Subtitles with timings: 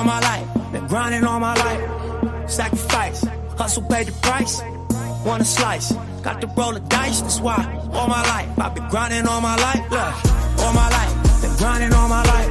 [0.00, 0.72] all my life.
[0.72, 2.50] Been grinding all my life.
[2.50, 3.22] Sacrifice,
[3.58, 4.62] hustle paid the price.
[5.26, 5.92] Want a slice,
[6.22, 7.20] got to roll the dice.
[7.20, 7.58] That's why
[7.92, 9.84] all my life I've been grinding all my life.
[9.90, 12.50] Look, all my life, been grinding all my life.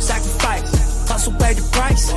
[0.00, 2.12] Sacrifice, hustle paid the price.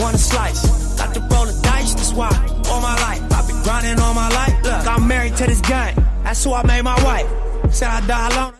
[0.00, 0.60] Want a slice,
[0.96, 1.94] got to roll the dice.
[1.94, 2.30] That's why
[2.70, 4.54] all my life I've been grinding all my life.
[4.62, 5.96] Look, I'm married to this game.
[6.22, 7.74] That's who I made my wife.
[7.74, 8.54] Said I die alone.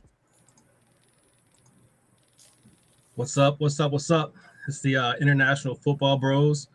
[3.15, 3.60] What's up?
[3.60, 3.93] What's up?
[3.93, 4.35] What's up?
[4.69, 6.69] It's the uh, International Football Bros.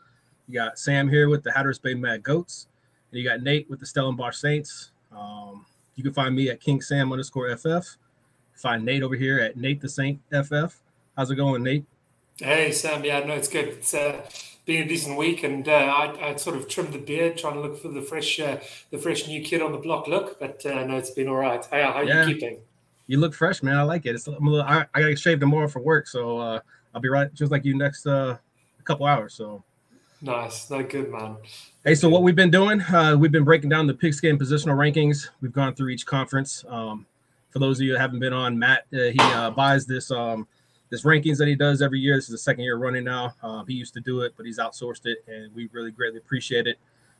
[0.47, 2.67] You got Sam here with the Hatteras Bay Mad Goats,
[3.11, 4.91] and you got Nate with the Stellenbosch Saints.
[5.15, 5.65] Um,
[5.95, 7.97] you can find me at King Sam underscore FF.
[8.53, 10.75] Find Nate over here at Nate the Saint FF.
[11.17, 11.85] How's it going, Nate?
[12.37, 13.67] Hey Sam, yeah, no, it's good.
[13.67, 14.21] It's uh,
[14.65, 17.59] been a decent week, and uh, I, I sort of trimmed the beard, trying to
[17.61, 18.57] look for the fresh, uh,
[18.89, 20.39] the fresh new kid on the block look.
[20.39, 21.63] But uh, no, it's been all right.
[21.65, 22.25] Hey, how are Yeah.
[22.25, 22.59] you keeping?
[23.07, 23.75] You look fresh, man.
[23.75, 24.15] I like it.
[24.15, 26.59] It's a little, I, I gotta shave tomorrow for work, so uh,
[26.93, 28.37] I'll be right just like you next uh,
[28.79, 29.33] a couple hours.
[29.33, 29.63] So
[30.23, 31.37] Nice, no good man.
[31.83, 35.29] Hey, so what we've been doing, uh, we've been breaking down the pigskin positional rankings.
[35.41, 36.63] We've gone through each conference.
[36.67, 37.07] Um,
[37.49, 40.47] for those of you that haven't been on, Matt, uh, he uh, buys this um,
[40.91, 42.15] this rankings that he does every year.
[42.15, 43.33] This is the second year running now.
[43.41, 46.67] Um, he used to do it, but he's outsourced it, and we really greatly appreciate
[46.67, 46.77] it.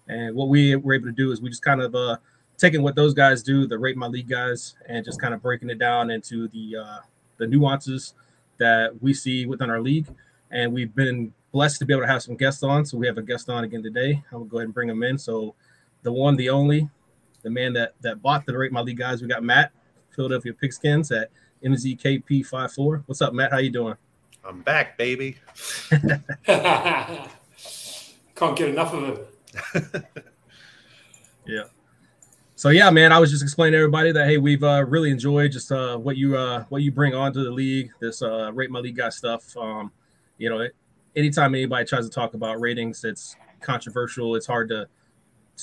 [0.08, 2.18] And what we were able to do is we just kind of uh,
[2.56, 5.72] taking what those guys do, the rate my league guys, and just kind of breaking
[5.72, 7.00] it down into the uh,
[7.38, 8.14] the nuances
[8.62, 10.08] that we see within our league.
[10.52, 12.86] And we've been blessed to be able to have some guests on.
[12.86, 14.24] So we have a guest on again today.
[14.32, 15.18] I'm gonna go ahead and bring him in.
[15.18, 15.56] So
[16.04, 16.88] the one, the only,
[17.42, 19.22] the man that that bought the rate my league guys.
[19.22, 19.72] We got Matt,
[20.16, 21.32] Philadelphia Pigskins at
[21.64, 23.04] MZKP54.
[23.08, 23.52] What's up, Matt?
[23.52, 23.96] How you doing?
[24.44, 25.38] I'm back, baby.
[26.46, 27.30] Can't
[28.56, 29.28] get enough of
[29.74, 30.06] it.
[31.46, 31.64] Yeah.
[32.62, 35.52] So yeah, man, I was just explaining to everybody that hey, we've uh, really enjoyed
[35.52, 38.78] just uh, what you uh, what you bring onto the league, this uh, rate my
[38.78, 39.58] league guy stuff.
[39.58, 39.92] Um,
[40.38, 40.68] you know,
[41.16, 44.36] anytime anybody tries to talk about ratings, it's controversial.
[44.36, 44.88] It's hard to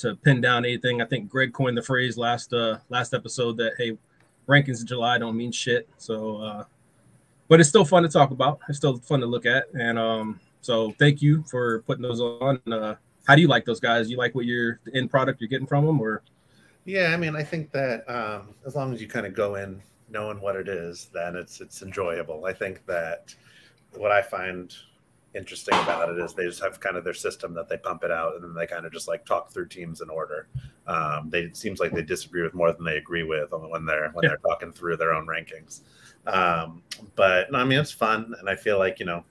[0.01, 1.01] to pin down anything.
[1.01, 3.97] I think Greg coined the phrase last uh, last episode that hey,
[4.49, 5.87] rankings in July don't mean shit.
[5.99, 6.63] So, uh,
[7.47, 8.59] but it's still fun to talk about.
[8.67, 12.59] It's still fun to look at, and um, so thank you for putting those on.
[12.69, 12.95] Uh,
[13.25, 14.11] how do you like those guys?
[14.11, 16.23] You like what you're the end product you're getting from them, or
[16.89, 19.79] Yeah, I mean, I think that um, as long as you kind of go in
[20.09, 22.45] knowing what it is, then it's it's enjoyable.
[22.45, 23.35] I think that
[23.93, 24.73] what I find
[25.35, 28.09] interesting about it is they just have kind of their system that they pump it
[28.09, 30.47] out, and then they kind of just like talk through teams in order.
[30.87, 34.09] Um, they it seems like they disagree with more than they agree with when they're
[34.13, 34.29] when Yeah.
[34.29, 35.81] they're talking through their own rankings.
[36.25, 36.81] Um,
[37.15, 39.23] but no, I mean, it's fun, and I feel like you know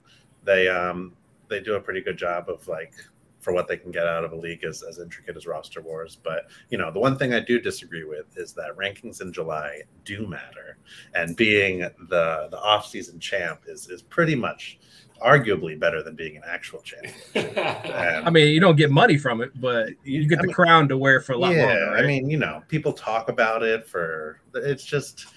[0.45, 1.13] they um,
[1.49, 2.93] they do a pretty good job of like
[3.39, 6.17] for what they can get out of a league as, as intricate as roster wars.
[6.21, 9.81] But you know, the one thing I do disagree with is that rankings in July
[10.05, 10.77] do matter,
[11.15, 14.79] and being the the off season champ is is pretty much
[15.23, 17.07] arguably better than being an actual champ.
[17.35, 17.57] And,
[18.25, 20.87] I mean, you don't get money from it, but you get I the mean- crown
[20.89, 21.91] to wear for a lot yeah, longer.
[21.91, 22.03] Right?
[22.03, 25.27] I mean, you know, people talk about it for it's just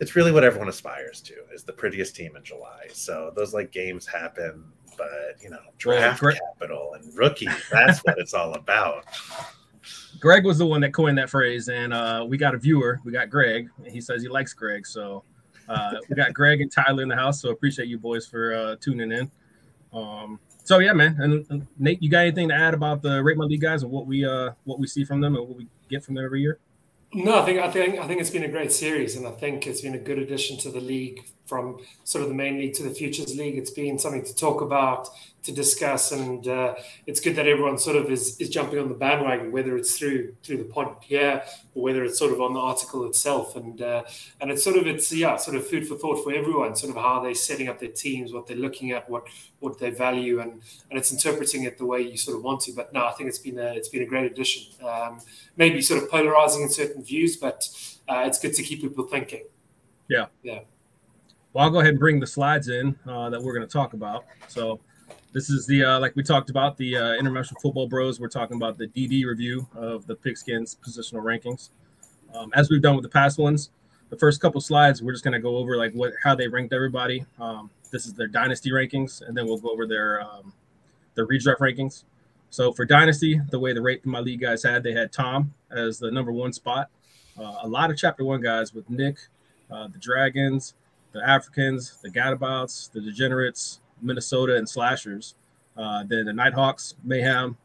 [0.00, 2.88] it's really what everyone aspires to is the prettiest team in July.
[2.92, 4.64] So those like games happen,
[5.02, 9.04] but you know, draft great- capital and rookies, that's what it's all about.
[10.20, 13.00] Greg was the one that coined that phrase, and uh, we got a viewer.
[13.04, 13.68] We got Greg.
[13.78, 15.24] and He says he likes Greg, so
[15.68, 17.40] uh, we got Greg and Tyler in the house.
[17.42, 19.30] So appreciate you boys for uh, tuning in.
[19.92, 21.16] Um, so yeah, man.
[21.18, 23.90] And, and Nate, you got anything to add about the rate my league guys and
[23.90, 26.40] what we uh, what we see from them and what we get from them every
[26.40, 26.60] year?
[27.12, 29.66] No, I think I think I think it's been a great series, and I think
[29.66, 32.82] it's been a good addition to the league from sort of the main league to
[32.82, 33.58] the futures league.
[33.58, 35.10] It's been something to talk about,
[35.42, 36.76] to discuss, and uh,
[37.06, 40.34] it's good that everyone sort of is, is jumping on the bandwagon, whether it's through
[40.42, 41.42] through the pod here
[41.74, 43.54] or whether it's sort of on the article itself.
[43.54, 44.04] And uh,
[44.40, 47.02] and it's sort of it's yeah, sort of food for thought for everyone, sort of
[47.02, 49.24] how they're setting up their teams, what they're looking at, what
[49.60, 50.52] what they value, and
[50.88, 52.72] and it's interpreting it the way you sort of want to.
[52.72, 54.62] But no, I think it's been a it's been a great addition.
[54.82, 55.20] Um,
[55.58, 57.68] maybe sort of polarizing in certain views, but
[58.08, 59.44] uh, it's good to keep people thinking.
[61.52, 63.92] Well, I'll go ahead and bring the slides in uh, that we're going to talk
[63.92, 64.24] about.
[64.48, 64.80] So,
[65.32, 68.20] this is the uh, like we talked about the uh, International Football Bros.
[68.20, 71.70] We're talking about the DD review of the Pigskins positional rankings.
[72.34, 73.70] Um, as we've done with the past ones,
[74.08, 76.72] the first couple slides we're just going to go over like what how they ranked
[76.72, 77.24] everybody.
[77.38, 80.52] Um, this is their dynasty rankings, and then we'll go over their um,
[81.14, 82.04] their redraft rankings.
[82.48, 85.98] So for dynasty, the way the rate my league guys had, they had Tom as
[85.98, 86.88] the number one spot.
[87.38, 89.16] Uh, a lot of chapter one guys with Nick,
[89.70, 90.74] uh, the Dragons,
[91.12, 95.34] the Africans, the Gadabouts, the Degenerates, Minnesota, and Slashers.
[95.76, 97.56] Uh, then the Nighthawks, Mayhem,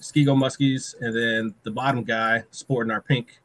[0.00, 3.38] Skigo Muskies, and then the bottom guy sporting our pink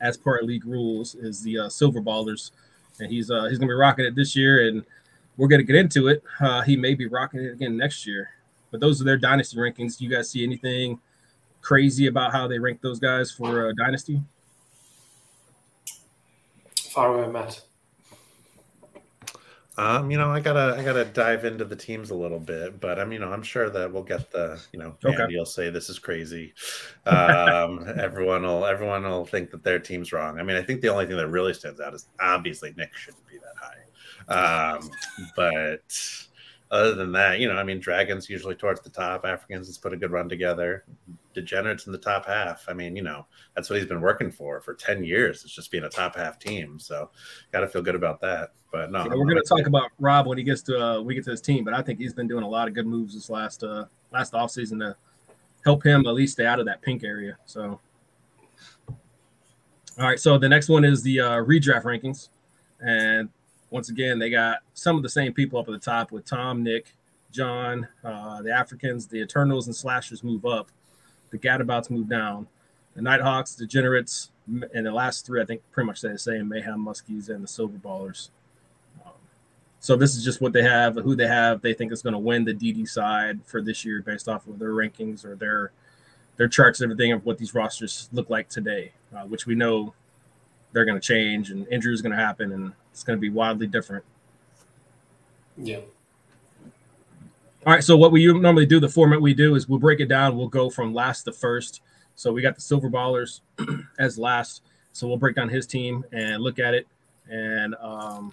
[0.00, 2.50] as per league rules is the uh, Silver Ballers,
[3.00, 4.68] and he's uh, he's gonna be rocking it this year.
[4.68, 4.84] And
[5.36, 6.22] we're going to get into it.
[6.40, 8.30] Uh, he may be rocking it again next year.
[8.70, 9.98] But those are their dynasty rankings.
[9.98, 11.00] Do you guys see anything
[11.60, 14.20] crazy about how they rank those guys for uh, dynasty?
[16.90, 17.62] Far away, Matt.
[19.76, 22.98] Um, you know, I gotta I gotta dive into the teams a little bit, but
[23.00, 25.22] I'm you know I'm sure that we'll get the you know Okay.
[25.22, 26.54] Andy will say this is crazy.
[27.06, 30.38] Um, everyone will everyone will think that their team's wrong.
[30.38, 33.26] I mean, I think the only thing that really stands out is obviously Nick shouldn't
[33.26, 34.76] be that high.
[34.76, 34.90] Um,
[35.36, 35.82] but
[36.74, 39.24] other than that, you know, I mean, Dragons usually towards the top.
[39.24, 40.84] Africans has put a good run together.
[41.32, 42.64] Degenerates in the top half.
[42.68, 45.44] I mean, you know, that's what he's been working for for ten years.
[45.44, 46.80] It's just being a top half team.
[46.80, 47.10] So,
[47.52, 48.52] got to feel good about that.
[48.72, 51.14] But no, Yeah, we're going to talk about Rob when he gets to uh, we
[51.14, 53.14] get to his team, but I think he's been doing a lot of good moves
[53.14, 54.96] this last uh, last offseason to
[55.64, 57.36] help him at least stay out of that pink area.
[57.44, 57.78] So,
[58.88, 58.96] all
[59.98, 60.18] right.
[60.18, 62.30] So the next one is the uh, redraft rankings,
[62.80, 63.28] and
[63.74, 66.62] once again they got some of the same people up at the top with Tom,
[66.62, 66.94] Nick,
[67.32, 70.68] John, uh, the Africans, the Eternals and Slashers move up,
[71.32, 72.46] the Gadabouts move down,
[72.94, 76.84] the Nighthawks, Degenerates, and the last three I think pretty much stay the same: Mayhem,
[76.84, 78.28] Muskies, and the Silver Ballers.
[79.04, 79.10] Um,
[79.80, 81.60] So this is just what they have, who they have.
[81.60, 84.60] They think is going to win the DD side for this year based off of
[84.60, 85.72] their rankings or their
[86.36, 89.94] their charts and everything of what these rosters look like today, uh, which we know
[90.72, 93.66] they're going to change and injuries going to happen and it's going to be wildly
[93.66, 94.04] different.
[95.56, 95.80] Yeah.
[97.66, 100.06] All right, so what we normally do, the format we do is we'll break it
[100.06, 100.36] down.
[100.36, 101.80] We'll go from last to first.
[102.14, 103.40] So we got the Silver Ballers
[103.98, 104.62] as last.
[104.92, 106.86] So we'll break down his team and look at it
[107.28, 108.32] and um,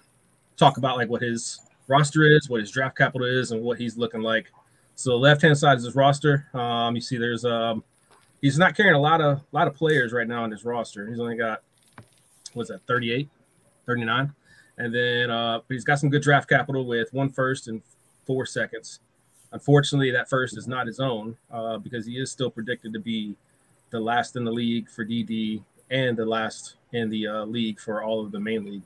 [0.56, 3.96] talk about like what his roster is, what his draft capital is, and what he's
[3.96, 4.46] looking like.
[4.94, 6.46] So the left hand side is his roster.
[6.54, 7.82] Um, you see, there's um,
[8.40, 11.08] he's not carrying a lot of a lot of players right now on his roster.
[11.08, 11.62] He's only got
[12.52, 13.28] what's that 38,
[13.86, 14.32] 39,
[14.82, 17.82] and then uh, he's got some good draft capital with one first and
[18.26, 18.98] four seconds.
[19.52, 23.36] Unfortunately, that first is not his own uh, because he is still predicted to be
[23.90, 28.02] the last in the league for DD and the last in the uh, league for
[28.02, 28.82] all of the main league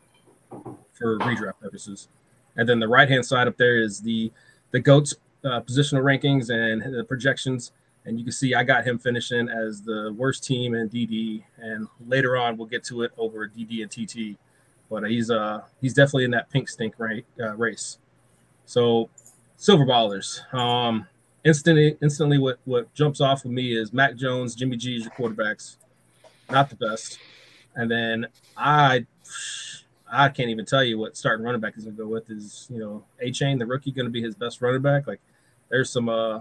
[0.93, 2.09] for redraft purposes.
[2.57, 4.31] And then the right hand side up there is the
[4.73, 5.15] the goats
[5.45, 7.73] uh, positional rankings and the projections.
[8.05, 11.43] And you can see I got him finishing as the worst team in DD.
[11.57, 14.39] And later on, we'll get to it over DD and TT.
[14.91, 17.99] But he's uh he's definitely in that pink stink uh, race.
[18.67, 19.09] So
[19.57, 20.53] silver ballers.
[20.55, 21.07] Um,
[21.45, 25.13] instantly, instantly, what what jumps off of me is Mac Jones, Jimmy G is your
[25.13, 25.77] quarterbacks,
[26.51, 27.19] not the best.
[27.75, 29.07] And then I,
[30.11, 32.31] I can't even tell you what starting running back is gonna go with.
[32.31, 35.07] Is you know Achane, the rookie, to be his best running back?
[35.07, 35.21] Like,
[35.69, 36.41] there's some uh,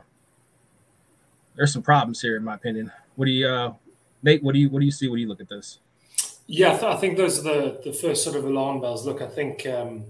[1.56, 2.92] there's some problems here in my opinion.
[3.16, 3.74] What do you, uh,
[4.24, 4.44] Nate?
[4.44, 5.80] What do you what do you see What do you look at this?
[6.48, 9.06] Yeah, I, think those are the, the first sort of alarm bells.
[9.06, 10.06] Look, I think um,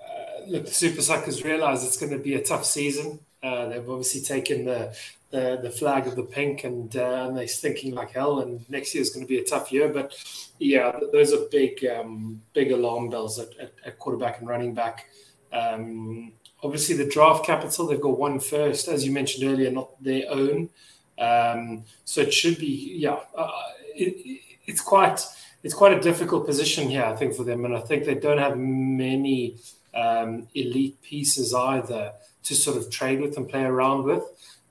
[0.00, 3.20] uh, look, the Super Suckers realize it's going to be a tough season.
[3.42, 4.94] Uh, they've obviously taken the,
[5.30, 8.40] the the flag of the pink, and uh, and they're thinking like hell.
[8.40, 9.88] And next year is going to be a tough year.
[9.88, 10.14] But
[10.58, 15.06] yeah, those are big um, big alarm bells at, at, at quarterback and running back.
[15.52, 16.32] Um,
[16.62, 20.68] obviously, the draft capital they've got one first, as you mentioned earlier, not their own.
[21.18, 23.20] Um, so it should be yeah.
[23.34, 23.50] Uh,
[23.94, 25.24] it, it's quite
[25.66, 28.38] it's quite a difficult position here, I think, for them, and I think they don't
[28.38, 29.56] have many
[29.96, 32.12] um, elite pieces either
[32.44, 34.22] to sort of trade with and play around with.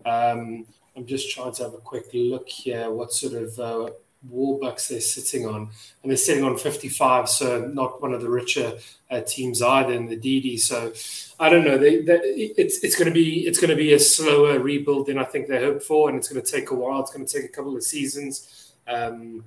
[0.06, 3.90] Um, I'm just trying to have a quick look here, what sort of uh,
[4.32, 5.68] Warbucks they're sitting on,
[6.02, 8.78] and they're sitting on 55, so not one of the richer
[9.12, 10.58] uh, teams either in the DD.
[10.62, 10.94] So
[11.42, 11.78] I don't know.
[11.78, 12.22] They, they,
[12.58, 15.48] it's it's going to be it's going to be a slower rebuild than I think
[15.48, 17.02] they hoped for, and it's going to take a while.
[17.02, 18.72] It's going to take a couple of seasons.
[18.88, 19.44] Um,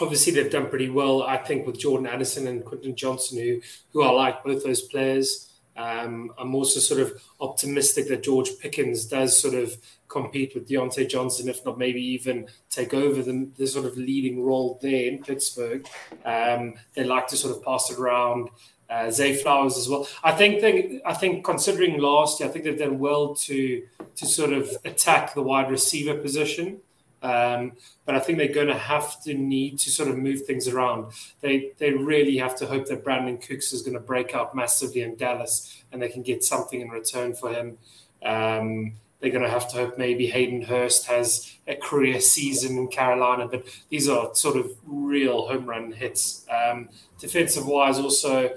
[0.00, 3.60] obviously they've done pretty well, I think, with Jordan Addison and Quentin Johnston, who
[3.92, 5.48] who I like both those players.
[5.76, 9.76] Um, I'm also sort of optimistic that George Pickens does sort of
[10.08, 14.44] compete with Diontae Johnson, if not maybe even take over the, the sort of leading
[14.44, 15.88] role there in Pittsburgh.
[16.24, 18.50] Um, they like to sort of pass it around.
[18.90, 20.06] Uh, Zay Flowers as well.
[20.22, 23.82] I think they, I think considering last year, I think they've done well to
[24.16, 26.82] to sort of attack the wide receiver position.
[27.22, 27.72] Um,
[28.04, 31.12] but I think they're going to have to need to sort of move things around.
[31.40, 35.02] They they really have to hope that Brandin Cooks is going to break out massively
[35.02, 37.78] in Dallas and they can get something in return for him.
[38.24, 42.88] Um, they're going to have to hope maybe Hayden Hurst has a career season in
[42.88, 46.44] Carolina, but these are sort of real home run hits.
[46.50, 46.88] Um,
[47.20, 48.50] defensive wise, also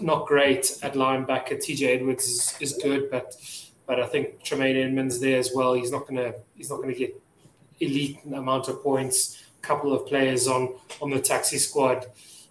[0.00, 1.52] not great at linebacker.
[1.52, 3.36] TJ Edwards is, is good, but
[3.86, 5.74] but I think Tremaine Edmunds there as well.
[5.74, 7.20] He's not gonna he's not gonna get
[7.80, 9.42] elite amount of points.
[9.62, 12.06] Couple of players on on the taxi squad.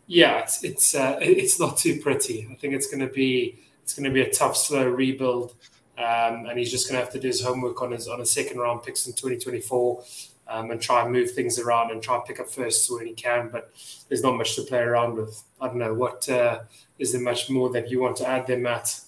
[0.08, 2.48] Yeah, it's it's uh, it's not too pretty.
[2.52, 5.56] I think it's going to be it's going to be a tough, slow rebuild,
[5.98, 8.32] um, and he's just going to have to do his homework on his on his
[8.32, 10.04] second round picks in 2024.
[10.46, 13.14] Um, and try and move things around and try and pick up firsts when he
[13.14, 13.48] can.
[13.48, 13.72] But
[14.10, 15.42] there's not much to play around with.
[15.62, 16.60] I don't know what uh,
[17.00, 19.00] is there much more that you want to add there, Matt?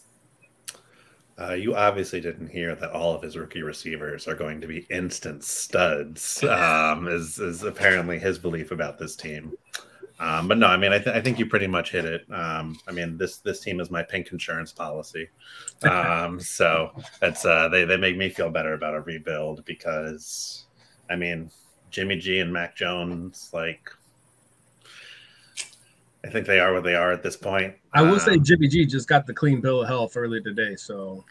[1.37, 4.87] Uh, you obviously didn't hear that all of his rookie receivers are going to be
[4.89, 6.43] instant studs.
[6.55, 9.53] Um, is is apparently his belief about this team.
[10.19, 12.25] Um, but no, I mean, I, th- I, think you pretty much hit it.
[12.31, 15.27] Um, I mean, this this team is my pink insurance policy,
[15.83, 20.67] um, so it's uh, they they make me feel better about a rebuild because,
[21.09, 21.51] I mean,
[21.91, 23.89] Jimmy G and Mac Jones, like,
[26.25, 27.75] I think they are what they are at this point.
[27.93, 30.75] I will um, say Jimmy G just got the clean bill of health early today,
[30.75, 31.23] so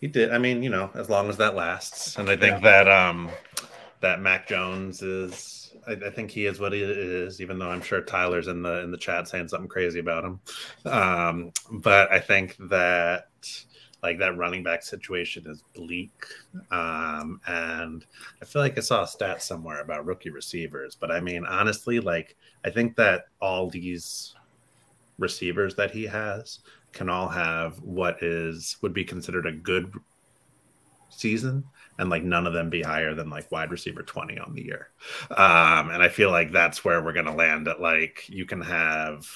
[0.00, 0.32] he did.
[0.32, 2.84] I mean, you know, as long as that lasts, and I think yeah.
[2.84, 3.30] that um
[4.00, 5.56] that Mac Jones is.
[5.86, 8.82] I, I, think he is what he is, even though I'm sure Tyler's in the
[8.82, 10.40] in the chat saying something crazy about him.
[10.84, 13.29] Um, but I think that
[14.02, 16.12] like that running back situation is bleak.
[16.70, 18.04] Um, and
[18.40, 22.00] I feel like I saw a stat somewhere about rookie receivers, but I mean, honestly,
[22.00, 24.34] like I think that all these
[25.18, 26.60] receivers that he has
[26.92, 29.92] can all have what is would be considered a good
[31.10, 31.64] season
[31.98, 34.90] and like none of them be higher than like wide receiver 20 on the year
[35.36, 39.26] um and i feel like that's where we're to land at like you can have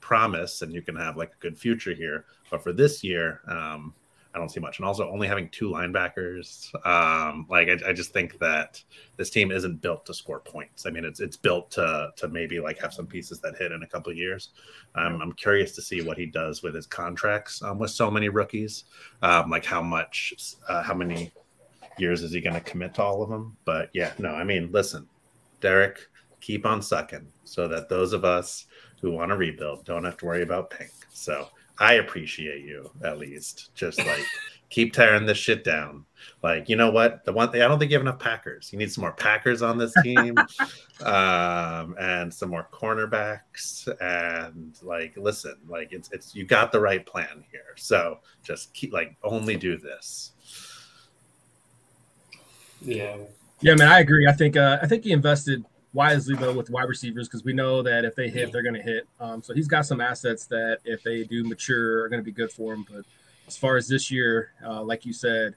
[0.00, 3.92] promise and you can have like a good future here but for this year um
[4.34, 4.78] I don't see much.
[4.78, 8.82] And also only having two linebackers, um, like I, I, just think that
[9.16, 10.86] this team isn't built to score points.
[10.86, 13.82] I mean, it's it's built to to maybe like have some pieces that hit in
[13.84, 14.50] a couple of years.
[14.96, 18.28] Um, I'm curious to see what he does with his contracts um, with so many
[18.28, 18.84] rookies.
[19.22, 20.34] Um, like how much,
[20.68, 21.30] uh, how many
[21.98, 23.56] years is he going to commit to all of them?
[23.64, 25.08] But yeah, no, I mean, listen,
[25.60, 26.00] Derek,
[26.40, 28.66] keep on sucking so that those of us
[29.00, 30.90] who want to rebuild don't have to worry about pink.
[31.10, 33.70] So I appreciate you at least.
[33.74, 34.24] Just like
[34.70, 36.04] keep tearing this shit down.
[36.42, 37.24] Like, you know what?
[37.24, 38.72] The one thing I don't think you have enough Packers.
[38.72, 40.36] You need some more Packers on this team,
[41.04, 43.88] um, and some more cornerbacks.
[44.00, 47.74] And like, listen, like it's it's you got the right plan here.
[47.76, 50.32] So just keep like only do this.
[52.82, 53.16] Yeah.
[53.60, 54.26] Yeah, man, I agree.
[54.26, 55.64] I think uh, I think he invested
[55.94, 58.82] wisely though with wide receivers because we know that if they hit, they're going to
[58.82, 59.06] hit.
[59.20, 62.32] Um, so he's got some assets that if they do mature are going to be
[62.32, 62.84] good for him.
[62.90, 63.04] But
[63.46, 65.54] as far as this year, uh, like you said,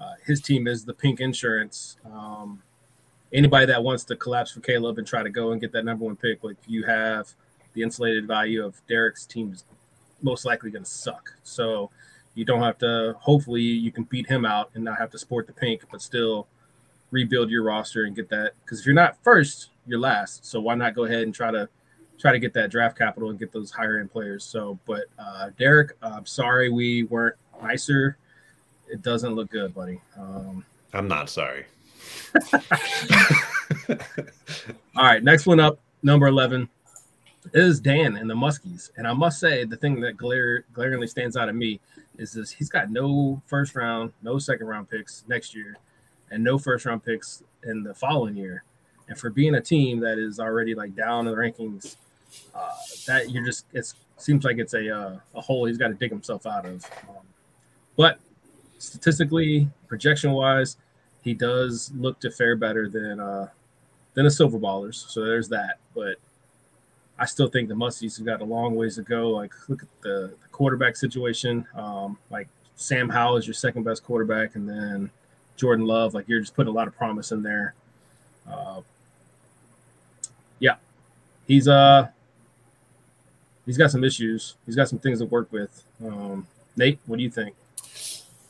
[0.00, 1.96] uh, his team is the pink insurance.
[2.10, 2.62] Um,
[3.32, 6.04] anybody that wants to collapse for Caleb and try to go and get that number
[6.04, 7.32] one pick, like you have
[7.74, 9.64] the insulated value of Derek's team is
[10.22, 11.34] most likely going to suck.
[11.42, 11.90] So
[12.34, 13.16] you don't have to.
[13.20, 16.46] Hopefully, you can beat him out and not have to sport the pink, but still
[17.10, 20.44] rebuild your roster and get that because if you're not first, you're last.
[20.44, 21.68] So why not go ahead and try to
[22.18, 24.44] try to get that draft capital and get those higher end players.
[24.44, 28.16] So, but uh, Derek, I'm sorry we weren't nicer.
[28.88, 30.00] It doesn't look good, buddy.
[30.18, 31.66] Um, I'm not sorry.
[34.96, 36.68] All right, next one up, number 11
[37.54, 38.90] is Dan and the Muskies.
[38.96, 41.80] And I must say, the thing that glare, glaringly stands out to me
[42.18, 45.76] is this he's got no first round, no second round picks next year
[46.30, 48.64] and no first round picks in the following year.
[49.08, 51.96] And for being a team that is already like down in the rankings,
[52.54, 52.70] uh,
[53.06, 56.10] that you're just it seems like it's a uh, a hole he's got to dig
[56.10, 56.84] himself out of.
[57.08, 57.24] Um,
[57.96, 58.18] but
[58.78, 60.76] statistically, projection wise,
[61.22, 63.48] he does look to fare better than uh,
[64.14, 65.10] than the Silver Ballers.
[65.10, 65.78] So there's that.
[65.94, 66.16] But
[67.18, 69.30] I still think the Muskies have got a long ways to go.
[69.30, 71.66] Like look at the, the quarterback situation.
[71.74, 75.10] Um, like Sam Howell is your second best quarterback, and then
[75.58, 76.14] Jordan Love.
[76.14, 77.74] Like you're just putting a lot of promise in there.
[78.50, 78.80] Uh,
[80.58, 80.76] yeah,
[81.46, 82.08] he's uh
[83.66, 84.54] he's got some issues.
[84.64, 85.84] He's got some things to work with.
[86.04, 86.46] Um,
[86.76, 87.54] Nate, what do you think?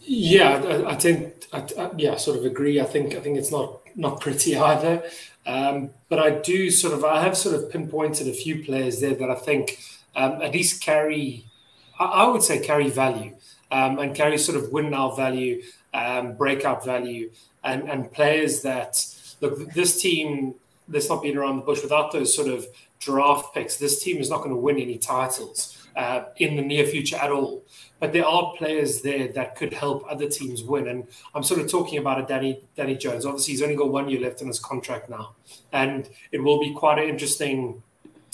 [0.01, 2.81] Yeah, I, I think I, I, yeah, sort of agree.
[2.81, 5.03] I think I think it's not not pretty either.
[5.47, 9.15] Um, but I do sort of I have sort of pinpointed a few players there
[9.15, 9.79] that I think
[10.15, 11.47] um, at least carry
[11.99, 13.35] I, would say carry value
[13.71, 15.63] um, and carry sort of win now value
[15.99, 17.31] um, breakout value,
[17.65, 19.05] and, and players that
[19.41, 19.73] look.
[19.73, 20.55] This team,
[20.89, 21.83] let's not beat around the bush.
[21.83, 22.67] Without those sort of
[22.99, 26.87] draft picks, this team is not going to win any titles uh, in the near
[26.87, 27.65] future at all.
[28.01, 31.69] But there are players there that could help other teams win, and I'm sort of
[31.69, 33.27] talking about a Danny Danny Jones.
[33.27, 35.35] Obviously, he's only got one year left in his contract now,
[35.73, 37.83] and it will be quite an interesting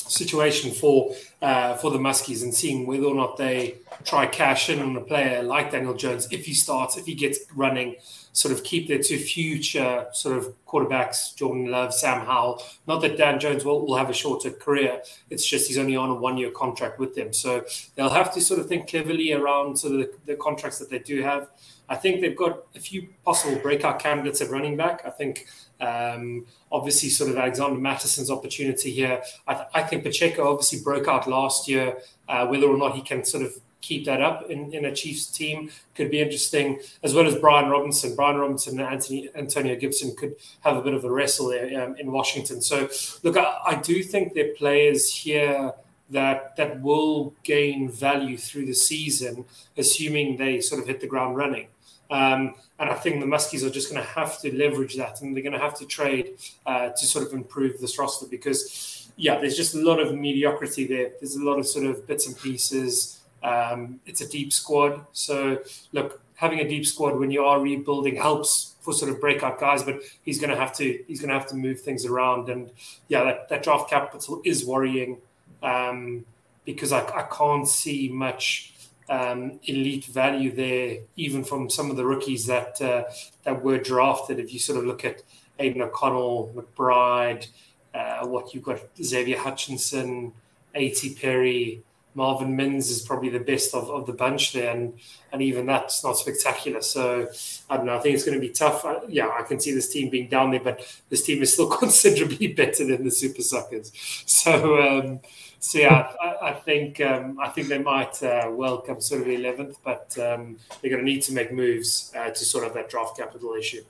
[0.09, 4.81] situation for uh, for the Muskies and seeing whether or not they try cash in
[4.81, 7.97] on a player like Daniel Jones if he starts, if he gets running,
[8.33, 12.63] sort of keep their two future sort of quarterbacks, Jordan Love, Sam Howell.
[12.87, 16.11] Not that Dan Jones will, will have a shorter career, it's just he's only on
[16.11, 17.33] a one year contract with them.
[17.33, 20.91] So they'll have to sort of think cleverly around sort of the, the contracts that
[20.91, 21.49] they do have.
[21.89, 25.03] I think they've got a few possible breakout candidates at running back.
[25.05, 25.47] I think
[25.81, 29.23] um, obviously sort of Alexander Mattison's opportunity here.
[29.47, 31.99] I, th- I, think Pacheco obviously broke out last year.
[32.29, 35.27] Uh, whether or not he can sort of keep that up in, in a Chiefs
[35.27, 38.17] team could be interesting, as well as Brian Robinson.
[38.17, 41.95] Brian Robinson and Anthony Antonio Gibson could have a bit of a wrestle there um,
[41.97, 42.63] in Washington.
[42.63, 42.89] So,
[43.23, 45.73] look, I, I do think there are players here
[46.11, 49.45] that that will gain value through the season,
[49.77, 51.67] assuming they sort of hit the ground running.
[52.15, 55.35] Um, and I think the Muskies are just going to have to leverage that, and
[55.35, 59.41] they're going to have to trade uh, to sort of improve this roster because, yeah,
[59.41, 61.11] there's just a lot of mediocrity there.
[61.19, 63.21] There's a lot of sort of bits and pieces.
[63.43, 65.59] Um, it's a deep squad, so
[65.93, 69.83] look, having a deep squad when you are rebuilding helps for sort of breakout guys,
[69.83, 72.71] but he's going to have to he's going to have to move things around, and
[73.09, 75.19] yeah, that, that draft capital is worrying
[75.65, 76.25] um,
[76.65, 78.74] because I, I can't see much
[79.09, 83.05] um, elite value there, even from some of the rookies that uh,
[83.45, 84.39] that were drafted.
[84.39, 85.23] If you sort of look at
[85.59, 87.49] Aidan O'Connell, McBride,
[87.95, 90.33] uh, what you've got Xavier Hutchinson,
[90.75, 91.17] A.T.
[91.21, 91.83] Perry,
[92.15, 94.95] Marvin Mims is probably the best of, of the bunch there, and
[95.33, 96.81] and even that's not spectacular.
[96.81, 97.29] So
[97.69, 97.97] I don't know.
[97.97, 98.85] I think it's going to be tough.
[98.85, 101.69] I, yeah, I can see this team being down there, but this team is still
[101.79, 103.93] considerably better than the Super Suckers.
[104.27, 104.81] So.
[104.81, 105.21] Um,
[105.65, 109.35] so yeah, I, I think um, I think they might uh, welcome sort of the
[109.35, 112.91] eleventh, but um, they're going to need to make moves uh, to sort of that
[112.91, 113.83] draft capital issue.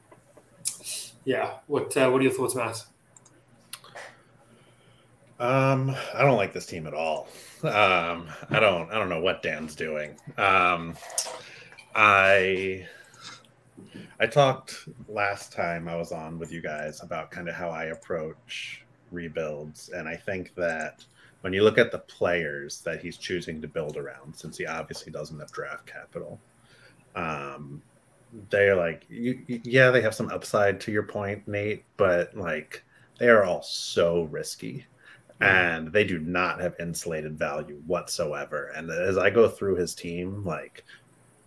[1.24, 2.84] Yeah, what uh, what are your thoughts, Matt?
[5.40, 7.26] Um, I don't like this team at all.
[7.64, 10.14] Um, I don't I don't know what Dan's doing.
[10.38, 10.94] Um,
[11.96, 12.86] I
[14.20, 17.86] I talked last time I was on with you guys about kind of how I
[17.86, 21.04] approach rebuilds, and I think that
[21.44, 25.12] when you look at the players that he's choosing to build around, since he obviously
[25.12, 26.40] doesn't have draft capital,
[27.14, 27.82] um,
[28.48, 32.82] they're like, you, yeah, they have some upside to your point, Nate, but like
[33.18, 34.86] they are all so risky
[35.42, 38.72] and they do not have insulated value whatsoever.
[38.74, 40.82] And as I go through his team, like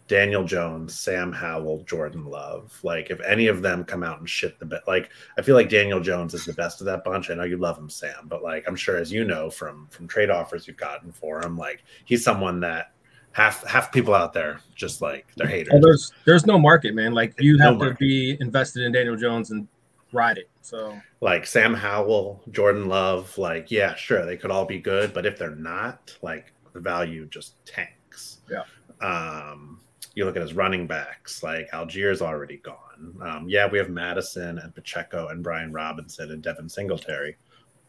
[0.08, 2.78] Daniel Jones, Sam Howell, Jordan Love.
[2.84, 5.70] Like, if any of them come out and shit the bed, like I feel like
[5.70, 7.30] Daniel Jones is the best of that bunch.
[7.30, 10.08] I know you love him, Sam, but like I'm sure as you know from from
[10.08, 12.93] trade offers you've gotten for him, like he's someone that
[13.38, 15.74] half half people out there just like they're haters.
[15.76, 17.13] Oh, there's there's no market, man.
[17.13, 19.67] Like you have no to be invested in Daniel Jones and
[20.12, 20.50] ride it.
[20.62, 25.26] So like Sam Howell, Jordan Love, like yeah, sure they could all be good, but
[25.26, 28.39] if they're not, like the value just tanks.
[28.50, 28.63] Yeah.
[29.02, 29.82] Um
[30.17, 33.15] you look at his running backs, like Allgeier's already gone.
[33.21, 37.38] Um, yeah, we have Mattison and Pacheco and Brian Robinson and Devin Singletary.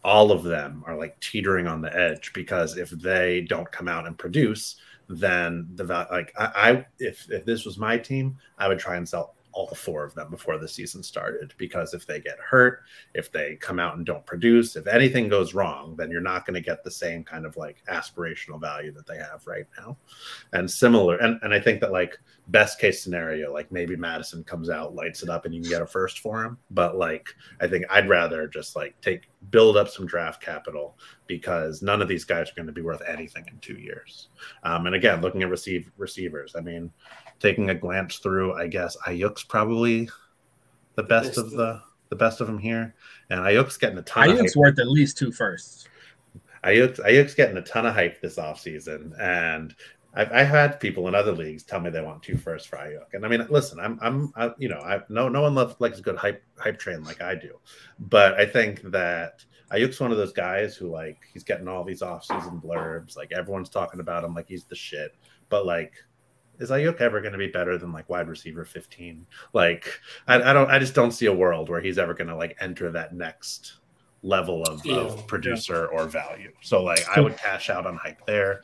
[0.04, 4.06] All of them are like teetering on the edge because if they don't come out
[4.06, 4.76] and produce,
[5.08, 9.08] then the like I, I if if this was my team, I would try and
[9.08, 12.82] sell all four of them before the season started because if they get hurt,
[13.14, 16.54] if they come out and don't produce, if anything goes wrong, then you're not going
[16.54, 19.96] to get the same kind of like aspirational value that they have right now.
[20.52, 24.70] And similar, and, and I think that like best case scenario, like maybe Mattison comes
[24.70, 26.56] out, lights it up, and you can get a first for him.
[26.70, 31.82] But like, I think I'd rather just like take build up some draft capital because
[31.82, 34.28] none of these guys are going to be worth anything in two years.
[34.62, 36.92] Um, and again, looking at receive receivers, I mean,
[37.40, 40.08] taking a glance through, I guess Aiyuk's probably
[40.96, 42.94] the best, of the the best of them here,
[43.30, 44.28] and Aiyuk's getting a ton.
[44.28, 45.86] Aiyuk's worth at least two firsts.
[46.64, 49.74] Aiyuk's, Aiyuk's getting a ton of hype this offseason, and
[50.14, 53.14] I've, I've had people in other leagues tell me they want two firsts for Aiyuk,
[53.14, 55.98] and I mean, listen, I'm I'm I, you know I no no one loves likes
[55.98, 57.58] a good hype hype train like I do,
[57.98, 62.02] but I think that Aiyuk's one of those guys who like he's getting all these
[62.02, 65.14] offseason blurbs, like everyone's talking about him like he's the shit,
[65.48, 65.92] but like
[66.58, 69.26] is Aiyuk ever going to be better than like wide receiver 15?
[69.52, 72.36] Like, I, I, don't, I just don't see a world where he's ever going to
[72.36, 73.74] like enter that next
[74.22, 74.96] level of, yeah.
[74.96, 75.98] of producer yeah.
[75.98, 76.52] or value.
[76.60, 78.62] So, like, I would cash out on hype there.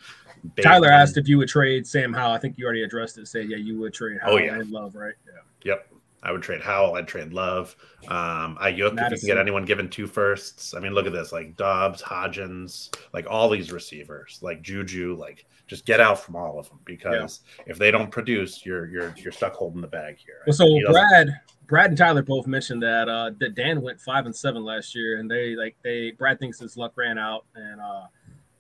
[0.62, 1.00] Tyler on...
[1.00, 2.33] asked if you would trade Sam Howell.
[2.33, 3.28] I think you already addressed it.
[3.28, 4.54] Say, yeah, you would trade Howell oh, yeah.
[4.54, 5.14] and Love, right?
[5.26, 5.40] Yeah.
[5.64, 5.88] Yep.
[6.24, 6.94] I would trade Howell.
[6.94, 7.76] I'd trade Love.
[8.09, 9.04] Um, Aiyuk, Mattison.
[9.04, 10.74] if you can get anyone given two firsts.
[10.74, 15.44] I mean, look at this like Doubs, Hodgins, like all these receivers, like Juju, like
[15.66, 17.64] just get out from all of them because yeah.
[17.68, 20.42] if they don't produce, you're you're you're stuck holding the bag here.
[20.46, 21.29] Well, so Brad
[21.66, 25.18] Brad and Tyler both mentioned that uh, that Dan went five and seven last year,
[25.18, 28.07] and they like they Brad thinks his luck ran out, and uh,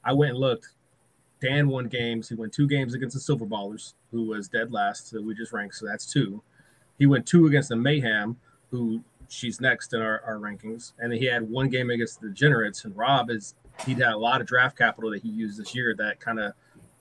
[0.04, 0.68] I went and looked.
[1.40, 2.30] Dan won games.
[2.30, 5.10] He won two games against the Silver Ballers, who was dead last.
[5.10, 6.42] So we just ranked, so that's two.
[6.98, 8.36] He went two against the Mayhem,
[8.70, 12.28] who she's next in our, our rankings, and then he had one game against the
[12.28, 12.86] Degenerates.
[12.86, 15.94] And Rob is he'd had a lot of draft capital that he used this year
[15.98, 16.54] that kind of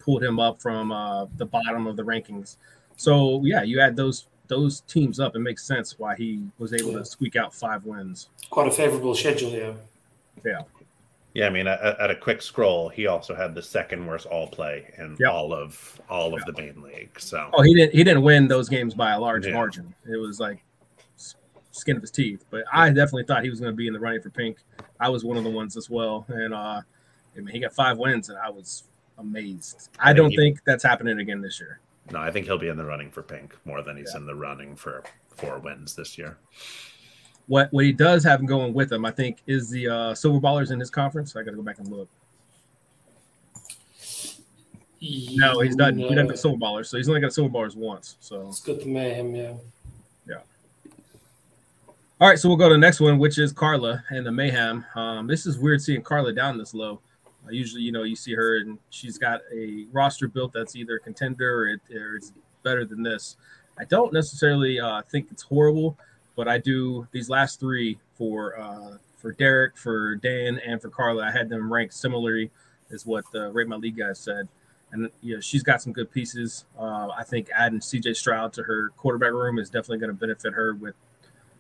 [0.04, 2.58] pulled him up from uh, the bottom of the rankings.
[2.98, 6.92] So yeah, you add those those teams up, it makes sense why he was able
[6.92, 7.00] yeah.
[7.00, 8.30] to squeak out five wins.
[8.50, 9.74] Quite a favorable schedule, yeah.
[10.46, 10.62] Yeah.
[11.34, 14.48] Yeah, I mean, at, at, a quick scroll, he also had the second worst all
[14.48, 15.32] play in yep.
[15.32, 16.56] all of all of yep.
[16.56, 17.20] the main league.
[17.20, 19.54] So, oh, he didn't he didn't win those games by a large yeah.
[19.54, 19.96] margin.
[20.06, 20.64] It was like
[21.72, 22.46] skin of his teeth.
[22.52, 24.60] But I definitely thought he was going to be in the running for pink.
[25.00, 26.82] I was one of the ones as well, and uh,
[27.36, 28.84] I mean, he got five wins, and I was
[29.18, 29.90] amazed.
[30.00, 31.80] I, I don't he, think that's happening again this year.
[32.12, 34.20] No, I think he'll be in the running for pink more than he's yeah.
[34.20, 36.38] in the running for four wins this year.
[37.48, 40.72] What what he does have going with him, I think, is the uh, Silver Ballers
[40.72, 41.36] in his conference.
[41.36, 42.10] I got to go back and look.
[45.02, 45.98] No, he's done.
[45.98, 46.08] No.
[46.08, 48.16] He doesn't get Silver Ballers, so he's only got Silver Ballers once.
[48.22, 49.54] So it's good to mayhem, yeah.
[50.28, 50.36] Yeah.
[52.22, 54.86] All right, so we'll go to the next one, which is Carla and the Mayhem.
[54.96, 57.02] Um, this is weird seeing Carla down this low.
[57.46, 60.96] Uh, usually, you know, you see her and she's got a roster built that's either
[60.96, 62.32] a contender or, it, or it's
[62.64, 63.38] better than this.
[63.78, 65.98] I don't necessarily uh, think it's horrible,
[66.36, 71.24] but I do these last three for uh, for Derek, for Dan, and for Carla.
[71.24, 72.52] I had them ranked similarly
[72.90, 74.48] is what the Rate My League guys said.
[74.92, 76.66] And you know, she's got some good pieces.
[76.78, 80.54] Uh, I think adding CJ Stroud to her quarterback room is definitely going to benefit
[80.54, 80.94] her with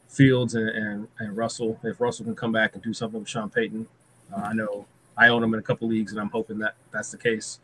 [0.07, 1.79] Fields and, and, and Russell.
[1.83, 3.87] If Russell can come back and do something with Sean Payton,
[4.31, 4.85] uh, I know
[5.17, 7.59] I own him in a couple leagues, and I'm hoping that that's the case.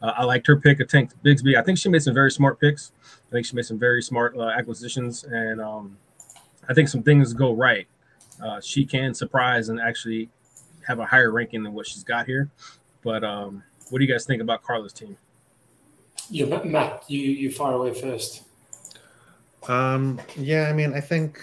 [0.00, 1.56] Uh, I liked her pick of Tank Bigsby.
[1.56, 2.92] I think she made some very smart picks.
[3.04, 5.96] I think she made some very smart uh, acquisitions, and um,
[6.68, 7.86] I think some things go right.
[8.42, 10.28] Uh, she can surprise and actually
[10.86, 12.50] have a higher ranking than what she's got here.
[13.02, 15.16] But um, what do you guys think about Carla's team?
[16.30, 18.42] Yeah, Matt, you you fire away first.
[19.68, 21.40] Um, yeah, I mean, I think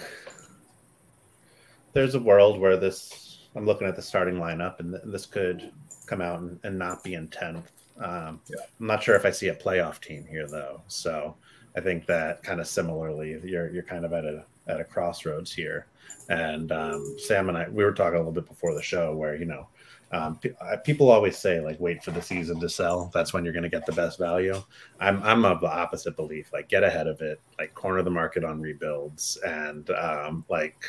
[1.94, 5.72] there's a world where this I'm looking at the starting lineup, and, th- this could
[6.06, 7.72] come out and, and not be in tenth.
[8.00, 8.64] Um, yeah.
[8.80, 10.82] I'm not sure if I see a playoff team here though.
[10.88, 11.36] So
[11.76, 15.52] I think that kind of similarly, you're you're kind of at a at a crossroads
[15.52, 15.88] here.
[16.30, 19.36] And um, Sam and I, we were talking a little bit before the show where
[19.36, 19.68] you know
[20.12, 20.40] um,
[20.84, 23.12] people always say like wait for the season to sell.
[23.14, 24.56] That's when you're going to get the best value.
[25.00, 26.52] I'm I'm of the opposite belief.
[26.54, 27.42] Like get ahead of it.
[27.60, 30.84] Like corner the market on rebuilds and um, like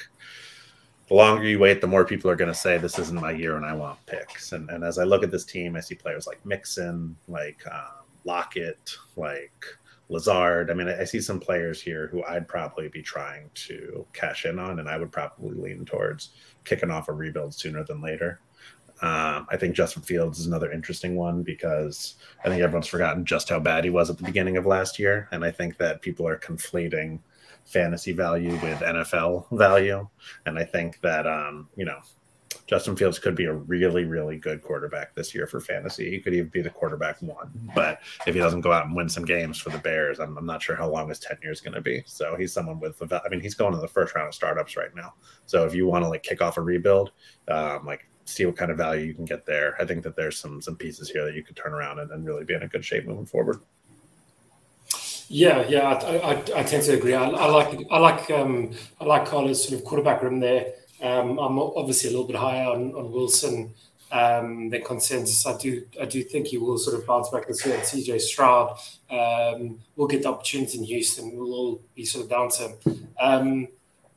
[1.10, 3.56] the longer you wait, the more people are going to say this isn't my year
[3.56, 4.52] and I want picks.
[4.52, 8.06] And, and as I look at this team, I see players like Mixon, like um,
[8.24, 9.64] Lockett, like
[10.08, 10.70] Lazard.
[10.70, 14.44] I mean, I, I, see some players here who I'd probably be trying to cash
[14.44, 16.30] in on, and I would probably lean towards
[16.64, 18.38] kicking off a rebuild sooner than later.
[19.02, 23.48] Um, I think Justin Fields is another interesting one because I think everyone's forgotten just
[23.48, 26.28] how bad he was at the beginning of last year, and I think that people
[26.28, 27.18] are conflating
[27.70, 30.08] fantasy value with NFL value.
[30.46, 31.98] And I think that, um, you know,
[32.66, 36.10] Justin Fields could be a really, really good quarterback this year for fantasy.
[36.10, 37.50] He could even be the quarterback one.
[37.74, 40.46] But if he doesn't go out and win some games for the Bears, I'm, I'm
[40.46, 42.02] not sure how long his tenure is going to be.
[42.06, 44.76] So he's someone with, the, I mean, he's going to the first round of startups
[44.76, 45.14] right now.
[45.46, 47.12] So if you want to like kick off a rebuild,
[47.48, 50.38] um, like see what kind of value you can get there, I think that there's
[50.38, 52.68] some some pieces here that you could turn around and, and really be in a
[52.68, 53.60] good shape moving forward.
[55.32, 57.14] Yeah, yeah, I, I, I, tend to agree.
[57.14, 60.72] I, I like I like um, I like Carla's sort of quarterback room there.
[61.00, 63.72] Um, I'm obviously a little bit higher on, on Wilson
[64.10, 65.46] um, than consensus.
[65.46, 67.76] I do I do think he will sort of bounce back this year.
[67.76, 68.76] CJ Stroud
[69.08, 71.36] um, will get the opportunity in Houston.
[71.36, 73.08] We'll all be sort of down to him.
[73.20, 73.68] Um,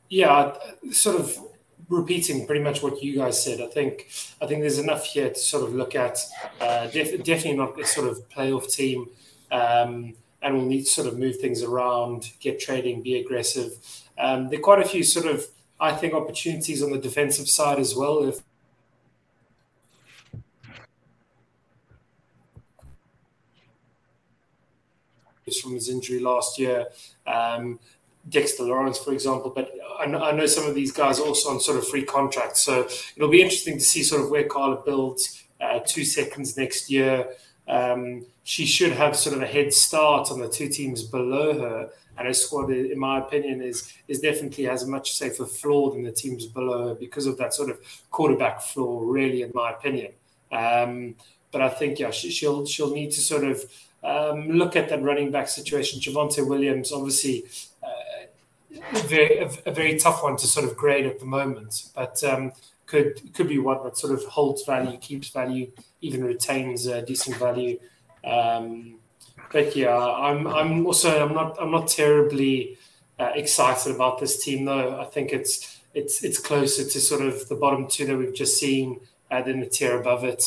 [0.08, 0.56] yeah,
[0.90, 1.38] sort of
[1.88, 3.60] repeating pretty much what you guys said.
[3.60, 4.08] I think
[4.42, 6.18] I think there's enough here to sort of look at.
[6.60, 9.10] Uh, def- definitely not a sort of playoff team.
[9.52, 10.14] Um,
[10.44, 13.72] and we'll need to sort of move things around, get trading, be aggressive.
[14.18, 15.46] Um, there are quite a few sort of,
[15.80, 18.22] I think, opportunities on the defensive side as well.
[18.24, 18.42] If
[25.62, 26.86] from his injury last year,
[27.26, 27.78] um,
[28.28, 29.50] Dexter Lawrence, for example.
[29.54, 32.60] But I know, I know, some of these guys also on sort of free contracts.
[32.60, 36.90] So it'll be interesting to see sort of where Carla builds uh, two seconds next
[36.90, 37.28] year.
[37.66, 41.90] Um, she should have sort of a head start on the two teams below her.
[42.16, 46.04] And her squad, in my opinion, is is definitely has a much safer floor than
[46.04, 49.04] the teams below her because of that sort of quarterback floor.
[49.04, 50.12] Really, in my opinion.
[50.52, 51.16] Um,
[51.50, 53.64] but I think yeah, she, will she'll need to sort of
[54.04, 56.00] um, look at that running back situation.
[56.00, 57.44] Javonte Williams, obviously,
[57.82, 58.26] uh,
[58.92, 62.52] a very, a very tough one to sort of grade at the moment, but um,
[62.94, 67.78] could could be one that sort of holds value, keeps value, even retains decent value.
[68.24, 68.96] Um,
[69.52, 72.78] but yeah, I'm I'm also I'm not I'm not terribly
[73.18, 75.00] uh, excited about this team though.
[75.00, 78.58] I think it's it's it's closer to sort of the bottom two that we've just
[78.58, 80.42] seen uh, than the tier above it.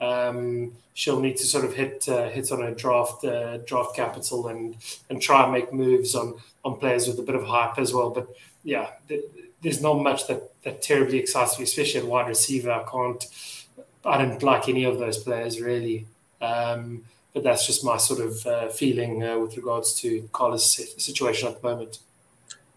[0.00, 4.48] Um, she'll need to sort of hit uh, hit on a draft uh, draft capital
[4.48, 4.76] and
[5.08, 6.34] and try and make moves on
[6.64, 8.10] on players with a bit of hype as well.
[8.10, 8.28] But
[8.64, 9.24] yeah, th-
[9.62, 12.70] there's not much that that terribly excites me, especially at wide receiver.
[12.70, 13.24] I can't,
[14.04, 16.06] I don't like any of those players really.
[16.40, 21.48] Um, but that's just my sort of uh, feeling uh, with regards to Carla's situation
[21.48, 22.00] at the moment.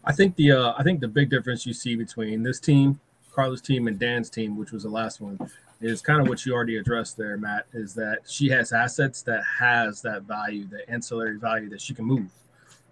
[0.05, 2.99] I think the uh, I think the big difference you see between this team,
[3.33, 5.39] Carla's team, and Dan's team, which was the last one,
[5.81, 7.65] is kind of what you already addressed there, Matt.
[7.73, 12.05] Is that she has assets that has that value, that ancillary value that she can
[12.05, 12.29] move.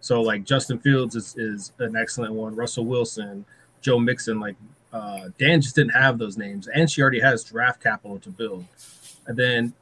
[0.01, 2.55] So like Justin Fields is, is an excellent one.
[2.55, 3.45] Russell Wilson,
[3.83, 4.55] Joe Mixon, like
[4.91, 8.65] uh, Dan just didn't have those names, and she already has draft capital to build.
[9.27, 9.73] And then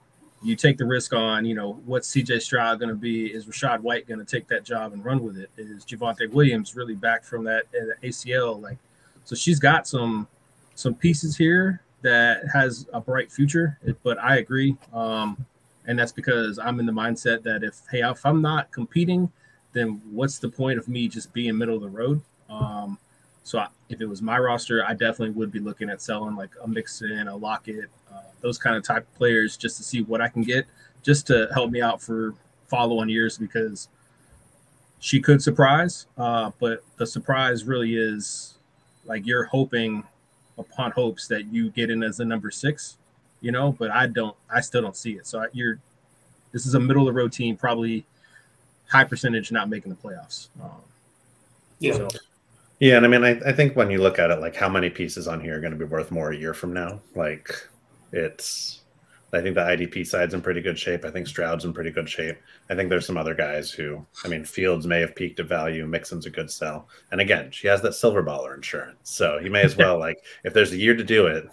[0.43, 3.27] you take the risk on, you know, what's CJ Stroud going to be?
[3.27, 5.51] Is Rachaad White going to take that job and run with it?
[5.55, 8.59] Is Javonte Williams really back from that uh, ACL?
[8.59, 8.77] Like,
[9.23, 10.27] so she's got some
[10.75, 13.77] some pieces here that has a bright future.
[14.03, 15.45] But I agree, um,
[15.85, 19.31] and that's because I'm in the mindset that if hey, if I'm not competing,
[19.73, 22.21] then what's the point of me just being middle of the road?
[22.49, 22.97] Um,
[23.43, 26.51] so I, if it was my roster, I definitely would be looking at selling like
[26.63, 30.21] a Mixon, a Lockett, uh, those kind of type of players just to see what
[30.21, 30.65] I can get,
[31.03, 32.33] just to help me out for
[32.67, 33.89] follow-on years because
[34.99, 38.55] she could surprise, uh, but the surprise really is
[39.05, 40.03] like you're hoping
[40.57, 42.97] upon hopes that you get in as a number six,
[43.41, 43.71] you know.
[43.71, 45.25] But I don't, I still don't see it.
[45.25, 45.79] So you're,
[46.51, 48.05] this is a middle of the road team, probably
[48.89, 50.49] high percentage not making the playoffs.
[50.61, 50.69] Um,
[51.79, 51.93] yeah.
[51.93, 52.09] So,
[52.81, 54.89] yeah, and I mean, I, I think when you look at it, like how many
[54.89, 56.99] pieces on here are going to be worth more a year from now?
[57.15, 57.55] Like,
[58.11, 58.79] it's.
[59.33, 61.05] I think the IDP side's in pretty good shape.
[61.05, 62.37] I think Stroud's in pretty good shape.
[62.69, 65.85] I think there's some other guys who, I mean, Fields may have peaked at value.
[65.85, 66.89] Mixon's a good sell.
[67.11, 70.53] And again, she has that silver baller insurance, so you may as well like if
[70.53, 71.47] there's a year to do it.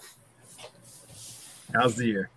[1.73, 2.31] Now's the year.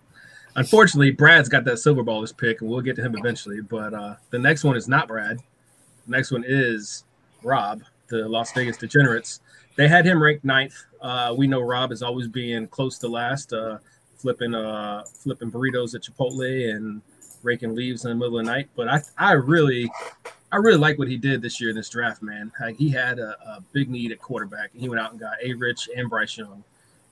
[0.55, 3.59] Unfortunately, Brad's got that silver ballers pick, and we'll get to him eventually.
[3.59, 5.39] But uh, the next one is not Brad.
[6.05, 7.05] The next one is
[7.41, 7.81] Rob
[8.13, 9.41] the Las Vegas Degenerates.
[9.75, 10.85] They had him ranked ninth.
[11.01, 13.79] Uh, we know Rob is always being close to last, uh,
[14.17, 17.01] flipping uh, flipping burritos at Chipotle and
[17.41, 18.69] raking leaves in the middle of the night.
[18.75, 19.91] But I, I really,
[20.51, 22.51] I really like what he did this year in this draft, man.
[22.61, 25.33] Like he had a, a big need at quarterback, and he went out and got
[25.43, 25.53] A.
[25.53, 26.63] Rich and Bryce Young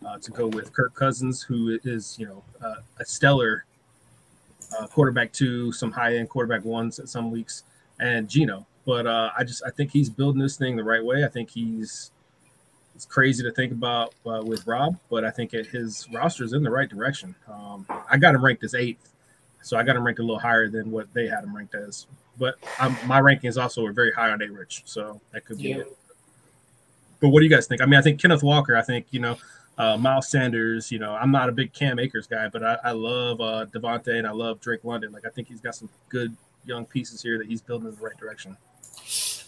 [0.06, 2.44] uh, to go with Kirk Cousins, who is you know
[3.00, 3.66] a stellar
[4.80, 7.64] uh, quarterback two, some high end quarterback ones at some weeks,
[8.00, 8.68] and Geno.
[8.86, 11.24] But uh, I just I think he's building this thing the right way.
[11.24, 12.12] I think he's
[12.96, 16.54] it's crazy to think about uh, with Rob, but I think it, his roster is
[16.54, 17.36] in the right direction.
[17.48, 19.10] Um, I got him ranked as eighth,
[19.62, 22.08] so I got him ranked a little higher than what they had him ranked as.
[22.38, 25.70] But I'm, my rankings also are very high on A Rich, so that could be
[25.70, 25.78] yeah.
[25.78, 25.98] it.
[27.20, 27.82] But what do you guys think?
[27.82, 28.76] I mean, I think Kenneth Walker.
[28.76, 29.38] I think you know
[29.78, 30.92] uh, Miles Sanders.
[30.92, 34.18] You know, I'm not a big Cam Akers guy, but I, I love uh, Davante
[34.18, 35.12] and I love Drake London.
[35.12, 38.02] Like I think he's got some good young pieces here that he's building in the
[38.02, 38.58] right direction.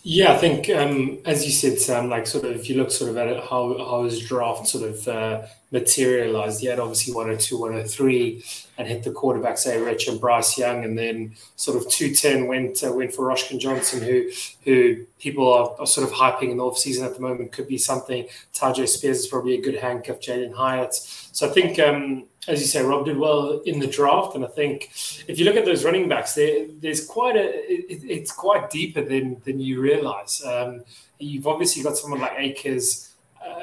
[0.06, 3.12] Yeah, I think um, as you said, Sam, like sort of if you look sort
[3.12, 8.45] of at how how his draft sort of uh, materialized, he had obviously 102, 103,
[8.77, 12.83] and hit the quarterback, say Rich and Bryce Young, and then sort of 210 went
[12.83, 14.29] uh, went for Roschon Johnson, who
[14.63, 17.77] who people are, are, sort of hyping in the offseason at the moment could be
[17.77, 18.27] something.
[18.53, 20.93] Tyjae Spears is probably a good handcuff, Jalin Hyatt.
[20.93, 24.49] So I think um, as you say, Rob did well in the draft, and I
[24.49, 24.91] think
[25.27, 29.01] if you look at those running backs, there, there's quite a it, it's quite deeper
[29.01, 30.43] than than you realize.
[30.45, 30.83] Um,
[31.19, 33.12] you've obviously got someone like Akers,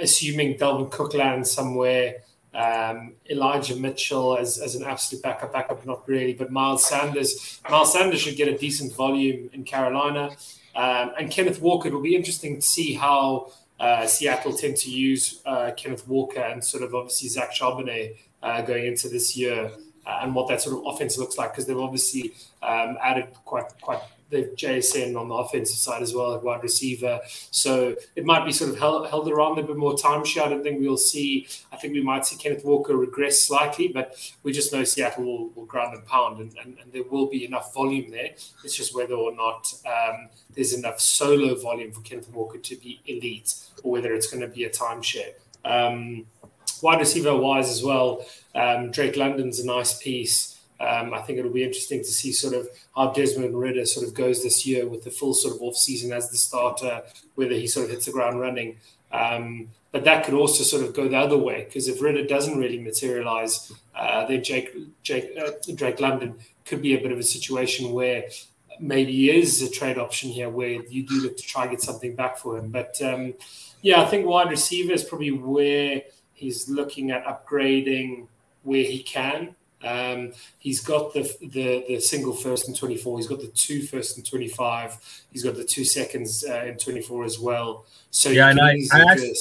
[0.00, 2.16] assuming Dalvin Cook lands somewhere.
[2.52, 7.60] Um, Elijah Mitchell as, as an absolute backup, backup, not really, but Miles Sanders.
[7.70, 10.30] Miles Sanders should get a decent volume in Carolina,
[10.74, 11.88] um, and Kenneth Walker.
[11.88, 16.40] It will be interesting to see how uh, Seattle tend to use uh, Kenneth Walker
[16.40, 19.70] and sort of obviously Zach Charbonnet uh, going into this year
[20.06, 23.66] uh, and what that sort of offense looks like because they've obviously um, added quite
[23.80, 27.20] quite the JSN on the offensive side as well, at wide receiver.
[27.50, 30.44] So it might be sort of held, held around a bit more time share.
[30.44, 34.16] I don't think we'll see, I think we might see Kenneth Walker regress slightly, but
[34.42, 37.44] we just know Seattle will, will ground and pound and, and, and, there will be
[37.44, 38.30] enough volume there.
[38.64, 43.00] It's just whether or not um, there's enough solo volume for Kenneth Walker to be
[43.06, 45.34] elite or whether it's going to be a timeshare.
[45.64, 46.26] Um,
[46.82, 50.49] wide receiver wise as well, um, Drake London's a nice piece.
[50.80, 54.14] Um, I think it'll be interesting to see sort of how Desmond Ridder sort of
[54.14, 57.02] goes this year with the full sort of off season as the starter,
[57.34, 58.76] whether he sort of hits the ground running.
[59.12, 62.58] Um, but that could also sort of go the other way because if Ridder doesn't
[62.58, 67.24] really materialize, uh, then Jake, Jake uh, Drake London could be a bit of a
[67.24, 68.24] situation where
[68.78, 72.14] maybe is a trade option here where you do look to try and get something
[72.14, 72.70] back for him.
[72.70, 73.34] But um,
[73.82, 78.26] yeah, I think wide receiver is probably where he's looking at upgrading
[78.62, 79.54] where he can.
[79.82, 83.18] Um, he's got the, the the single first and 24.
[83.18, 85.24] He's got the two first and 25.
[85.32, 87.86] He's got the two seconds uh, in 24 as well.
[88.10, 89.34] So yeah, and I, I actually,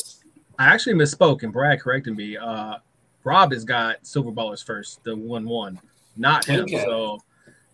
[0.58, 2.38] I actually misspoke, and Brad corrected me.
[2.38, 2.78] Uh,
[3.24, 5.80] Rob has got Silver Ballers first, the one one,
[6.16, 6.62] not him.
[6.62, 6.84] Okay.
[6.84, 7.22] So,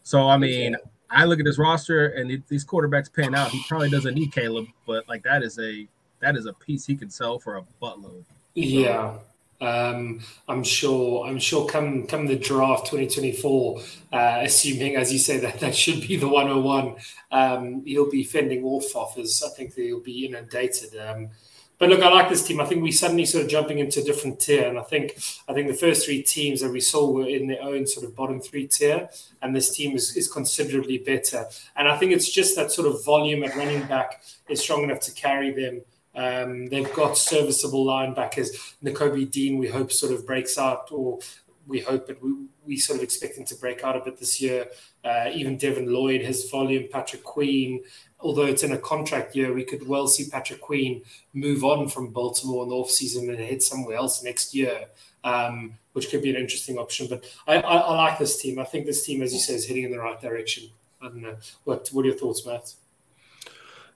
[0.03, 0.83] so I mean, okay.
[1.11, 3.49] I look at his roster and these quarterbacks pan out.
[3.49, 5.87] He probably doesn't need Caleb, but like that is a
[6.19, 8.23] that is a piece he can sell for a buttload.
[8.55, 9.17] Yeah.
[9.61, 11.25] Um, I'm sure.
[11.25, 11.67] I'm sure.
[11.67, 13.79] Come come the draft 2024,
[14.11, 16.95] uh, assuming as you say that that should be the 101,
[17.31, 19.43] um, he'll be fending off offers.
[19.43, 20.95] I think he'll be inundated.
[20.97, 21.29] Um,
[21.77, 22.61] but look, I like this team.
[22.61, 25.53] I think we suddenly sort of jumping into a different tier, and I think I
[25.53, 28.39] think the first three teams that we saw were in their own sort of bottom
[28.39, 29.09] three tier,
[29.41, 31.45] and this team is, is considerably better.
[31.75, 35.01] And I think it's just that sort of volume at running back is strong enough
[35.01, 35.81] to carry them.
[36.15, 38.75] Um, they've got serviceable linebackers.
[38.83, 41.19] Nakobe Dean, we hope, sort of breaks out, or
[41.67, 42.21] we hope it.
[42.21, 42.33] We,
[42.65, 44.67] we sort of expect him to break out a bit this year.
[45.03, 46.87] Uh, even Devin Lloyd has volume.
[46.91, 47.83] Patrick Queen,
[48.19, 52.11] although it's in a contract year, we could well see Patrick Queen move on from
[52.11, 54.85] Baltimore in the offseason and head somewhere else next year,
[55.23, 57.07] um, which could be an interesting option.
[57.09, 58.57] But I, I, I, like this team.
[58.59, 60.69] I think this team, as you say, is heading in the right direction.
[61.01, 61.35] I don't know.
[61.65, 62.73] What, what are your thoughts, Matt?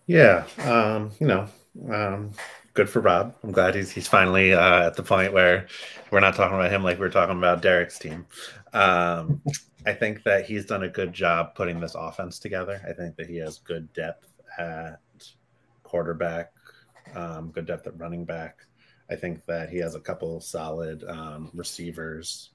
[0.06, 1.48] Yeah, um, you know,
[1.92, 2.32] um,
[2.74, 3.36] good for Rob.
[3.44, 5.68] I'm glad he's he's finally uh, at the point where
[6.12, 8.26] we're not talking about him like we are talking about Derek's team.
[8.74, 9.42] Um,
[9.86, 12.82] I think that he's done a good job putting this offense together.
[12.88, 15.00] I think that he has good depth at
[15.84, 16.52] quarterback,
[17.16, 18.66] um, good depth at running back.
[19.10, 22.52] I think that he has a couple solid um, receivers,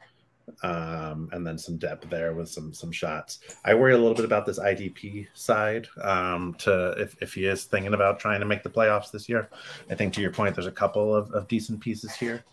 [0.62, 3.40] um, and then some depth there with some some shots.
[3.64, 5.88] I worry a little bit about this IDP side.
[6.02, 9.48] Um, to if, if he is thinking about trying to make the playoffs this year,
[9.90, 12.44] I think to your point, there's a couple of, of decent pieces here,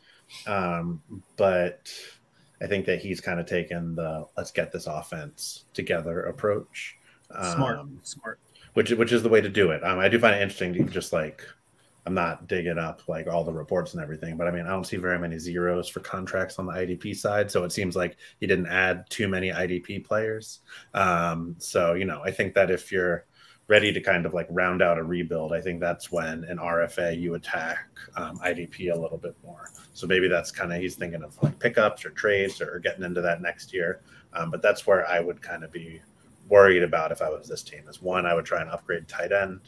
[0.47, 1.01] um,
[1.37, 1.91] but
[2.61, 6.97] I think that he's kind of taken the let's get this offense together approach.
[7.53, 8.39] Smart, um, smart.
[8.73, 9.83] Which which is the way to do it.
[9.83, 11.45] Um, I do find it interesting to just like
[12.05, 14.87] I'm not digging up like all the reports and everything, but I mean I don't
[14.87, 18.47] see very many zeros for contracts on the IDP side, so it seems like he
[18.47, 20.59] didn't add too many IDP players.
[20.93, 23.25] Um, so you know I think that if you're
[23.67, 27.17] ready to kind of like round out a rebuild, I think that's when an RFA
[27.17, 27.87] you attack
[28.17, 29.69] um, IDP a little bit more.
[29.93, 33.21] So maybe that's kind of he's thinking of like pickups or trades or getting into
[33.21, 34.01] that next year.
[34.33, 36.01] Um, but that's where I would kind of be
[36.49, 37.83] worried about if I was this team.
[37.87, 39.61] Is one, I would try and upgrade tight end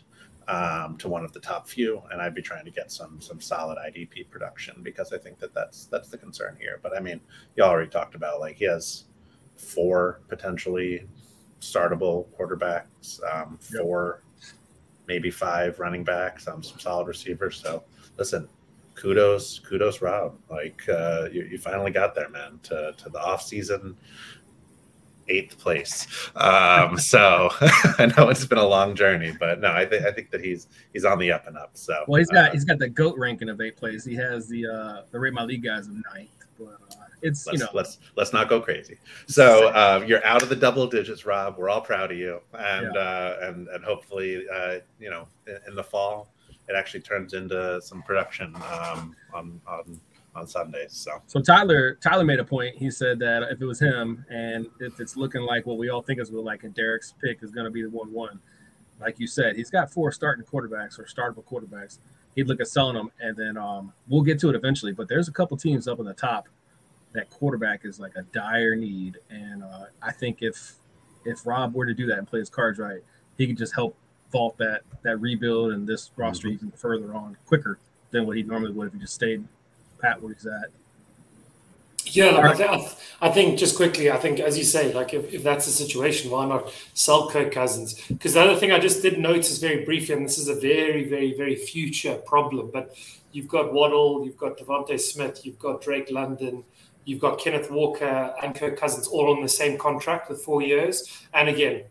[0.47, 3.39] um, to one of the top few, and I'd be trying to get some some
[3.39, 6.79] solid IDP production because I think that that's that's the concern here.
[6.81, 7.19] But I mean,
[7.55, 9.05] you already talked about like he has
[9.55, 11.07] four potentially
[11.61, 14.23] startable quarterbacks, um, four,
[15.07, 17.57] maybe five running backs, um, some solid receivers.
[17.57, 17.83] So
[18.17, 18.47] listen,
[18.95, 20.37] kudos, kudos, Rob.
[20.49, 23.97] Like uh, you, you finally got there, man, to, to the off season
[25.27, 26.07] eighth place.
[26.35, 30.31] Um, so I know it's been a long journey, but no, I think I think
[30.31, 31.71] that he's he's on the up and up.
[31.73, 34.05] So well, he's got uh, he's got the goat ranking of eighth place.
[34.05, 36.29] He has the uh the Rate My League guys of ninth.
[36.57, 38.97] But uh, it's let's, you know let's let's not go crazy.
[39.27, 41.57] So uh, you're out of the double digits, Rob.
[41.57, 43.01] We're all proud of you, and yeah.
[43.01, 46.27] uh, and and hopefully, uh, you know, in, in, the fall,
[46.67, 49.99] it actually turns into some production um, on on
[50.35, 50.93] on Sundays.
[50.93, 52.75] So so Tyler Tyler made a point.
[52.77, 56.01] He said that if it was him, and if it's looking like what we all
[56.01, 58.39] think is what like, and Derek's pick is going to be the one one,
[58.99, 61.99] like you said, he's got four starting quarterbacks or startable quarterbacks.
[62.35, 64.91] He'd look at selling them, and then um, we'll get to it eventually.
[64.91, 66.47] But there's a couple teams up in the top
[67.13, 69.19] that quarterback is like a dire need.
[69.29, 70.73] And uh, I think if
[71.25, 73.01] if Rob were to do that and play his cards right,
[73.37, 73.95] he could just help
[74.31, 76.55] vault that that rebuild and this roster mm-hmm.
[76.55, 77.77] even further on quicker
[78.11, 79.43] than what he normally would if he just stayed
[80.03, 80.69] pat where he's at.
[82.05, 85.41] Yeah, I, th- I, think just quickly, I think as you say, like if, if
[85.41, 87.95] that's the situation, why not sell Kirk Cousins?
[88.07, 91.07] Because the other thing I just did notice very briefly, and this is a very,
[91.07, 92.95] very, very future problem, but
[93.31, 96.63] you've got Waddle, you've got DeVonta Smith, you've got Drake London,
[97.05, 101.25] You've got Kenneth Walker and Kirk Cousins all on the same contract with four years.
[101.33, 101.83] And again,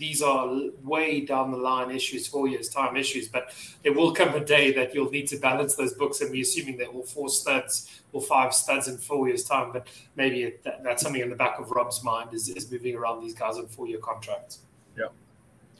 [0.00, 0.48] these are
[0.82, 3.28] way down the line issues, four years time issues.
[3.28, 3.52] But
[3.84, 6.78] there will come a day that you'll need to balance those books, and we're assuming
[6.78, 9.72] that all four studs or five studs in four years time.
[9.72, 9.86] But
[10.16, 13.20] maybe it, that, that's something in the back of Rob's mind is, is moving around
[13.20, 14.60] these guys on four year contracts.
[14.96, 15.08] Yeah,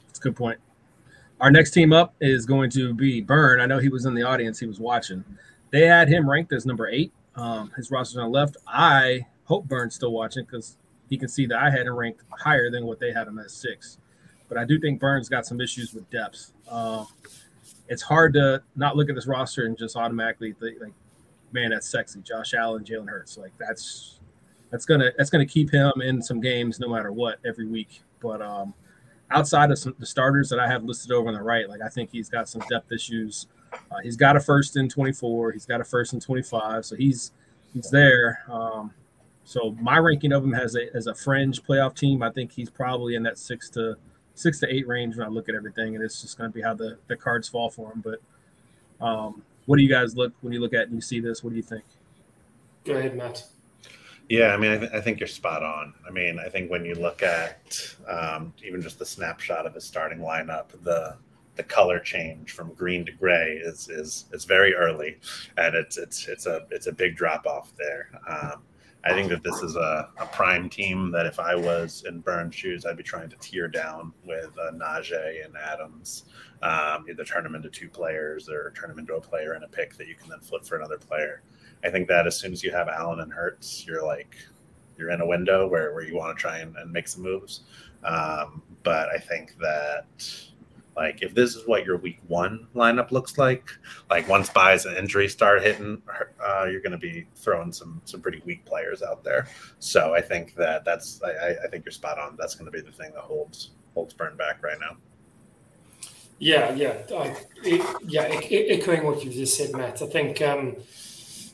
[0.07, 0.59] that's a good point.
[1.41, 3.59] Our next team up is going to be Burn.
[3.59, 5.25] I know he was in the audience; he was watching.
[5.71, 7.11] They had him ranked as number eight.
[7.35, 8.57] Um, his roster's on the left.
[8.67, 10.77] I hope Burn's still watching because
[11.09, 13.51] he can see that I had him ranked higher than what they had him as
[13.51, 13.97] six.
[14.51, 16.51] But I do think Burns got some issues with depth.
[16.69, 17.05] Uh,
[17.87, 20.91] it's hard to not look at this roster and just automatically think like,
[21.53, 22.19] man, that's sexy.
[22.19, 24.19] Josh Allen, Jalen Hurts, like that's
[24.69, 28.01] that's gonna that's gonna keep him in some games no matter what every week.
[28.21, 28.73] But um,
[29.29, 31.87] outside of some, the starters that I have listed over on the right, like I
[31.87, 33.47] think he's got some depth issues.
[33.89, 35.53] Uh, he's got a first in 24.
[35.53, 36.83] He's got a first in 25.
[36.83, 37.31] So he's
[37.73, 38.43] he's there.
[38.49, 38.91] Um,
[39.45, 42.21] so my ranking of him has a as a fringe playoff team.
[42.21, 43.95] I think he's probably in that six to
[44.41, 46.61] six to eight range when I look at everything, and it's just going to be
[46.61, 48.03] how the the cards fall for him.
[48.03, 51.43] But um, what do you guys look when you look at and you see this?
[51.43, 51.83] What do you think?
[52.83, 53.43] Go ahead, Matt.
[54.29, 55.93] Yeah, I mean, I, th- I, think you're spot on.
[56.07, 57.77] I mean, I think when you look at
[58.07, 61.17] um, even just the snapshot of his starting lineup, the
[61.57, 65.17] the color change from green to gray is is is very early,
[65.57, 68.09] and it's it's it's a it's a big drop off there.
[68.27, 68.63] Um,
[69.03, 72.53] I think that this is a, a, prime team that if I was in Burns'
[72.53, 76.25] shoes, I'd be trying to tear down with uh, Najee and Adams,
[76.61, 79.67] um, either turn them into two players or turn them into a player and a
[79.67, 81.41] pick that you can then flip for another player.
[81.83, 84.35] I think that as soon as you have Allen and Hurts, you're like
[84.97, 87.61] you're in a window where, where you want to try and, and make some moves.
[88.03, 90.05] Um, but I think that
[90.95, 93.69] like if this is what your week one lineup looks like,
[94.09, 96.01] like once buys and injuries start hitting,
[96.43, 99.47] uh, you're going to be throwing some some pretty weak players out there.
[99.79, 102.35] So I think that that's I, I think you're spot on.
[102.37, 104.97] That's going to be the thing that holds holds Burn back right now.
[106.39, 108.23] Yeah, yeah, I, it, yeah.
[108.23, 110.01] Echoing what you just said, Matt.
[110.01, 110.41] I think.
[110.41, 110.77] Um,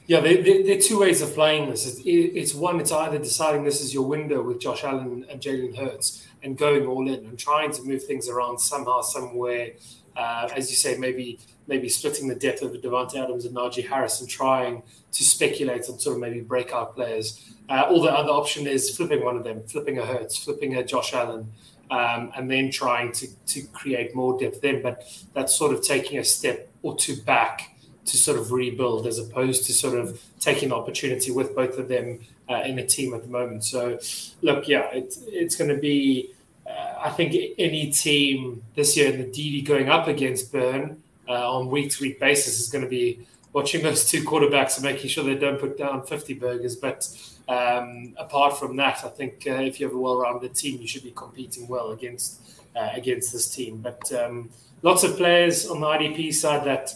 [0.07, 1.99] yeah, there, there, are two ways of playing this.
[2.05, 6.25] It's, one, it's either deciding this is your window with Josh Allen and Jalen Hurts
[6.43, 9.71] and going all in and trying to move things around somehow, somewhere.
[10.15, 14.21] Uh, as you say, maybe maybe splitting the depth of Davante Adams and Najee Harris
[14.21, 14.81] and trying
[15.11, 17.53] to speculate on sort of maybe breakout players.
[17.69, 20.83] Uh, or the other option is flipping one of them, flipping a Hurts, flipping a
[20.83, 21.51] Josh Allen,
[21.91, 24.81] um, and then trying to, to create more depth then.
[24.81, 29.19] But that's sort of taking a step or two back to sort of rebuild as
[29.19, 32.19] opposed to sort of taking opportunity with both of them
[32.49, 33.63] uh, in the team at the moment.
[33.63, 33.99] So,
[34.41, 36.31] look, yeah, it, it's going to be,
[36.65, 41.57] uh, I think, any team this year in the DD going up against Burn uh,
[41.57, 45.09] on week to week basis is going to be watching those two quarterbacks and making
[45.09, 46.75] sure they don't put down 50 burgers.
[46.75, 47.07] But
[47.47, 50.87] um, apart from that, I think uh, if you have a well rounded team, you
[50.87, 52.41] should be competing well against.
[52.75, 54.51] Uh, against this team, but um,
[54.83, 56.93] lots of players on the IDP side that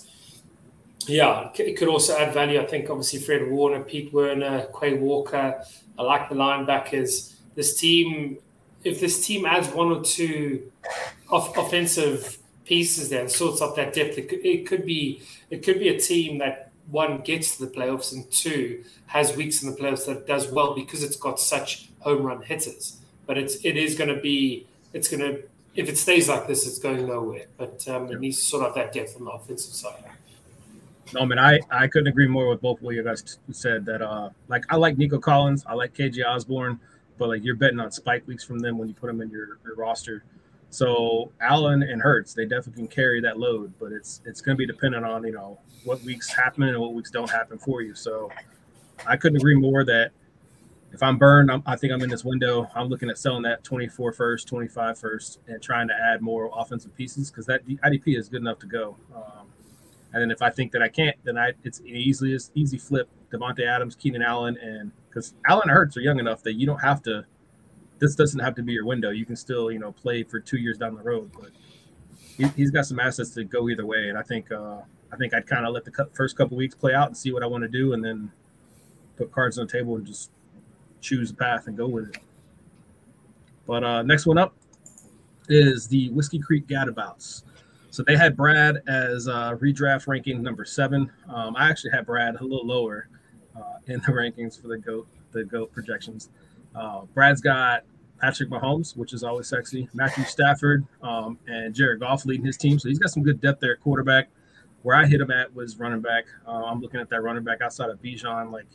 [1.07, 2.59] yeah, it could also add value.
[2.61, 5.63] I think obviously Fred Warner, Pete Werner, Quay Walker.
[5.97, 7.35] I like the linebackers.
[7.55, 8.37] This team,
[8.83, 10.71] if this team adds one or two
[11.29, 15.63] off- offensive pieces there and sorts out that depth, it could, it could be it
[15.63, 19.69] could be a team that one gets to the playoffs and two has weeks in
[19.69, 22.97] the playoffs that does well because it's got such home run hitters.
[23.25, 25.43] But it's it is going to be it's going to
[25.75, 27.45] if it stays like this, it's going nowhere.
[27.57, 30.03] But um, it needs to sort out that depth on the offensive side.
[31.13, 33.85] No, man, I, I couldn't agree more with both what you guys said.
[33.85, 36.79] That uh, like I like Nico Collins, I like KJ Osborn,
[37.17, 39.59] but like you're betting on spike weeks from them when you put them in your,
[39.65, 40.23] your roster.
[40.69, 44.57] So Allen and Hurts, they definitely can carry that load, but it's it's going to
[44.57, 47.93] be dependent on you know what weeks happen and what weeks don't happen for you.
[47.93, 48.31] So
[49.05, 50.11] I couldn't agree more that
[50.93, 52.69] if I'm burned, I'm, i think I'm in this window.
[52.75, 56.95] I'm looking at selling that 24 first, 25 first, and trying to add more offensive
[56.95, 58.97] pieces because that IDP is good enough to go.
[59.15, 59.40] Um,
[60.13, 63.09] and then if I think that I can't, then I it's easily as easy flip
[63.31, 67.01] Davante Adams, Keenan Allen, and because Allen Hurts are young enough that you don't have
[67.03, 67.25] to.
[67.99, 69.11] This doesn't have to be your window.
[69.11, 71.51] You can still you know play for two years down the road, but
[72.37, 74.09] he, has got some assets to go either way.
[74.09, 74.81] And I think uh,
[75.11, 77.43] I think I'd kind of let the first couple weeks play out and see what
[77.43, 78.31] I want to do, and then
[79.15, 80.31] put cards on the table and just
[80.99, 82.17] choose a path and go with it.
[83.65, 84.55] But uh, next one up
[85.47, 87.43] is the Whiskey Creek Gadabouts.
[87.91, 91.11] So they had Brad as uh, redraft ranking number seven.
[91.27, 93.09] Um, I actually had Brad a little lower
[93.55, 96.29] uh, in the rankings for the goat the goat projections.
[96.73, 97.83] Uh, Brad's got
[98.19, 99.89] Patrick Mahomes, which is always sexy.
[99.93, 103.59] Matthew Stafford um, and Jared Goff leading his team, so he's got some good depth
[103.59, 104.29] there at quarterback.
[104.83, 106.25] Where I hit him at was running back.
[106.47, 108.51] Uh, I'm looking at that running back outside of Bijan.
[108.51, 108.67] Like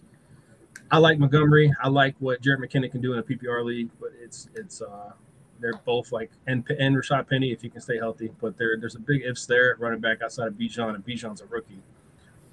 [0.90, 1.72] I like Montgomery.
[1.82, 5.12] I like what Jerick McKinnon can do in a PPR league, but it's it's uh,
[5.60, 8.30] they're both like and and Rashad Penny if he can stay healthy.
[8.40, 11.40] But there there's a big ifs there at running back outside of Bijan, and Bijan's
[11.40, 11.82] a rookie.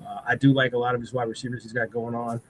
[0.05, 2.41] Uh, I do like a lot of his wide receivers he's got going on.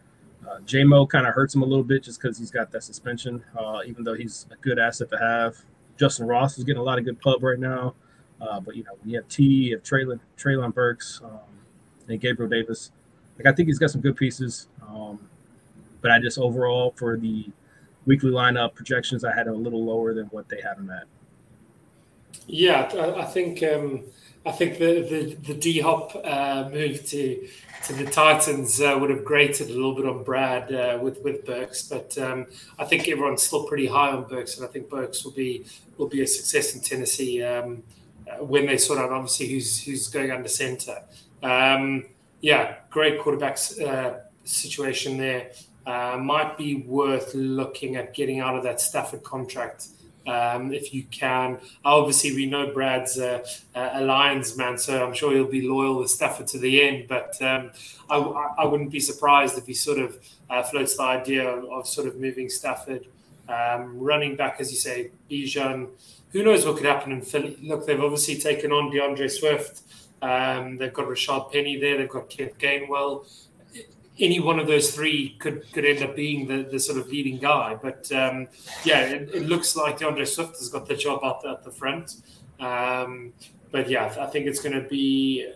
[0.48, 3.44] Uh, JMO kind of hurts him a little bit just because he's got that suspension,
[3.58, 5.58] uh, even though he's a good asset to have.
[5.98, 7.96] Justin Ross is getting a lot of good pub right now.
[8.42, 11.40] Uh, but, you know, you have T, you have Treylon, Treylon Burks, um,
[12.10, 12.92] and Gabriel Davis.
[13.38, 14.68] Like, I think he's got some good pieces.
[14.86, 15.20] Um,
[16.02, 17.46] but I just overall, for the
[18.06, 21.06] weekly lineup projections, I had a little lower than what they have him at.
[22.48, 24.04] Yeah, I think um,
[24.46, 27.48] I think the the, the D Hop uh, move to
[27.86, 31.46] to the Titans uh, would have grated a little bit on Brad uh, with with
[31.46, 32.48] Burks, but um,
[32.78, 35.66] I think everyone's still pretty high on Burks, and I think Burks will be
[35.98, 37.84] will be a success in Tennessee um,
[38.28, 40.98] uh, when they sort out obviously who's who's going under center.
[41.42, 42.06] Um,
[42.42, 45.52] yeah, great quarterback uh, situation there.
[45.86, 49.88] Uh, might be worth looking at getting out of that Stafford contract
[50.28, 51.60] um, if you can.
[51.84, 56.08] Obviously, we know Brad's uh, a Lions man, so I'm sure he'll be loyal to
[56.08, 57.08] Stafford to the end.
[57.08, 57.72] But um,
[58.10, 58.18] I,
[58.60, 60.18] I, wouldn't be surprised if he sort of
[60.50, 63.06] uh, floats the idea of, sort of moving Stafford.
[63.50, 65.90] Um, running back, as you say, Bijan.
[66.32, 67.58] Who knows what could happen in Philly?
[67.62, 69.82] Look, they've obviously taken on D'Andre Swift.
[70.22, 71.98] Um, they've got Rashad Penny there.
[71.98, 73.28] They've got Kent Gainwell
[74.20, 77.38] any one of those three could could end up being the, the sort of leading
[77.38, 77.78] guy.
[77.82, 78.48] But um,
[78.84, 81.72] yeah, it, it, looks like D'Andre Swift has got the job at the, at the
[81.72, 82.16] front.
[82.60, 83.34] Um,
[83.72, 85.52] but yeah, I think it's going to be.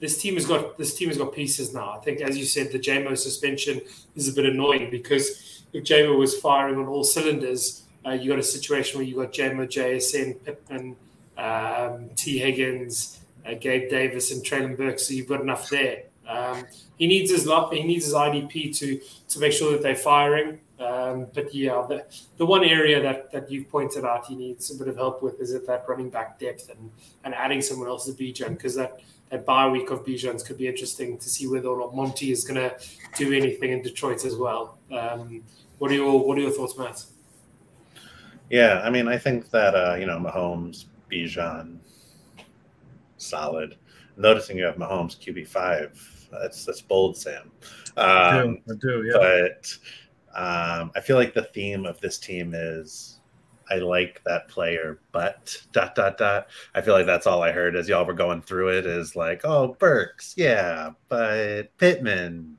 [0.00, 1.90] This team has got this team has got pieces now.
[1.90, 3.80] I think, as you said, the JMO suspension
[4.16, 8.38] is a bit annoying because if JMO was firing on all cylinders, uh, you got
[8.38, 10.96] a situation where you got JMO, JSN, Pittman,
[11.36, 14.98] um, Tee Higgins, uh, Gabe Davis, and Treylon Burke.
[14.98, 16.04] So you've got enough there.
[16.26, 16.64] Um,
[17.00, 20.60] he needs his he needs his IDP to to make sure that they're firing.
[20.78, 22.04] Um, but yeah, the,
[22.36, 25.40] the one area that, that you've pointed out he needs a bit of help with
[25.40, 26.90] is at that running back depth and,
[27.24, 30.66] and adding someone else to Bijan because that, that bye week of Bijan's could be
[30.66, 32.74] interesting to see whether or not Monty is going to
[33.16, 34.78] do anything in Detroit as well.
[34.90, 35.42] Um,
[35.78, 37.04] what are your what are your thoughts, Matt?
[38.50, 41.78] Yeah, I mean, I think that uh, you know Mahomes, Bijan,
[43.16, 43.76] solid.
[44.16, 47.50] Noticing you have Mahomes QB five that's that's bold, Sam.
[47.96, 49.12] Um, I, do, I do, yeah.
[49.18, 49.78] But
[50.34, 53.20] um, I feel like the theme of this team is
[53.70, 56.48] I like that player, but dot dot dot.
[56.74, 59.42] I feel like that's all I heard as y'all were going through it is like,
[59.44, 62.56] oh Burks, yeah, but Pittman,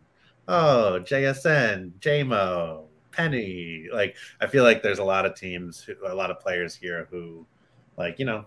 [0.47, 3.87] oh JSN, JMO, Penny.
[3.91, 7.07] Like I feel like there's a lot of teams, who, a lot of players here
[7.11, 7.45] who,
[7.97, 8.45] like you know,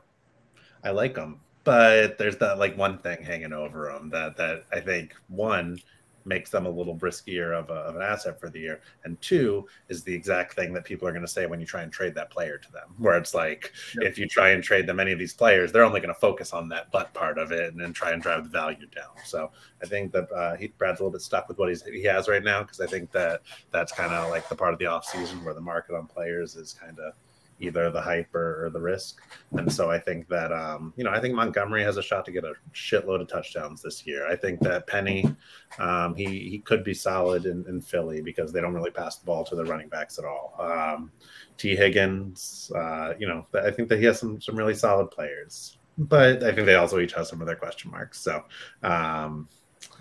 [0.82, 4.80] I like them, but there's that like one thing hanging over them that that I
[4.80, 5.78] think one
[6.26, 9.66] makes them a little briskier of, a, of, an asset for the year, and two
[9.88, 12.14] is the exact thing that people are going to say when you try and trade
[12.14, 14.10] that player to them, where it's like yep.
[14.10, 16.52] if you try and trade them any of these players, they're only going to focus
[16.52, 19.12] on that butt part of it and then try and drive the value down.
[19.24, 19.50] So
[19.82, 22.28] I think that uh, he, Brad's a little bit stuck with what he's, he has
[22.28, 25.04] right now because I think that that's kind of like the part of the off
[25.04, 27.14] season where the market on players is kind of
[27.60, 29.20] either the hype or, or, the risk.
[29.52, 32.32] And so I think that um, you know I think Montgomery has a shot to
[32.32, 34.26] get a shitload of touchdowns this year.
[34.26, 35.34] I think that Penny
[35.78, 39.26] um, he he could be solid in, in, Philly because they don't really pass the
[39.26, 40.54] ball to the running backs at all.
[40.58, 41.10] Um,
[41.56, 45.78] Tee Higgins, uh, you know I think that he has some some really solid players,
[45.98, 48.20] but I think they also each have some of their question marks.
[48.20, 48.44] So
[48.82, 49.48] um,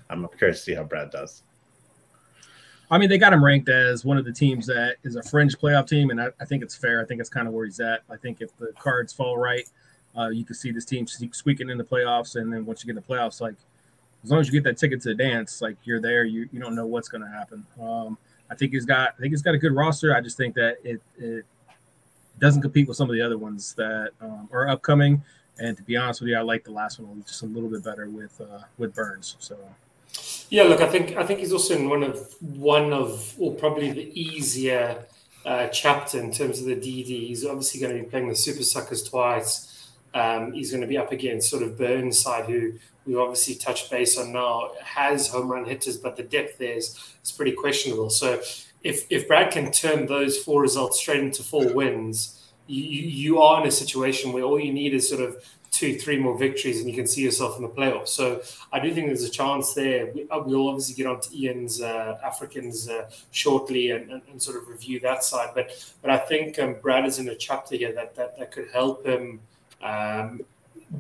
[0.10, 1.43] I'm curious to see how Brad does.
[2.91, 5.57] I mean, they got him ranked as one of the teams that is a fringe
[5.57, 7.01] playoff team, and I, I think it's fair.
[7.01, 8.01] I think it's kind of where he's at.
[8.09, 9.67] I think if the cards fall right,
[10.17, 12.97] uh, you can see this team squeaking in the playoffs, and then once you get
[12.97, 13.55] in the playoffs, like
[14.23, 16.59] as long as you get that ticket to the dance, like you're there, you you
[16.59, 17.65] don't know what's going to happen.
[17.81, 18.17] Um,
[18.49, 20.15] I think he's got I think he's got a good roster.
[20.15, 21.45] I just think that it it
[22.39, 25.23] doesn't compete with some of the other ones that um, are upcoming.
[25.59, 27.84] And to be honest with you, I like the last one just a little bit
[27.84, 29.36] better with uh, with Burns.
[29.39, 29.57] So
[30.49, 33.91] yeah, look, I think I think he's also in one of one of, or probably
[33.91, 35.05] the easier
[35.45, 37.28] uh, chapter in terms of the DD.
[37.28, 39.91] He's obviously going to be playing the Super Suckers twice.
[40.14, 42.74] Um, he's going to be up against sort of Burnside, who
[43.05, 46.97] we obviously touched base on now, has home run hitters, but the depth there is,
[47.24, 48.09] is pretty questionable.
[48.09, 48.41] So
[48.84, 53.61] if if Brad can turn those four results straight into four wins, you, you are
[53.61, 55.43] in a situation where all you need is sort of
[55.74, 58.09] two, three more victories, and you can see yourself in the playoffs.
[58.09, 60.11] So I do think there's a chance there.
[60.13, 64.41] We, will uh, obviously get on to Ian's uh, Africans uh, shortly and, and, and,
[64.41, 65.49] sort of review that side.
[65.55, 65.71] But
[66.01, 69.05] but I think um, Brad is in a chapter here that that, that could help
[69.05, 69.41] him.
[69.82, 70.41] Um,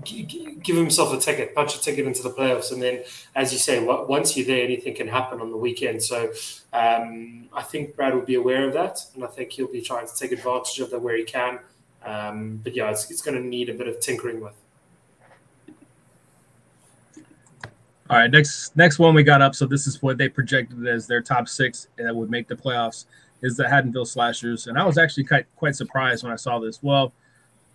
[0.03, 3.03] give himself a ticket, punch a ticket into the playoffs, and then,
[3.35, 6.01] as you say, once you're there, anything can happen on the weekend.
[6.01, 6.31] So,
[6.73, 10.07] um, I think Brad will be aware of that, and I think he'll be trying
[10.07, 11.59] to take advantage of that where he can.
[12.03, 14.55] Um, but yeah, it's, it's going to need a bit of tinkering with.
[18.13, 19.55] All right, next next one we got up.
[19.55, 23.05] So this is what they projected as their top six that would make the playoffs
[23.41, 26.77] is the Haddonfield Slashers, and I was actually quite quite surprised when I saw this.
[26.83, 27.11] Well,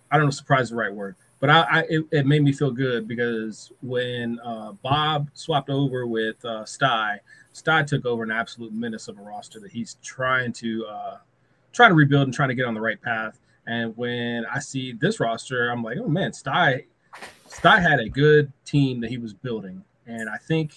[0.09, 2.71] I don't know, surprised the right word, but I, I it, it, made me feel
[2.71, 7.19] good because when uh, Bob swapped over with uh, Sty,
[7.51, 11.17] Sty took over an absolute menace of a roster that he's trying to uh,
[11.73, 13.37] trying to rebuild and trying to get on the right path.
[13.67, 16.85] And when I see this roster, I'm like, oh man, Sty
[17.49, 20.73] Sty had a good team that he was building, and I think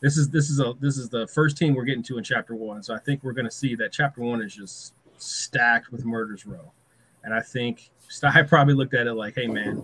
[0.00, 2.54] this is this is a this is the first team we're getting to in chapter
[2.54, 2.82] one.
[2.82, 6.44] So I think we're going to see that chapter one is just stacked with murders
[6.44, 6.72] row,
[7.24, 9.82] and I think Sty probably looked at it like, hey man,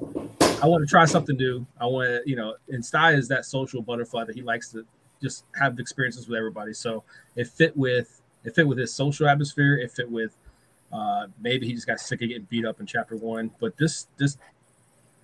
[0.62, 1.64] I want to try something new.
[1.80, 4.84] I want to, you know, and Sty is that social butterfly that he likes to
[5.22, 6.74] just have experiences with everybody.
[6.74, 7.04] So
[7.36, 9.78] it fit with it fit with his social atmosphere.
[9.78, 10.36] It fit with
[10.92, 13.52] uh, maybe he just got sick of getting beat up in chapter one.
[13.60, 14.36] But this this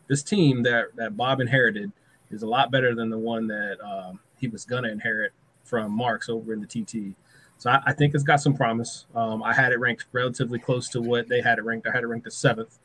[0.07, 1.93] this team that that Bob inherited
[2.31, 5.33] is a lot better than the one that um, he was gonna inherit
[5.65, 7.15] from Marks over in the TT.
[7.59, 9.07] So I, I think it's got some promise.
[9.15, 11.87] Um, I had it ranked relatively close to what they had it ranked.
[11.87, 12.79] I had it ranked the seventh,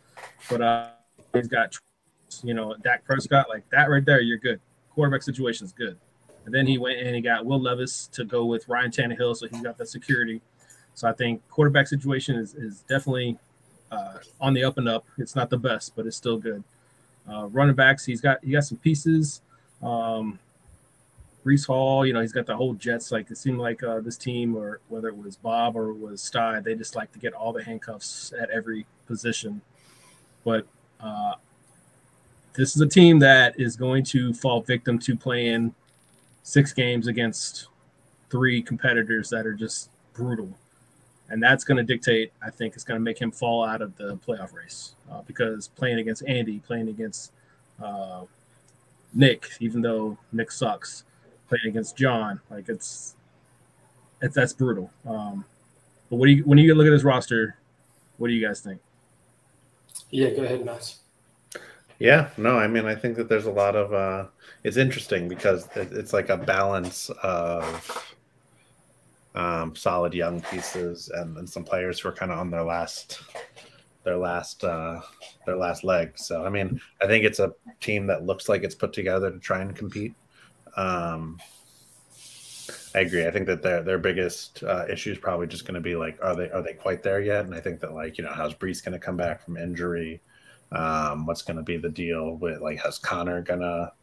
[0.50, 0.89] but uh,
[1.34, 1.76] he's got
[2.44, 4.22] you know Dak Prescott like that right there.
[4.22, 4.60] You're good.
[4.89, 5.98] Quarterback situation is good.
[6.46, 9.48] And then he went and he got Will Levis to go with Ryan Tannehill, so
[9.48, 10.41] he's got the security.
[10.94, 13.38] So I think quarterback situation is, is definitely
[13.91, 15.06] uh, on the up and up.
[15.18, 16.64] It's not the best, but it's still good.
[17.32, 19.41] Uh, running backs, he's got he got some pieces.
[19.82, 20.39] Um,
[21.45, 23.11] Breece Hall, you know, he's got the whole Jets.
[23.11, 26.59] Like it seemed like uh, this team, or whether it was Bob or was Sty,
[26.59, 29.61] they just like to get all the handcuffs at every position.
[30.43, 30.65] But
[30.99, 31.34] uh,
[32.53, 35.74] this is a team that is going to fall victim to playing
[36.43, 37.67] six games against
[38.30, 40.49] three competitors that are just brutal.
[41.30, 43.95] And that's going to dictate, I think, it's going to make him fall out of
[43.95, 47.32] the playoff race uh, because playing against Andy, playing against
[47.82, 48.24] uh,
[49.13, 51.05] Nick, even though Nick sucks,
[51.47, 53.15] playing against John, like it's,
[54.21, 54.91] it's that's brutal.
[55.05, 55.45] Um,
[56.09, 57.57] but what do you when you look at his roster,
[58.17, 58.80] what do you guys think?
[60.11, 60.95] Yeah, go ahead, Matt.
[61.99, 63.93] Yeah, no, I mean, I think that there's a lot of.
[63.93, 64.28] Uh,
[64.63, 68.15] it's interesting because it's like a balance of
[69.36, 73.21] um, solid young pieces and, and some players who are kind of on their last,
[74.03, 75.01] their last, uh,
[75.45, 76.13] their last leg.
[76.15, 79.39] So, I mean, I think it's a team that looks like it's put together to
[79.39, 80.13] try and compete.
[80.75, 81.39] Um,
[82.95, 83.25] I agree.
[83.25, 86.17] I think that their their biggest uh, issue is probably just going to be like,
[86.21, 87.45] are they are they quite there yet?
[87.45, 90.21] And I think that like you know, how's Breece going to come back from injury?
[90.71, 93.93] Um, what's going to be the deal with like has Connor gonna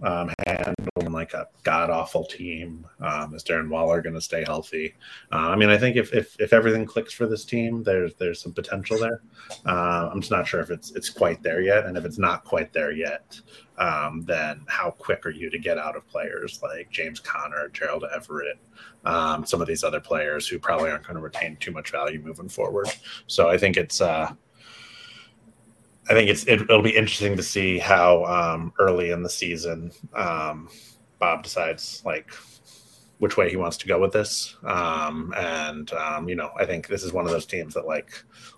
[0.00, 0.74] um, handle
[1.12, 2.86] like a god awful team?
[3.00, 4.94] Um, is Darren Waller going to stay healthy?
[5.30, 8.40] Uh, I mean, I think if, if if everything clicks for this team, there's there's
[8.40, 9.22] some potential there.
[9.66, 12.44] Uh, I'm just not sure if it's it's quite there yet, and if it's not
[12.44, 13.40] quite there yet,
[13.78, 18.04] um, then how quick are you to get out of players like James Conner, Gerald
[18.14, 18.58] Everett,
[19.04, 22.20] um, some of these other players who probably aren't going to retain too much value
[22.20, 22.88] moving forward?
[23.26, 24.00] So I think it's.
[24.00, 24.32] Uh,
[26.08, 29.92] I think it's it, will be interesting to see how um, early in the season
[30.14, 30.68] um,
[31.18, 32.32] Bob decides like
[33.18, 34.56] which way he wants to go with this.
[34.64, 38.10] Um, and um, you know, I think this is one of those teams that like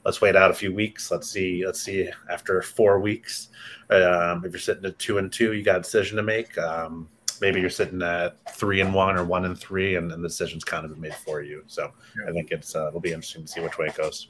[0.07, 1.11] let's wait out a few weeks.
[1.11, 1.67] Let's see.
[1.67, 3.49] Let's see after four weeks.
[3.91, 6.57] Um, if you're sitting at two and two, you got a decision to make.
[6.57, 7.11] Um,
[7.43, 10.65] maybe you're sitting at three and one or one and three, and, and the decision's
[10.65, 11.63] kind of been made for you.
[11.67, 12.31] So yeah.
[12.31, 14.29] I think it's uh, it'll be interesting to see which way it goes.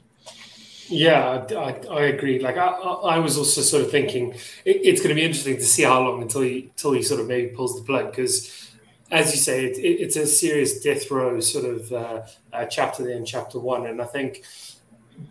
[0.87, 2.39] Yeah, I, I agree.
[2.39, 4.33] Like I, I was also sort of thinking
[4.65, 7.19] it, it's going to be interesting to see how long until he until he sort
[7.21, 8.69] of maybe pulls the plug because,
[9.09, 12.21] as you say, it, it, it's a serious death row sort of uh,
[12.53, 14.43] uh, chapter there in chapter one, and I think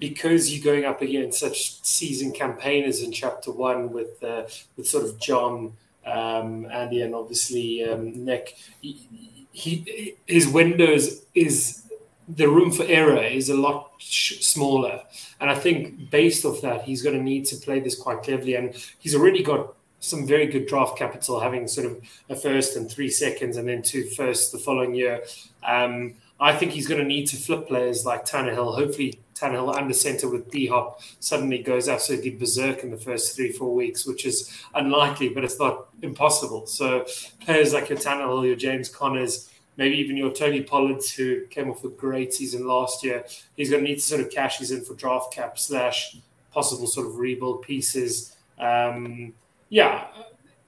[0.00, 4.44] because you're going up against such seasoned campaigners in chapter one with uh,
[4.76, 5.74] with sort of John,
[6.06, 11.83] um, Andy, and obviously um, Nick, he, he his windows is
[12.28, 15.02] the room for error is a lot sh- smaller.
[15.40, 18.54] And I think based off that, he's going to need to play this quite cleverly.
[18.54, 22.90] And he's already got some very good draft capital, having sort of a first and
[22.90, 25.22] three seconds, and then two firsts the following year.
[25.66, 28.74] Um, I think he's going to need to flip players like Tannehill.
[28.74, 33.52] Hopefully, Tannehill under center with D Hop suddenly goes absolutely berserk in the first three,
[33.52, 36.66] four weeks, which is unlikely, but it's not impossible.
[36.66, 37.06] So,
[37.40, 41.84] players like your Tannehill, your James Conners, maybe even your Tony Pollards, who came off
[41.84, 43.24] a great season last year,
[43.56, 46.16] he's going to need to sort of cash these in for draft cap slash
[46.52, 48.36] possible sort of rebuild pieces.
[48.58, 49.32] Um,
[49.68, 50.06] yeah,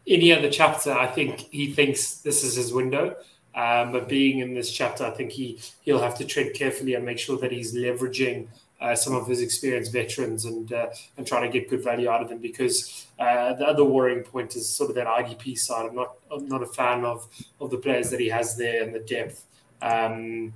[0.07, 3.17] any other chapter, I think he thinks this is his window.
[3.55, 7.07] Um, but being in this chapter, I think he he'll have to tread carefully and
[7.07, 8.49] make sure that he's leveraging
[8.81, 12.23] uh, some of his experienced veterans and uh, and trying to get good value out
[12.23, 15.87] of them because uh, the other worrying point is sort of that IDP side.
[15.87, 17.27] I'm not I'm not a fan of
[17.61, 19.45] of the players that he has there and the depth.
[19.81, 20.53] Um,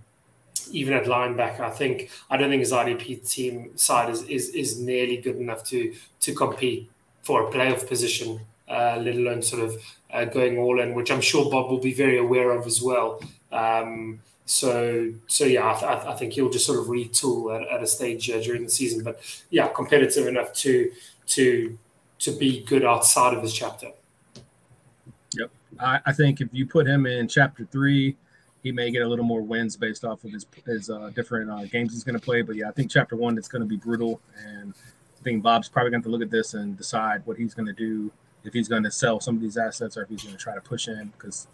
[0.73, 4.79] even at linebacker, I think I don't think his IDP team side is, is is
[4.79, 6.91] nearly good enough to to compete
[7.23, 11.21] for a playoff position, uh, let alone sort of uh, going all in, which I'm
[11.21, 13.23] sure Bob will be very aware of as well.
[13.53, 17.83] Um, so, so yeah, I, th- I, think he'll just sort of retool at, at
[17.83, 19.05] a stage uh, during the season.
[19.05, 19.21] But
[19.51, 20.91] yeah, competitive enough to
[21.29, 21.79] to
[22.19, 23.93] to be good outside of his chapter.
[25.37, 28.17] Yep, I, I think if you put him in chapter three,
[28.63, 31.65] he may get a little more wins based off of his his uh, different uh,
[31.67, 32.43] games he's going to play.
[32.43, 34.75] But yeah, I think chapter one it's going to be brutal, and
[35.21, 37.73] I think Bob's probably going to look at this and decide what he's going to
[37.73, 38.11] do
[38.45, 40.55] if he's going to sell some of these assets or if he's going to try
[40.55, 41.47] to push in because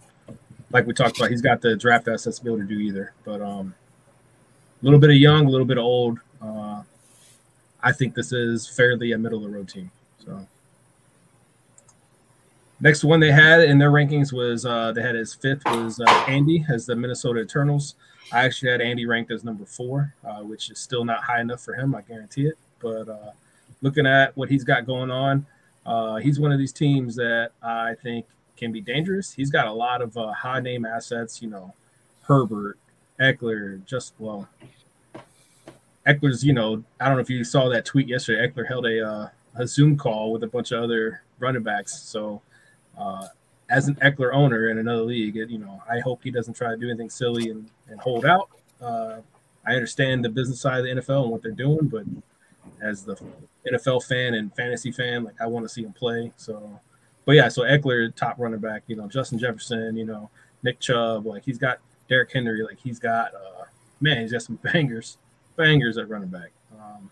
[0.70, 3.12] like we talked about, he's got the draft assets to be able to do either.
[3.24, 3.74] But um,
[4.80, 6.18] a little bit of young, a little bit of old.
[6.40, 6.82] Uh,
[7.82, 9.90] I think this is fairly a middle of the road team.
[10.18, 10.46] So
[12.80, 16.10] next one they had in their rankings was uh, they had his fifth was uh,
[16.28, 17.94] Andy as the Minnesota Eternals.
[18.32, 21.60] I actually had Andy ranked as number four, uh, which is still not high enough
[21.60, 21.94] for him.
[21.94, 22.58] I guarantee it.
[22.80, 23.30] But uh,
[23.82, 25.46] looking at what he's got going on,
[25.86, 28.26] uh, he's one of these teams that I think
[28.56, 29.32] can be dangerous.
[29.32, 31.74] He's got a lot of uh, high name assets, you know,
[32.22, 32.78] Herbert,
[33.20, 34.48] Ekeler, just well,
[36.06, 38.48] Ekeler's, you know, I don't know if you saw that tweet yesterday.
[38.48, 42.02] Ekeler held a uh, a Zoom call with a bunch of other running backs.
[42.02, 42.42] So,
[42.98, 43.28] uh,
[43.68, 46.70] as an Ekeler owner in another league, it, you know, I hope he doesn't try
[46.70, 48.48] to do anything silly and, and hold out.
[48.80, 49.20] Uh,
[49.66, 52.04] I understand the business side of the NFL and what they're doing, but
[52.80, 53.16] as the
[53.72, 56.32] NFL fan and fantasy fan, like I want to see him play.
[56.36, 56.80] So
[57.26, 60.30] but yeah, so Ekeler, top running back, you know, Justin Jefferson, you know,
[60.62, 63.64] Nick Chubb, like he's got Derrick Henry, like he's got, uh,
[64.00, 65.18] man, he's got some bangers,
[65.56, 66.52] bangers at running back.
[66.72, 67.10] Um,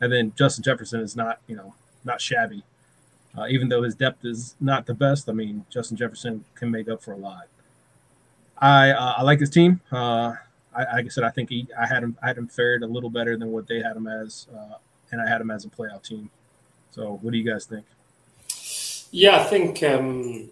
[0.00, 2.62] and then Justin Jefferson is not, you know, not shabby.
[3.36, 6.88] Uh, even though his depth is not the best, I mean, Justin Jefferson can make
[6.88, 7.48] up for a lot.
[8.56, 9.80] I uh, I like his team.
[9.92, 10.34] Uh,
[10.74, 12.86] I, like I said, I think he, I had him I had him fared a
[12.86, 14.78] little better than what they had him as, uh,
[15.12, 16.30] and I had him as a playoff team.
[16.90, 17.84] So, what do you guys think?
[19.10, 20.50] Yeah, I think um,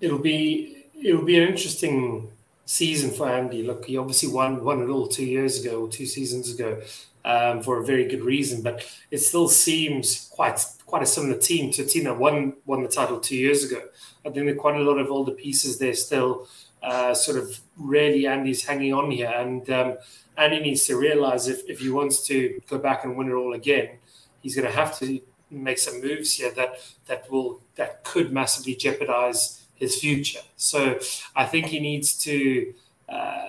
[0.00, 2.30] it'll be it'll be an interesting
[2.66, 3.62] season for Andy.
[3.62, 6.80] Look, he obviously won won it all two years ago two seasons ago
[7.24, 11.70] um, for a very good reason, but it still seems quite quite a similar team
[11.72, 13.82] to a team that won won the title two years ago.
[14.20, 16.46] I think there are quite a lot of older pieces there still.
[16.80, 19.96] Uh, sort of really Andy's hanging on here, and um,
[20.36, 23.54] Andy needs to realize if, if he wants to go back and win it all
[23.54, 23.98] again,
[24.42, 25.20] he's going to have to
[25.50, 30.40] make some moves here that that will that could massively jeopardize his future.
[30.56, 30.98] So
[31.34, 32.74] I think he needs to.
[33.08, 33.44] Uh,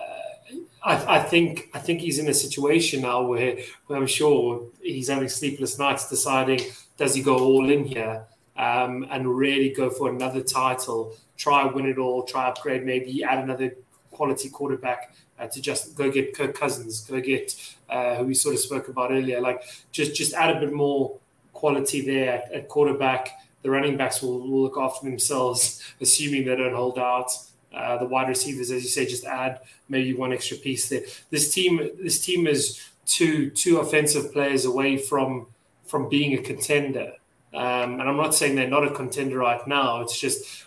[0.82, 5.08] I, I, think I think he's in a situation now where, where I'm sure he's
[5.08, 6.60] having sleepless nights, deciding
[6.96, 8.24] does he go all in here
[8.56, 13.44] um, and really go for another title, try win it all, try upgrade, maybe add
[13.44, 13.76] another
[14.10, 17.54] quality quarterback uh, to just go get Kirk Cousins, go get
[17.88, 21.16] uh, who we sort of spoke about earlier, like just just add a bit more
[21.60, 23.38] quality there at, at quarterback.
[23.62, 27.30] The running backs will, will, look after themselves, assuming they don't hold out.
[27.72, 31.02] Uh, the wide receivers, as you say, just add maybe one extra piece there.
[31.28, 35.46] This team, this team is two two offensive players away from
[35.84, 37.12] from being a contender.
[37.52, 40.00] Um, and I'm not saying they're not a contender right now.
[40.00, 40.64] It's just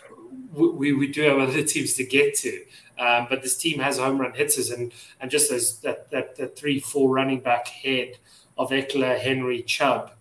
[0.52, 2.64] we, we do have other teams to get to.
[2.96, 6.56] Um, but this team has home run hitters and and just those that that, that
[6.56, 8.18] three four running back head
[8.56, 10.12] of Ekeler, Henry, Chubb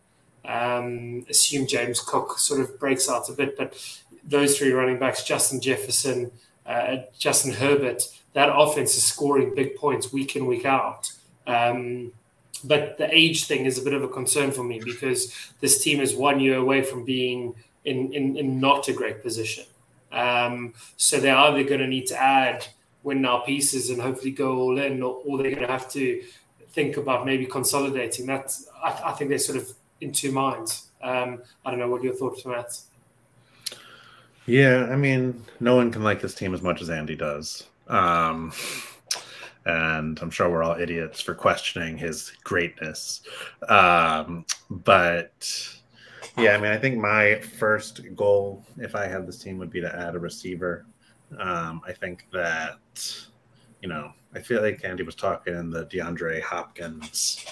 [0.45, 3.75] um, assume James Cook sort of breaks out a bit, but
[4.23, 6.31] those three running backs, Justin Jefferson,
[6.65, 11.11] uh, Justin Herbert, that offense is scoring big points week in, week out.
[11.45, 12.11] Um,
[12.63, 15.99] but the age thing is a bit of a concern for me because this team
[15.99, 17.53] is one year away from being
[17.85, 19.65] in, in, in not a great position.
[20.11, 22.65] Um, so they're either going to need to add
[23.03, 26.23] win now pieces and hopefully go all in, or, or they're going to have to
[26.69, 28.25] think about maybe consolidating.
[28.25, 29.73] That's I, I think they're sort of
[30.03, 30.89] in two minds.
[31.01, 32.79] Um, I don't know what your thoughts, Matt.
[34.45, 37.67] Yeah, I mean, no one can like this team as much as Andy does.
[37.87, 38.51] Um,
[39.65, 43.21] and I'm sure we're all idiots for questioning his greatness.
[43.69, 45.69] Um, but
[46.37, 49.81] yeah, I mean, I think my first goal, if I had this team, would be
[49.81, 50.85] to add a receiver.
[51.39, 52.79] Um, I think that,
[53.81, 57.45] you know, I feel like Andy was talking the DeAndre Hopkins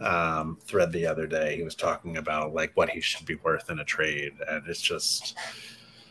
[0.00, 1.56] um, thread the other day.
[1.56, 4.80] He was talking about like what he should be worth in a trade, and it's
[4.80, 5.36] just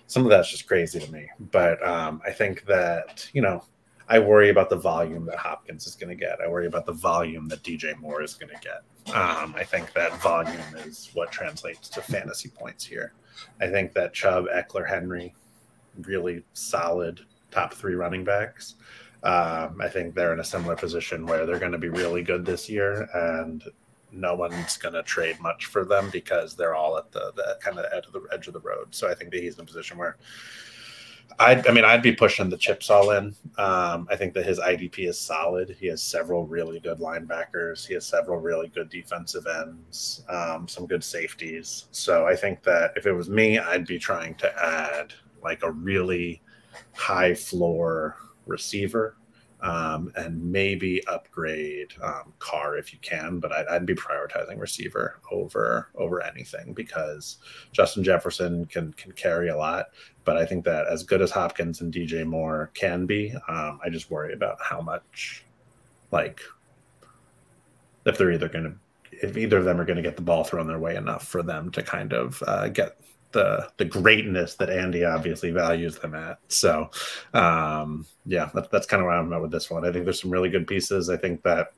[0.07, 1.29] some of that's just crazy to me.
[1.51, 3.63] But um, I think that you know,
[4.07, 6.39] I worry about the volume that Hopkins is going to get.
[6.41, 9.15] I worry about the volume that DJ Moore is going to get.
[9.15, 13.13] Um, I think that volume is what translates to fantasy points here.
[13.61, 15.33] I think that Chubb, Ekeler, Henry,
[16.01, 17.21] really solid
[17.51, 18.75] top three running backs.
[19.23, 22.45] Um, I think they're in a similar position where they're going to be really good
[22.45, 23.63] this year, and
[24.11, 27.77] no one's going to trade much for them because they're all at the, the kind
[27.77, 28.87] of edge of the edge of the road.
[28.91, 30.17] So I think that he's in a position where
[31.39, 33.35] I, I mean, I'd be pushing the chips all in.
[33.57, 35.75] Um, I think that his IDP is solid.
[35.79, 37.85] He has several really good linebackers.
[37.85, 41.85] He has several really good defensive ends, um, some good safeties.
[41.91, 45.13] So I think that if it was me, I'd be trying to add
[45.43, 46.41] like a really
[46.93, 49.17] high floor receiver
[49.61, 53.39] um, and maybe upgrade um, Carr if you can.
[53.39, 57.37] But I'd, I'd, be prioritizing receiver over over anything because
[57.71, 59.87] Justin Jefferson can can carry a lot.
[60.25, 63.89] But I think that as good as Hopkins and DJ Moore can be, um, I
[63.89, 65.45] just worry about how much,
[66.11, 66.41] like,
[68.05, 68.73] if they're either going to
[69.11, 71.41] if either of them are going to get the ball thrown their way enough for
[71.41, 72.99] them to kind of uh, get
[73.31, 76.39] the the greatness that Andy obviously values them at.
[76.47, 76.89] So,
[77.33, 79.85] um, yeah, that, that's kind of where I'm at with this one.
[79.85, 81.09] I think there's some really good pieces.
[81.09, 81.73] I think that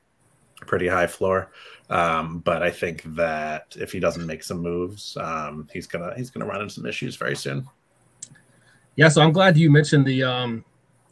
[0.62, 1.52] pretty high floor,
[1.90, 6.30] um, but I think that if he doesn't make some moves, um, he's gonna he's
[6.30, 7.68] gonna run into some issues very soon.
[8.96, 10.24] Yeah, so I'm glad you mentioned the.
[10.24, 10.66] Um,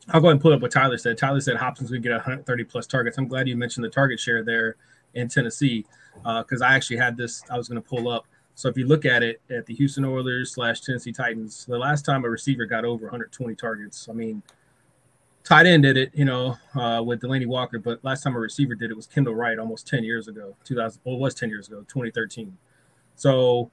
[0.10, 1.18] I'll go ahead and pull up what Tyler said.
[1.18, 3.18] Tyler said Hopkins would get 130 plus targets.
[3.18, 4.78] I'm glad you mentioned the target share there
[5.16, 5.86] in Tennessee
[6.16, 7.44] because uh, I actually had this.
[7.50, 8.26] I was going to pull up
[8.58, 12.03] so if you look at it at the Houston Oilers slash Tennessee Titans, the last
[12.03, 14.41] time a receiver got over 120 targets, I mean,
[15.43, 18.74] tight end did it, you know, uh, with Delanie Walker, but last time a receiver
[18.74, 20.99] did it was Kendall Wright almost 10 years ago, 2000.
[21.03, 22.58] Well, it was 10 years ago, 2013.
[23.14, 23.70] So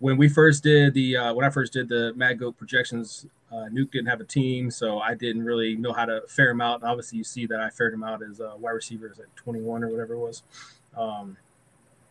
[0.00, 3.70] when we first did the uh, when I first did the Mad Goat projections, uh,
[3.72, 6.82] Nuke didn't have a team, so I didn't really know how to fare him out.
[6.82, 9.88] And obviously, you see that I fared him out as wide receiver at 21 or
[9.88, 10.42] whatever it was.
[10.94, 11.38] Um,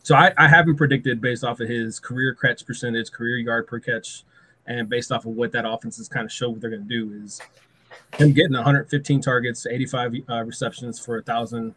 [0.06, 3.80] so I, I haven't predicted based off of his career catch percentage, career yard per
[3.80, 4.24] catch,
[4.68, 6.88] and based off of what that offense is kind of show what they're going to
[6.88, 7.42] do is
[8.14, 11.74] him getting 115 targets, 85 uh, receptions for thousand.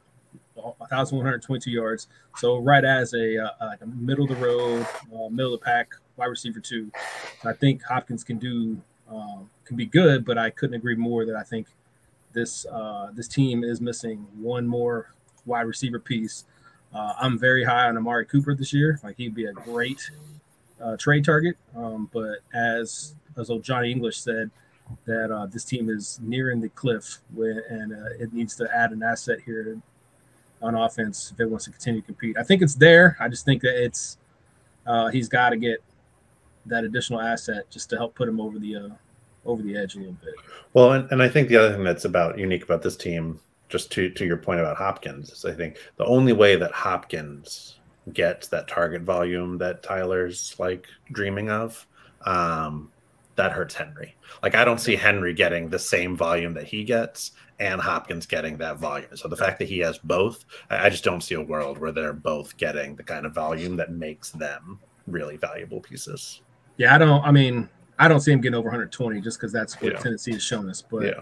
[0.55, 2.09] 1,122 yards.
[2.37, 5.65] So right as a, uh, like a middle of the road, uh, middle of the
[5.65, 6.91] pack wide receiver two,
[7.45, 8.77] I think Hopkins can do
[9.09, 10.25] um, can be good.
[10.25, 11.69] But I couldn't agree more that I think
[12.33, 15.15] this uh, this team is missing one more
[15.47, 16.45] wide receiver piece
[16.99, 18.99] uh, I'm very high on Amari Cooper this year.
[19.05, 20.11] Like he'd be a great
[20.83, 21.57] uh, trade target.
[21.77, 24.51] Um, but as as old Johnny English said,
[25.05, 28.91] that uh, this team is nearing the cliff, where, and uh, it needs to add
[28.91, 29.81] an asset here
[30.61, 32.37] on offense if it wants to continue to compete.
[32.37, 33.17] I think it's there.
[33.21, 34.19] I just think that it's
[34.85, 35.83] uh, he's got to get
[36.67, 38.89] that additional asset just to help put him over the uh,
[39.47, 40.35] over the edge a little bit.
[40.73, 43.39] Well, and, and I think the other thing that's about unique about this team
[43.69, 47.79] just to to your point about Hopkins is I think the only way that Hopkins
[48.13, 51.87] gets that target volume that Tyler's like dreaming of,
[52.25, 52.91] um,
[53.37, 54.17] that hurts Henry.
[54.43, 58.57] Like I don't see Henry getting the same volume that he gets and Hopkins getting
[58.59, 59.17] that volume.
[59.17, 61.93] So the fact that he has both, I, I just don't see a world where
[61.93, 66.43] they're both getting the kind of volume that makes them really valuable pieces.
[66.77, 67.25] Yeah, I don't.
[67.25, 69.99] I mean, I don't see him getting over 120 just because that's what yeah.
[69.99, 70.83] Tennessee has shown us.
[70.83, 71.21] But yeah.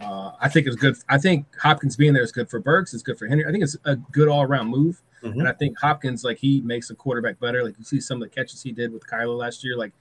[0.00, 0.96] Uh, I think it's good.
[1.08, 2.94] I think Hopkins being there is good for Burks.
[2.94, 3.44] It's good for Henry.
[3.46, 5.02] I think it's a good all around move.
[5.22, 5.40] Mm-hmm.
[5.40, 7.62] And I think Hopkins, like he makes a quarterback better.
[7.62, 9.76] Like you see some of the catches he did with Kyler last year.
[9.76, 9.92] Like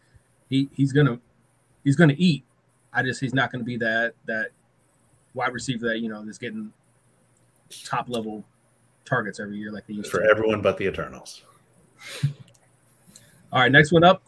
[0.50, 1.20] he he's gonna
[1.84, 2.46] he's gonna eat.
[2.94, 4.52] I just he's not gonna be that that
[5.34, 6.72] wide receiver that you know is getting
[7.84, 8.46] top level
[9.06, 10.30] targets every year like they used for to.
[10.30, 11.44] everyone but the Eternals.
[13.52, 14.24] All right, next one up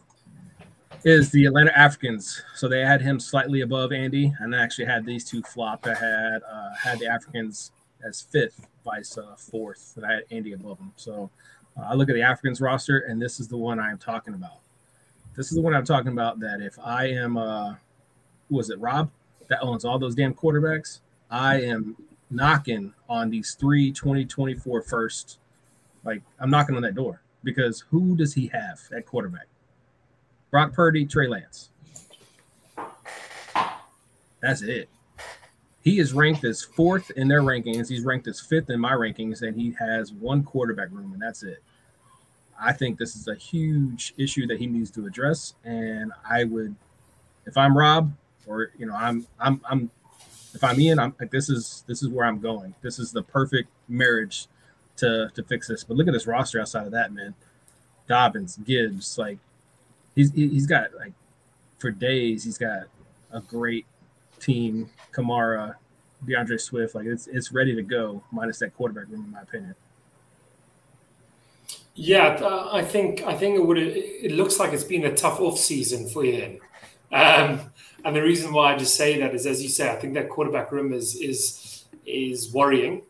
[1.04, 2.42] is the Atlanta Africans.
[2.54, 5.86] So they had him slightly above Andy, and I actually had these two flopped.
[5.86, 7.72] I had uh, had the Africans
[8.04, 10.92] as fifth, vice uh, fourth, and I had Andy above them.
[10.96, 11.30] So
[11.76, 14.34] uh, I look at the Africans roster, and this is the one I am talking
[14.34, 14.58] about.
[15.36, 16.40] This is the one I'm talking about.
[16.40, 17.74] That if I am, uh,
[18.48, 19.10] who was it, Rob,
[19.48, 21.00] that owns all those damn quarterbacks,
[21.30, 21.96] I am
[22.30, 25.38] knocking on these three 2024 first.
[26.04, 29.46] Like I'm knocking on that door because who does he have at quarterback?
[30.52, 31.70] Brock Purdy, Trey Lance.
[34.40, 34.90] That's it.
[35.82, 37.88] He is ranked as fourth in their rankings.
[37.88, 41.42] He's ranked as fifth in my rankings, and he has one quarterback room, and that's
[41.42, 41.62] it.
[42.60, 45.54] I think this is a huge issue that he needs to address.
[45.64, 46.76] And I would,
[47.46, 48.12] if I'm Rob,
[48.46, 49.90] or you know, I'm I'm I'm
[50.54, 52.74] if I'm Ian, I'm like this is this is where I'm going.
[52.82, 54.48] This is the perfect marriage
[54.96, 55.82] to to fix this.
[55.82, 57.34] But look at this roster outside of that, man.
[58.06, 59.38] Dobbins, Gibbs, like
[60.14, 61.12] he's he's got like
[61.78, 62.84] for days he's got
[63.32, 63.86] a great
[64.40, 64.90] team.
[65.12, 65.74] Kamara,
[66.26, 69.74] D'Andre Swift, like it's it's ready to go, minus that quarterback room, in my opinion.
[71.94, 73.78] Yeah, uh, I think I think it would.
[73.78, 76.60] It looks like it's been a tough off season for Ian,
[77.12, 77.60] um,
[78.04, 80.30] and the reason why I just say that is, as you say, I think that
[80.30, 83.02] quarterback room is is is worrying.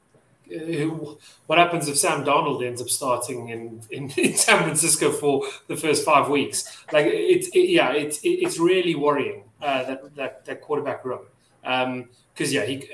[0.54, 1.14] Uh,
[1.46, 5.76] what happens if Sam Darnold ends up starting in, in, in, San Francisco for the
[5.76, 6.84] first five weeks?
[6.92, 11.26] Like it's it, yeah, it's it, it's really worrying uh, that, that that quarterback room
[11.60, 12.88] because um, yeah, he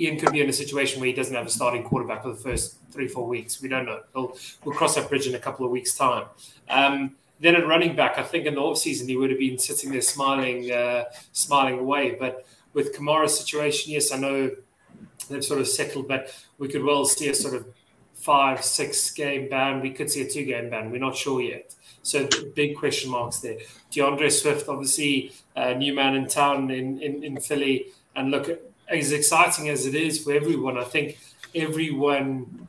[0.00, 2.36] Ian could be in a situation where he doesn't have a starting quarterback for the
[2.36, 3.60] first three, four weeks.
[3.60, 4.00] We don't know.
[4.14, 6.26] We'll, we'll cross that bridge in a couple of weeks' time.
[6.68, 9.90] Um, then at running back, I think in the offseason he would have been sitting
[9.90, 12.16] there smiling, uh, smiling away.
[12.18, 14.50] But with Kamara's situation, yes, I know
[15.28, 17.66] they've sort of settled, but we could well see a sort of
[18.14, 19.80] five, six game ban.
[19.80, 20.90] We could see a two game ban.
[20.90, 21.74] We're not sure yet.
[22.02, 23.58] So big question marks there.
[23.90, 27.86] D'Andre Swift, obviously, a new man in town in, in, in Philly.
[28.16, 28.48] And look,
[28.88, 31.18] as exciting as it is for everyone, I think
[31.54, 32.68] everyone,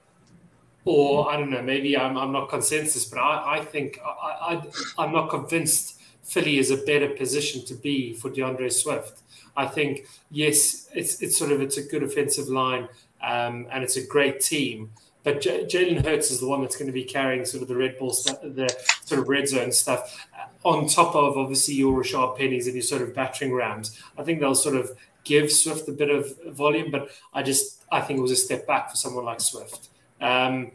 [0.85, 4.63] or I don't know, maybe I'm, I'm not consensus, but I, I think I, I,
[5.03, 9.21] I'm not convinced Philly is a better position to be for D'Andre Swift.
[9.57, 12.87] I think yes, it's it's sort of it's a good offensive line
[13.21, 14.91] um, and it's a great team.
[15.23, 17.75] But J- Jalen Hurts is the one that's going to be carrying sort of the
[17.75, 18.69] red ball stuff, the
[19.03, 20.27] sort of red zone stuff,
[20.63, 24.01] on top of obviously your Rashaad Pennies and your sort of battering rams.
[24.17, 24.91] I think they'll sort of
[25.23, 28.65] give Swift a bit of volume, but I just I think it was a step
[28.65, 29.89] back for someone like Swift.
[30.21, 30.71] Um,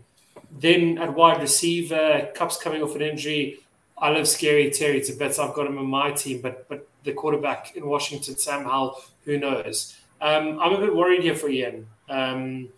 [0.59, 3.61] then at wide receiver, Kupp's coming off an injury.
[3.97, 5.39] I love Scary Terry to bits.
[5.39, 9.39] I've got him on my team, but but the quarterback in Washington, Sam Howell, who
[9.39, 9.97] knows?
[10.25, 11.87] Um, I'm a bit worried here for Ian.
[12.09, 12.71] Um,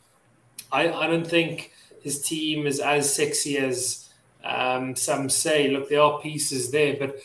[0.73, 1.73] I, I don't think
[2.03, 4.09] his team is as sexy as
[4.43, 5.69] um, some say.
[5.69, 7.21] Look, there are pieces there, but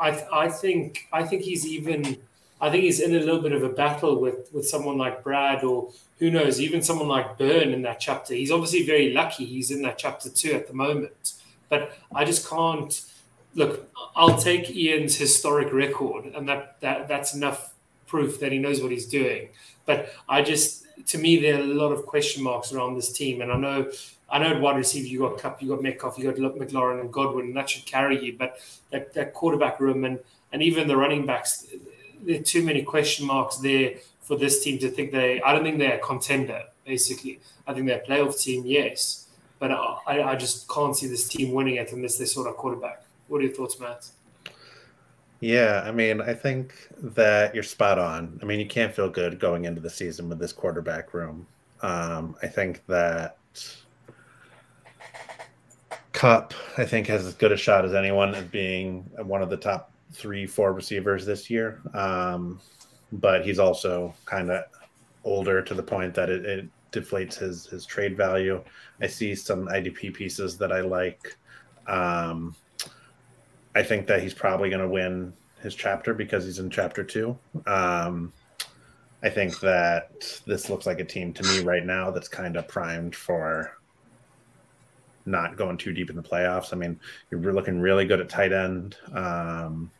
[0.00, 2.16] I I think I think he's even
[2.62, 5.64] I think he's in a little bit of a battle with with someone like Brad
[5.64, 8.32] or who knows, even someone like Burn in that chapter.
[8.32, 11.34] He's obviously very lucky he's in that chapter too at the moment.
[11.68, 13.04] But I just can't
[13.54, 13.86] look.
[14.16, 17.71] I'll take Ian's historic record, and that, that that's enough
[18.12, 19.48] proof that he knows what he's doing.
[19.86, 19.98] But
[20.28, 23.50] I just, to me, there are a lot of question marks around this team, and
[23.50, 23.90] I know.
[24.34, 27.12] I know at wide receiver you got Kupp, you got Metcalf, you got McLaurin and
[27.12, 28.32] Godwin, and that should carry you.
[28.38, 28.50] But
[28.90, 30.18] that, that quarterback room and
[30.52, 31.66] and even the running backs,
[32.22, 33.90] there are too many question marks there
[34.22, 35.42] for this team to think they.
[35.42, 36.62] I don't think they're a contender.
[36.86, 41.28] Basically, I think they're a playoff team, yes, but I, I just can't see this
[41.28, 43.02] team winning it unless they sort of quarterback.
[43.28, 44.02] What are your thoughts, Matt?
[45.42, 48.38] Yeah, I mean, I think that you're spot on.
[48.40, 51.48] I mean, you can't feel good going into the season with this quarterback room.
[51.80, 53.38] Um, I think that
[56.12, 59.56] Kupp, I think, has as good a shot as anyone at being one of the
[59.56, 61.80] top three, four receivers this year.
[61.92, 62.60] Um,
[63.10, 64.66] but he's also kind of
[65.24, 68.62] older to the point that it, it, deflates his his trade value.
[69.00, 71.36] I see some IDP pieces that I like.
[71.88, 72.54] Um,
[73.74, 77.38] I think that he's probably going to win his chapter because he's in chapter two.
[77.66, 78.32] Um,
[79.22, 82.66] I think that this looks like a team to me right now that's kind of
[82.66, 83.78] primed for
[85.24, 86.72] not going too deep in the playoffs.
[86.72, 86.98] I mean,
[87.30, 88.96] you're looking really good at tight end.
[89.12, 89.90] Um,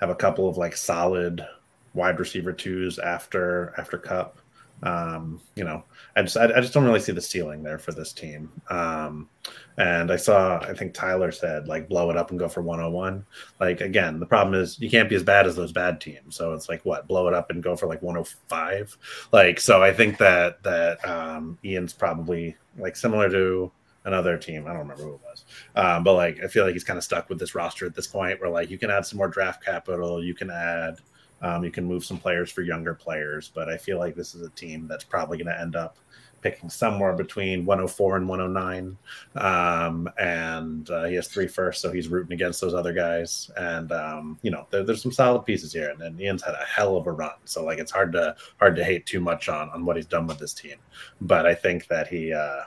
[0.00, 1.46] have a couple of like solid
[1.92, 4.38] wide receiver twos after after Kupp.
[4.82, 5.84] Um, you know,
[6.16, 8.50] I just I, I, just don't really see the ceiling there for this team.
[8.70, 9.28] Um,
[9.76, 13.24] and I saw I think Tyler said like blow it up and go for 101.
[13.60, 16.34] Like again, the problem is you can't be as bad as those bad teams.
[16.36, 18.96] So it's like what blow it up and go for like 105.
[19.32, 23.70] Like so I think that that um, Ian's probably like similar to
[24.04, 24.66] another team.
[24.66, 25.44] I don't remember who it was,
[25.76, 28.06] um, but like I feel like he's kind of stuck with this roster at this
[28.06, 31.00] point, where like you can add some more draft capital, you can add,
[31.42, 34.42] um, you can move some players for younger players, but I feel like this is
[34.42, 35.96] a team that's probably going to end up
[36.42, 38.96] picking somewhere between 104 and 109.
[39.36, 43.50] Um, and uh, he has three first, so he's rooting against those other guys.
[43.56, 45.90] And um, you know, there, there's some solid pieces here.
[45.90, 48.76] And then Ian's had a hell of a run, so like it's hard to hard
[48.76, 50.76] to hate too much on on what he's done with this team.
[51.20, 52.32] But I think that he.
[52.32, 52.62] Uh,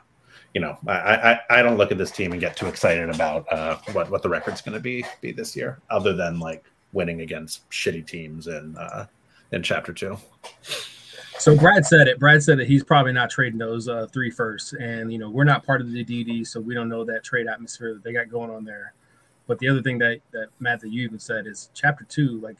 [0.53, 3.51] you know, I, I, I don't look at this team and get too excited about
[3.51, 6.63] uh, what what the record's going to be be this year, other than like
[6.93, 9.07] winning against shitty teams in uh,
[9.51, 10.17] in chapter two.
[11.39, 12.19] So Brad said it.
[12.19, 15.43] Brad said that he's probably not trading those uh, three first, and you know we're
[15.43, 18.29] not part of the DD, so we don't know that trade atmosphere that they got
[18.29, 18.93] going on there.
[19.47, 22.57] But the other thing that that Matt that you even said is chapter two, like,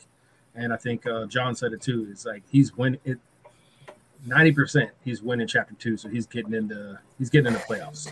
[0.55, 2.07] and I think uh, John said it too.
[2.11, 3.19] Is like he's winning it
[4.25, 8.11] ninety percent he's winning chapter two, so he's getting into he's getting into playoffs.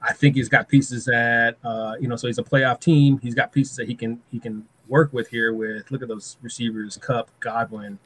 [0.00, 3.18] I think he's got pieces that uh, you know, so he's a playoff team.
[3.18, 5.52] He's got pieces that he can he can work with here.
[5.54, 7.98] With look at those receivers, Kupp, Godwin,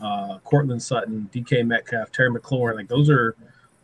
[0.00, 2.76] uh, Courtland Sutton, DK Metcalf, Terry McLaurin.
[2.76, 3.34] Like those are,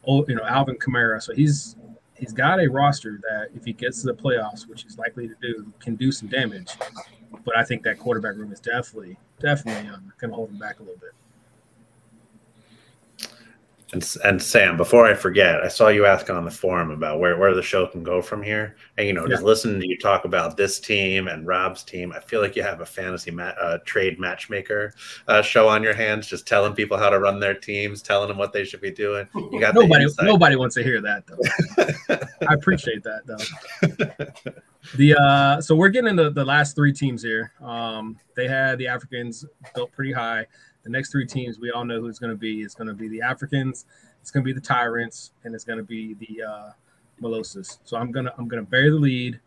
[0.04, 1.20] old, you know, Alvin Kamara.
[1.20, 1.74] So he's
[2.14, 5.34] he's got a roster that if he gets to the playoffs, which he's likely to
[5.40, 6.68] do, can do some damage.
[7.44, 10.78] But I think that quarterback room is definitely definitely uh, going to hold him back
[10.80, 11.12] a little bit.
[13.92, 17.36] And, and Sam, before I forget, I saw you asking on the forum about where,
[17.36, 18.76] where the show can go from here.
[18.96, 19.30] And, you know, yeah.
[19.30, 22.62] just listening to you talk about this team and Rob's team, I feel like you
[22.62, 24.94] have a fantasy ma- uh, trade matchmaker
[25.26, 28.38] uh, show on your hands, just telling people how to run their teams, telling them
[28.38, 29.26] what they should be doing.
[29.34, 32.46] You got nobody, nobody wants to hear that, though.
[32.48, 34.24] I appreciate that, though.
[34.96, 37.52] the uh, So we're getting into the last three teams here.
[37.60, 40.46] Um, they had the Africans built pretty high.
[40.90, 42.62] The next three teams, we all know who it's going to be.
[42.62, 43.84] It's going to be the Africans,
[44.20, 46.70] it's going to be the Tyrants, and it's going to be the uh.
[47.84, 49.38] So I'm gonna I'm gonna bury the lead.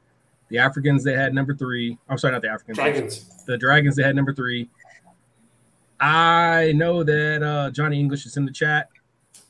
[0.50, 1.98] The Africans they had number three.
[2.08, 2.78] I'm sorry, not the Africans.
[2.78, 3.44] Dragons.
[3.46, 4.70] The Dragons they had number three.
[6.00, 8.90] I know that uh, Johnny English is in the chat.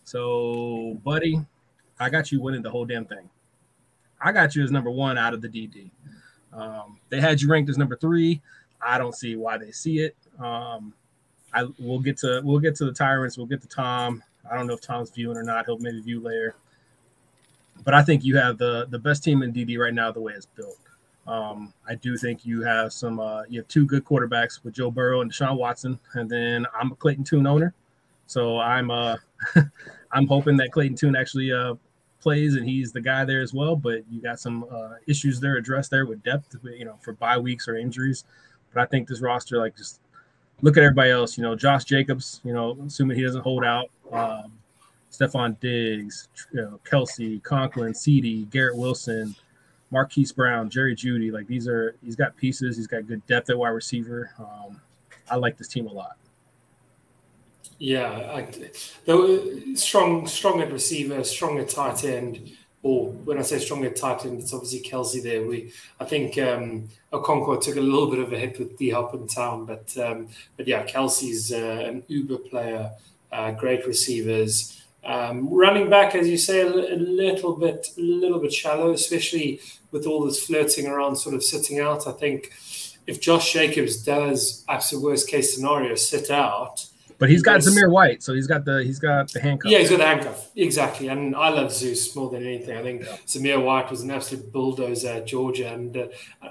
[0.05, 1.45] So, buddy,
[1.99, 3.29] I got you winning the whole damn thing.
[4.21, 5.91] I got you as number one out of the DD.
[6.53, 8.41] Um, they had you ranked as number three.
[8.81, 10.15] I don't see why they see it.
[10.39, 10.93] Um,
[11.53, 13.37] I we'll get to we'll get to the tyrants.
[13.37, 14.23] We'll get to Tom.
[14.49, 15.65] I don't know if Tom's viewing or not.
[15.65, 16.55] He'll maybe view later.
[17.83, 20.33] But I think you have the the best team in DD right now the way
[20.33, 20.77] it's built.
[21.25, 24.91] Um, I do think you have some uh, you have two good quarterbacks with Joe
[24.91, 27.73] Burrow and Deshaun Watson, and then I'm a Clayton Tune owner,
[28.25, 29.17] so I'm uh
[30.11, 31.75] I'm hoping that Clayton Tune actually uh
[32.23, 33.75] plays and he's the guy there as well.
[33.75, 37.37] But you got some uh, issues there addressed there with depth, you know, for bye
[37.37, 38.23] weeks or injuries.
[38.73, 39.99] But I think this roster like just
[40.63, 41.37] look at everybody else.
[41.37, 42.41] You know, Josh Jacobs.
[42.43, 43.91] You know, assuming he doesn't hold out.
[44.11, 44.53] Um,
[45.11, 49.35] Stefon Diggs, you know, Kelce, Conklin, CeeDee, Garrett Wilson,
[49.91, 51.31] Marquise Brown, Jerry Jeudy.
[51.31, 52.77] Like these are, he's got pieces.
[52.77, 54.31] He's got good depth at wide receiver.
[54.39, 54.81] Um,
[55.29, 56.17] I like this team a lot.
[57.77, 58.47] Yeah, I,
[59.05, 62.51] though strong, strong at receiver, strong at tight end
[62.83, 65.47] or when I say strongly tight end, it's obviously Kelce there.
[65.47, 69.13] We, I think um, Okonkwo took a little bit of a hit with D Hop
[69.13, 70.27] in town, but um,
[70.57, 72.91] but yeah, Kelce's uh, an uber player,
[73.31, 74.81] uh, great receivers.
[75.05, 79.59] Um, running back, as you say, a, little bit, a little bit shallow, especially
[79.91, 82.07] with all this flirting around, sort of sitting out.
[82.07, 82.51] I think
[83.05, 86.85] if Josh Jacobs does, absolute worst case scenario, sit out,
[87.23, 89.71] but he's got Zamir White, so he's got the he's got the handcuff.
[89.71, 91.07] Yeah, he's got the handcuff exactly.
[91.07, 92.77] And I love Zeus more than anything.
[92.77, 93.15] I think yeah.
[93.25, 96.07] Zamir White was an absolute bulldozer at Georgia, and uh,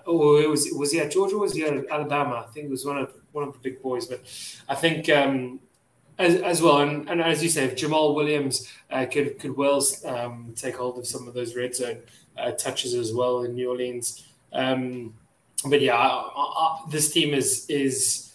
[0.07, 1.37] oh, it was was he at Georgia?
[1.37, 2.47] was he at Alabama?
[2.49, 4.07] I think it was one of one of the big boys.
[4.07, 4.21] But
[4.67, 5.61] I think um,
[6.19, 9.87] as, as well, and, and as you say, if Jamaal Williams uh, could could well
[10.07, 11.99] um, take hold of some of those red zone
[12.39, 14.27] uh, touches as well in New Orleans.
[14.55, 15.13] Um,
[15.67, 18.32] but yeah, I, I, this team is is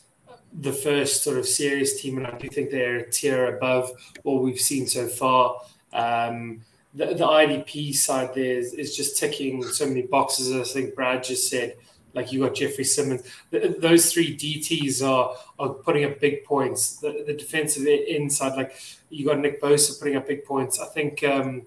[0.60, 3.92] the first sort of serious team, and I do think they're a tier above
[4.24, 5.62] what we've seen so far.
[5.94, 6.62] Um,
[6.94, 10.54] the, the IDP side there is, is, just ticking so many boxes.
[10.54, 11.76] I think Brad just said,
[12.14, 13.22] like you got Jeffrey Simmons.
[13.52, 16.98] The, those three DTs are are putting up big points.
[16.98, 18.76] The, the, defensive inside, like
[19.10, 20.80] you got Nick Bosa putting up big points.
[20.80, 21.64] I think, um,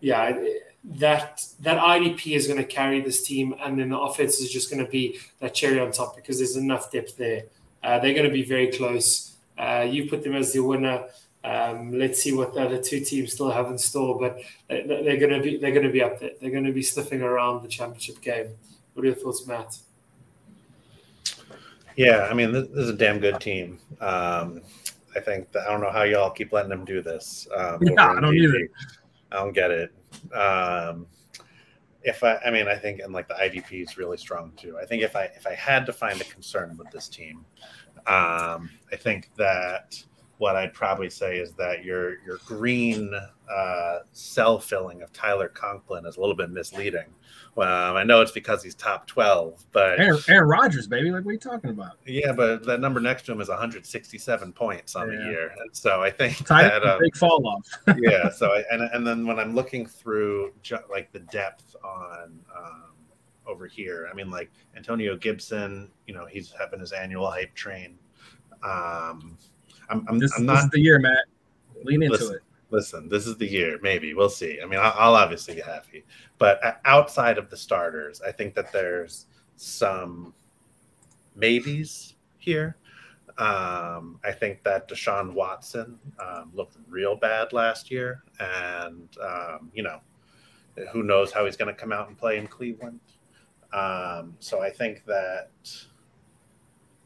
[0.00, 0.36] yeah,
[0.84, 4.70] that that IDP is going to carry this team, and then the offense is just
[4.70, 7.44] going to be that cherry on top because there's enough depth there.
[7.84, 9.36] Uh, they're going to be very close.
[9.58, 11.04] Uh, you put them as the winner.
[11.44, 15.34] Um, let's see what the other two teams still have in store, but they're going
[15.34, 16.30] to be they're going to be up there.
[16.40, 18.48] They're going to be sniffing around the championship game.
[18.94, 19.76] What are your thoughts, Matt?
[21.96, 23.78] Yeah, I mean, this, is a damn good team.
[24.00, 24.62] Um,
[25.14, 27.46] I think that, I don't know how y'all keep letting them do this.
[27.54, 28.68] Um, yeah, I don't either.
[29.30, 29.92] I don't get it.
[30.34, 31.06] Um,
[32.04, 34.78] if I, I mean, I think, and like the IDP is really strong too.
[34.80, 37.44] I think if I if I had to find a concern with this team,
[38.06, 40.02] um, I think that
[40.38, 43.12] what I'd probably say is that your your green
[43.50, 47.06] uh, cell filling of Tyler Conklin is a little bit misleading.
[47.56, 51.30] Well, I know it's because he's top twelve, but Aaron, Aaron Rodgers, baby, like what
[51.30, 51.98] are you talking about?
[52.06, 55.18] Yeah, but that number next to him is 167 points on yeah.
[55.18, 57.96] the year, and so I think Tight, that um, big fall off.
[58.00, 62.40] yeah, so I, and and then when I'm looking through ju- like the depth on.
[62.56, 62.82] Um,
[63.46, 64.08] over here.
[64.10, 67.98] I mean, like Antonio Gibson, you know, he's having his annual hype train.
[68.62, 69.36] Um,
[69.90, 71.26] I'm, I'm, this, I'm not, this is the year, Matt.
[71.84, 72.42] Lean into listen, it.
[72.74, 73.78] Listen, this is the year.
[73.82, 74.58] Maybe we'll see.
[74.60, 76.04] I mean, I'll, obviously be happy,
[76.38, 80.34] but outside of the starters, I think that there's some
[81.36, 82.76] maybes here.
[83.38, 89.84] Um, I think that Deshaun Watson um, looked real bad last year, and um, you
[89.84, 90.00] know,
[90.90, 92.98] who knows how he's going to come out and play in Cleveland.
[93.72, 95.50] Um, so I think that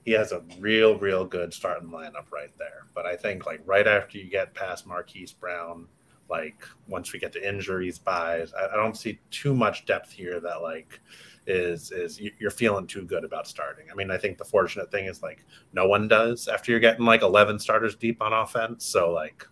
[0.08, 2.86] he has a real, real good starting lineup right there.
[2.94, 5.86] But I think like right after you get past Marquise Brown,
[6.30, 10.40] like once we get to injuries, byes, I, I don't see too much depth here
[10.40, 10.98] that like
[11.46, 13.84] is is you're feeling too good about starting.
[13.92, 15.44] I mean, I think the fortunate thing is like
[15.74, 18.86] no one does after you're getting like 11 starters deep on offense.
[18.86, 19.46] So like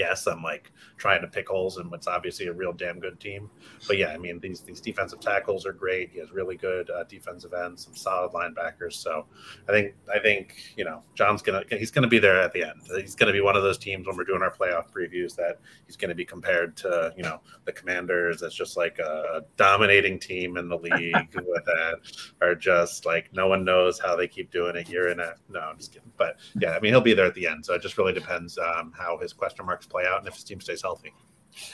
[0.00, 3.50] yes, I'm like trying to pick holes in what's obviously a real damn good team.
[3.86, 6.10] But yeah, I mean these these defensive tackles are great.
[6.10, 8.94] He has really good uh, defensive ends, some solid linebackers.
[8.94, 9.26] So
[9.68, 12.80] I think I think you know John's gonna he's gonna be there at the end.
[12.96, 15.96] He's gonna be one of those teams when we're doing our playoff previews that he's
[15.96, 18.40] gonna be compared to you know the Commanders.
[18.40, 21.14] That's just like a dominating team in the league
[21.46, 21.96] with that
[22.40, 25.60] are just like no one knows how they keep doing it year in a no
[25.60, 26.10] I'm just kidding.
[26.16, 27.66] But yeah, I mean he'll be there at the end.
[27.66, 30.44] So it just really depends um, how his question marks play out and if his
[30.44, 31.12] team stays healthy.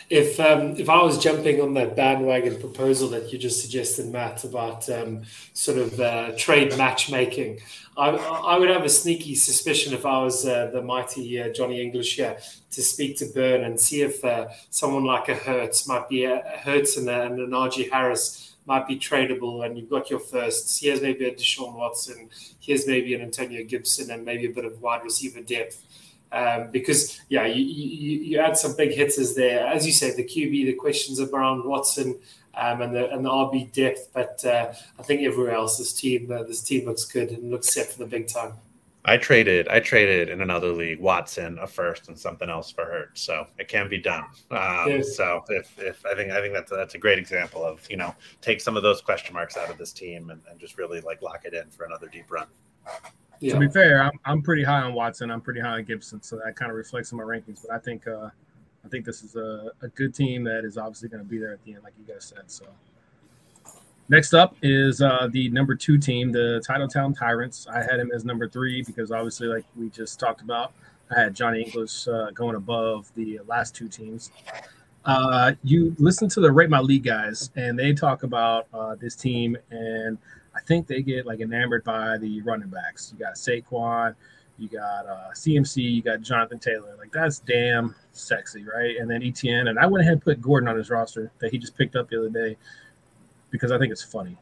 [0.09, 4.45] If um, if I was jumping on that bandwagon proposal that you just suggested, Matt,
[4.45, 5.23] about um,
[5.53, 7.61] sort of uh, trade matchmaking,
[7.97, 11.83] I, I, would have a sneaky suspicion if I was uh, the mighty uh, Johnny
[11.83, 12.39] English here
[12.71, 16.43] to speak to Burn and see if uh, someone like a Hurts might be a
[16.63, 20.81] Hurts, and, and an Najee Harris might be tradable, and you've got your firsts.
[20.81, 22.31] Here's maybe a Deshaun Watson.
[22.61, 25.83] Here's maybe an Antonio Gibson, and maybe a bit of wide receiver depth
[26.33, 29.67] um, because yeah, you, you, you add some big hitters there.
[29.67, 32.19] As you said, the QB, the questions around Watson
[32.55, 36.31] um, and the and the RB depth, but uh, I think everywhere else, this team
[36.31, 38.55] uh, this team looks good and looks set for the big time.
[39.09, 43.17] I traded I traded in another league Watson a first and something else for Hurt,
[43.17, 44.25] so it can be done.
[44.51, 45.17] Um, yes.
[45.17, 47.97] So if, if I think I think that's a, that's a great example of you
[47.97, 51.01] know take some of those question marks out of this team and, and just really
[51.01, 52.49] like lock it in for another deep run.
[53.41, 53.55] Yeah.
[53.55, 55.31] To be fair, I'm, I'm pretty high on Watson.
[55.31, 57.63] I'm pretty high on Gibson, so that kind of reflects in my rankings.
[57.67, 58.31] But I think uh,
[58.85, 61.53] I think this is a, a good team that is obviously going to be there
[61.53, 62.51] at the end, like you guys said.
[62.51, 62.67] So
[64.09, 67.67] next up is uh, the number two team, the Titletown Tyrants.
[67.67, 70.73] I had him as number three because obviously, like we just talked about,
[71.15, 74.31] I had Johnny English uh, going above the last two teams.
[75.05, 79.15] Uh, you listen to the Rate My League guys, and they talk about uh, this
[79.15, 80.17] team and–
[80.57, 83.13] I think they get like enamored by the running backs.
[83.13, 84.15] You got Saquon,
[84.59, 86.97] you got uh, CMC, you got Jonathan Taylor.
[86.99, 88.97] Like that's damn sexy, right?
[88.97, 91.59] And then ETN, and I went ahead and put Gordon on his roster that he
[91.59, 92.57] just picked up the other day
[93.51, 94.37] because I think it's funny.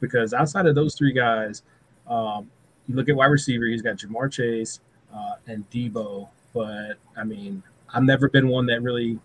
[0.00, 1.62] Because outside of those three guys,
[2.08, 2.50] um,
[2.86, 4.80] you look at wide receiver, he's got Ja'Marr Chase
[5.14, 6.28] uh, and Deebo.
[6.52, 7.62] But I mean,
[7.92, 9.18] I've never been one that really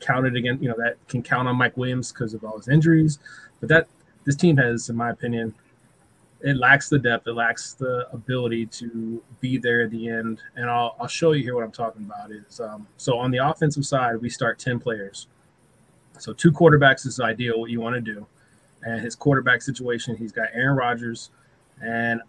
[0.00, 3.20] counted again, you know, that can count on Mike Williams because of all his injuries.
[3.60, 3.88] But that
[4.24, 5.54] this team has, in my opinion,
[6.42, 10.40] it lacks the depth, it lacks the ability to be there at the end.
[10.56, 12.30] And I'll, I'll show you here what I'm talking about.
[12.32, 15.28] Is um, so on the offensive side, we start 10 players.
[16.18, 18.26] So two quarterbacks is ideal, what you want to do.
[18.84, 21.30] And his quarterback situation, he's got Aaron Rodgers,
[21.80, 22.20] and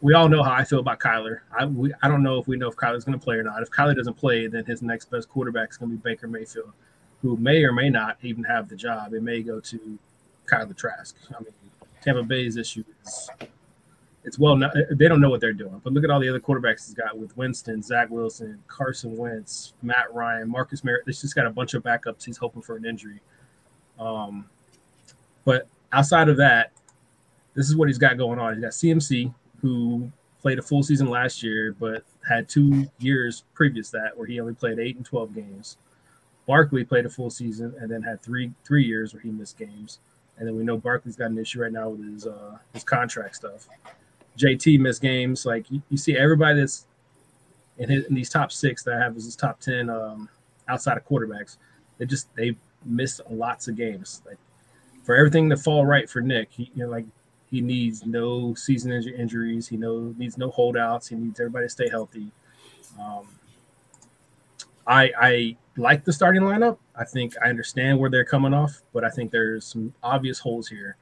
[0.00, 1.40] we all know how I feel about Kyler.
[1.56, 3.62] I we, I don't know if we know if Kyler's going to play or not.
[3.62, 6.72] If Kyler doesn't play, then his next best quarterback is going to be Baker Mayfield,
[7.22, 9.12] who may or may not even have the job.
[9.14, 9.98] It may go to
[10.46, 11.16] Kyler Trask.
[11.30, 11.52] I mean,
[12.02, 13.30] Tampa Bay's issue is
[14.26, 14.58] it's well
[14.90, 15.80] they don't know what they're doing.
[15.82, 19.72] But look at all the other quarterbacks he's got with Winston, Zach Wilson, Carson Wentz,
[19.82, 21.04] Matt Ryan, Marcus Mariota.
[21.06, 22.24] He's just got a bunch of backups.
[22.24, 23.20] He's hoping for an injury.
[23.98, 24.46] Um,
[25.44, 26.72] but outside of that,
[27.54, 28.54] this is what he's got going on.
[28.54, 29.32] He's got CMC,
[29.62, 30.10] who
[30.42, 34.54] played a full season last year, but had two years previous that where he only
[34.54, 35.76] played eight and twelve games.
[36.48, 40.00] Barkley played a full season and then had three three years where he missed games.
[40.38, 43.36] And then we know Barkley's got an issue right now with his uh, his contract
[43.36, 43.68] stuff.
[44.36, 45.46] JT missed games.
[45.46, 46.86] Like you, you see everybody that's
[47.78, 50.28] in, his, in, these top six that I have is his top ten um,
[50.68, 51.56] outside of quarterbacks.
[51.98, 54.22] They just they missed lots of games.
[54.26, 54.38] Like
[55.04, 57.06] for everything to fall right for Nick, he you know like
[57.50, 59.68] he needs no season injuries.
[59.68, 61.08] He no needs no holdouts.
[61.08, 62.30] He needs everybody to stay healthy.
[63.00, 63.26] Um,
[64.86, 66.78] I I like the starting lineup.
[66.98, 70.68] I think I understand where they're coming off, but I think there's some obvious holes
[70.68, 70.96] here,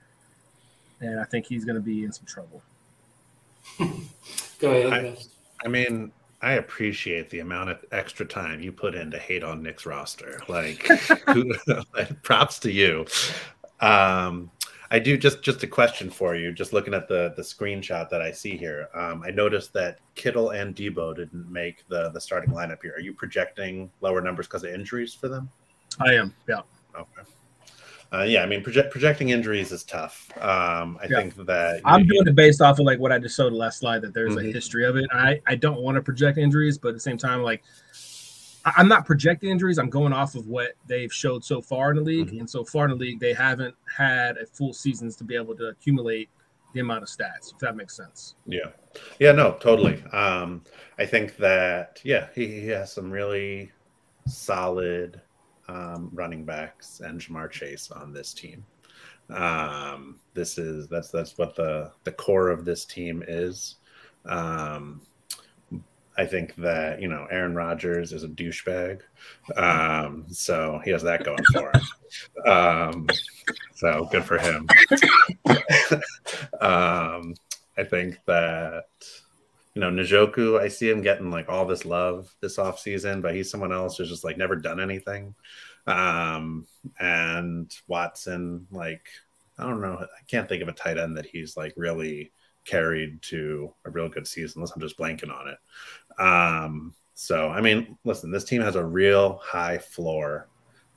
[1.00, 2.62] and I think he's going to be in some trouble.
[4.58, 4.92] Go ahead.
[4.92, 5.16] I,
[5.64, 6.12] I, mean,
[6.42, 10.40] I appreciate the amount of extra time you put in to hate on Nick's roster.
[10.48, 13.06] Like, props to you.
[13.80, 14.50] Um,
[14.90, 16.52] I do just just a question for you.
[16.52, 20.50] Just looking at the the screenshot that I see here, um, I noticed that Kittle
[20.50, 22.94] and Deebo didn't make the the starting lineup here.
[22.96, 25.50] Are you projecting lower numbers because of injuries for them?
[26.00, 26.34] I am.
[26.48, 26.60] Yeah.
[26.94, 27.22] Okay.
[28.12, 30.30] Uh, yeah, I mean, project, projecting injuries is tough.
[30.38, 31.16] Um, I yeah.
[31.16, 33.80] think that I'm doing it based off of like what I just showed the last
[33.80, 34.50] slide that there's mm-hmm.
[34.50, 35.06] a history of it.
[35.12, 37.64] I I don't want to project injuries, but at the same time, like
[38.64, 39.78] I'm not projecting injuries.
[39.78, 42.40] I'm going off of what they've showed so far in the league, mm-hmm.
[42.40, 45.56] and so far in the league, they haven't had a full seasons to be able
[45.56, 46.28] to accumulate
[46.74, 48.34] the amount of stats, if that makes sense.
[48.46, 48.70] Yeah.
[49.18, 50.02] Yeah, no, totally.
[50.12, 50.62] Um,
[50.98, 53.70] I think that, yeah, he, he has some really
[54.26, 55.20] solid
[55.68, 58.64] um, running backs and Ja'Marr Chase on this team.
[59.30, 63.76] Um, this is that's that's what the the core of this team is.
[64.26, 65.00] Um,
[66.16, 69.00] I think that you know Aaron Rodgers is a douchebag,
[69.56, 71.82] um, so he has that going for him.
[72.46, 73.06] Um,
[73.74, 74.68] so good for him.
[76.60, 77.34] um,
[77.76, 78.84] I think that
[79.74, 83.50] you know Njoku, I see him getting like all this love this offseason, but he's
[83.50, 85.34] someone else who's just like never done anything.
[85.86, 86.66] Um,
[87.00, 89.06] and Watson, like
[89.58, 92.32] I don't know, I can't think of a tight end that he's like really
[92.64, 95.58] carried to a real good season unless I'm just blanking on it.
[96.20, 100.48] Um, so, I mean, listen, this team has a real high floor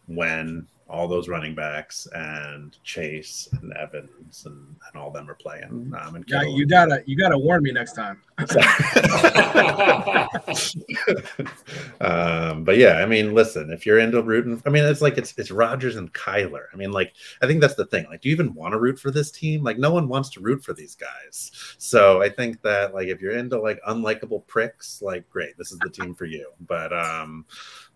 [0.07, 5.93] when all those running backs and Chase and Evans and, and all them are playing.
[6.01, 8.21] Um, and yeah, you gotta you gotta warn me next time.
[12.01, 15.33] um, but yeah, I mean, listen, if you're into rooting, I mean, it's like it's
[15.37, 16.65] it's Rodgers and Kyler.
[16.73, 18.05] I mean, like I think that's the thing.
[18.09, 19.63] Like, do you even want to root for this team?
[19.63, 21.51] Like, no one wants to root for these guys.
[21.77, 25.79] So I think that like if you're into like unlikable pricks, like great, this is
[25.79, 26.49] the team for you.
[26.61, 27.45] But um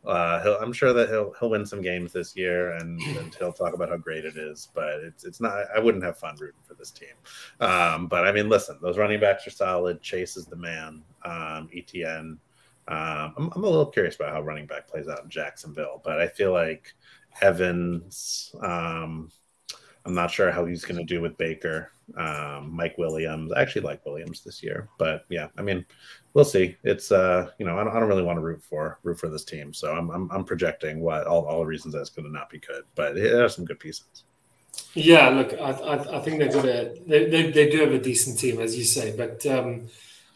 [0.05, 3.73] uh, I'm sure that he'll he'll win some games this year, and, and, he'll talk
[3.73, 4.69] about how great it is.
[4.73, 5.65] But it's it's not.
[5.75, 7.15] I wouldn't have fun rooting for this team.
[7.59, 10.01] Um, but I mean, listen, those running backs are solid.
[10.01, 11.03] Chase is the man.
[11.23, 12.37] Um, ETN.
[12.87, 16.19] Um, I'm, I'm a little curious about how running back plays out in Jacksonville, but
[16.19, 16.93] I feel like
[17.41, 18.53] Evans.
[18.61, 19.29] Um,
[20.06, 21.91] I'm not sure how he's going to do with Baker.
[22.18, 23.53] Um, Mike Williams.
[23.53, 25.86] I actually like Williams this year, but yeah, I mean,
[26.34, 26.76] we'll see.
[26.84, 29.30] It's uh, you know, I don't, I don't really want to root for root for
[29.30, 32.32] this team, so I'm I'm, I'm projecting what all, all the reasons that's going to
[32.32, 34.23] not be good, but there are some good pieces.
[34.94, 37.99] Yeah, look, I, I, I think they've got a they, they, they, do have a
[37.99, 39.88] decent team, as you say, but um,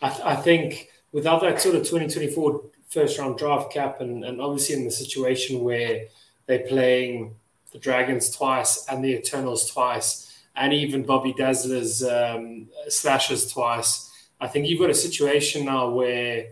[0.01, 4.75] I, I think without that sort of 2024 first round draft cap, and, and obviously
[4.75, 6.05] in the situation where
[6.45, 7.35] they're playing
[7.75, 10.09] the Dragons twice and the Eternals twice,
[10.55, 16.47] and even Bobby Dazzler's um, slashes twice I think you've got a situation now where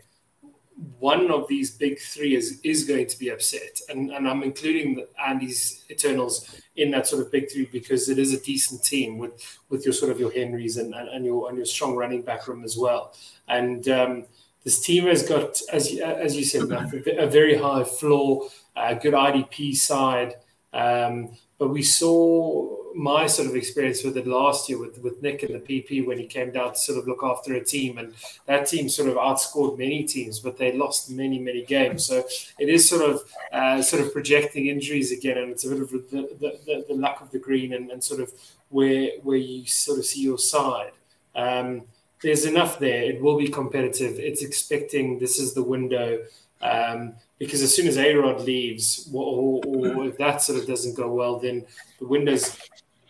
[0.99, 5.05] one of these big three is is going to be upset, and and I'm including
[5.23, 9.59] Andy's Eternals in that sort of big three because it is a decent team with
[9.69, 12.63] with your sort of your Henrys and and, your and your strong running back room
[12.63, 13.13] as well,
[13.47, 13.87] and.
[13.89, 14.25] Um,
[14.65, 16.71] this team has got, as as you said,
[17.17, 18.47] a very high floor,
[18.77, 20.35] a good IDP side,
[20.73, 25.43] um, but we saw my sort of experience with it last year with, with Nick
[25.43, 28.13] and the PP when he came down to sort of look after a team, and
[28.45, 32.05] that team sort of outscored many teams, but they lost many many games.
[32.05, 32.23] So
[32.59, 33.21] it is sort of
[33.51, 36.93] uh, sort of projecting injuries again, and it's a bit of the, the, the, the
[36.93, 38.31] luck of the green and, and, sort of
[38.69, 40.91] where where you sort of see your side.
[41.35, 41.83] Um,
[42.21, 43.03] there's enough there.
[43.03, 44.17] It will be competitive.
[44.17, 46.23] It's expecting this is the window.
[46.61, 51.11] Um, because as soon as Arod leaves, or, or, if that sort of doesn't go
[51.11, 51.65] well, then
[51.99, 52.57] the window's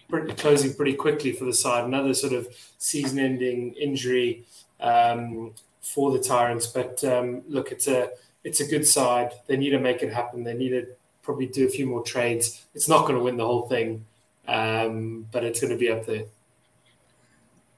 [0.09, 1.85] pretty, closing pretty quickly for the side.
[1.85, 2.47] Another sort of
[2.79, 4.43] season-ending injury
[4.79, 6.65] um, for the Tyrants.
[6.65, 8.09] But um, look, it's a
[8.43, 9.33] it's a good side.
[9.45, 10.43] They need to make it happen.
[10.43, 10.87] They need to
[11.21, 12.65] probably do a few more trades.
[12.73, 14.03] It's not going to win the whole thing,
[14.47, 16.25] um, but it's going to be up there.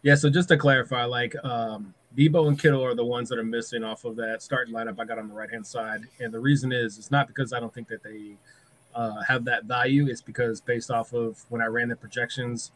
[0.03, 0.15] Yeah.
[0.15, 3.83] So just to clarify, like um, Deebo and Kittle are the ones that are missing
[3.83, 6.71] off of that starting lineup I got on the right hand side, and the reason
[6.71, 8.37] is it's not because I don't think that they
[8.93, 10.07] uh, have that value.
[10.07, 12.71] It's because based off of when I ran the projections,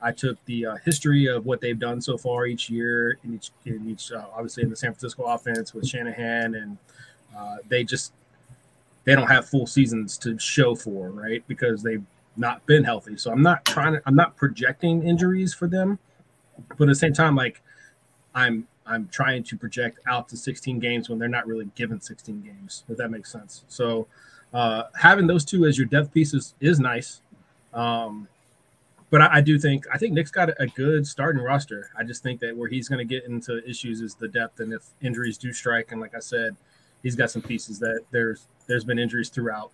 [0.00, 3.50] I took the uh, history of what they've done so far each year in each
[3.66, 6.78] in each uh, obviously in the San Francisco offense with Shanahan, and
[7.36, 8.12] uh, they just
[9.04, 12.04] they don't have full seasons to show for right because they've
[12.36, 13.16] not been healthy.
[13.16, 15.98] So I'm not trying to I'm not projecting injuries for them,
[16.78, 17.60] but at the same time, like
[18.34, 22.40] I'm I'm trying to project out to 16 games when they're not really given 16
[22.40, 22.84] games.
[22.88, 23.64] If that makes sense.
[23.68, 24.06] So
[24.52, 27.20] uh, having those two as your depth pieces is nice.
[27.74, 28.28] Um,
[29.10, 31.90] but I, I, do think I think Nick's got a good starting roster.
[31.96, 34.72] I just think that where he's going to get into issues is the depth, and
[34.72, 36.56] if injuries do strike, and like I said,
[37.02, 39.70] he's got some pieces that there's there's been injuries throughout.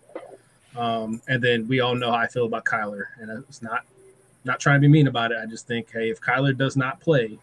[0.77, 3.85] Um, and then we all know how I feel about Kyler, and it's not
[4.43, 5.37] not trying to be mean about it.
[5.41, 7.39] I just think, hey, if Kyler does not play,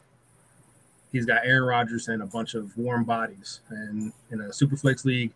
[1.13, 5.33] he's got Aaron Rodgers and a bunch of warm bodies, and in a Superflex league,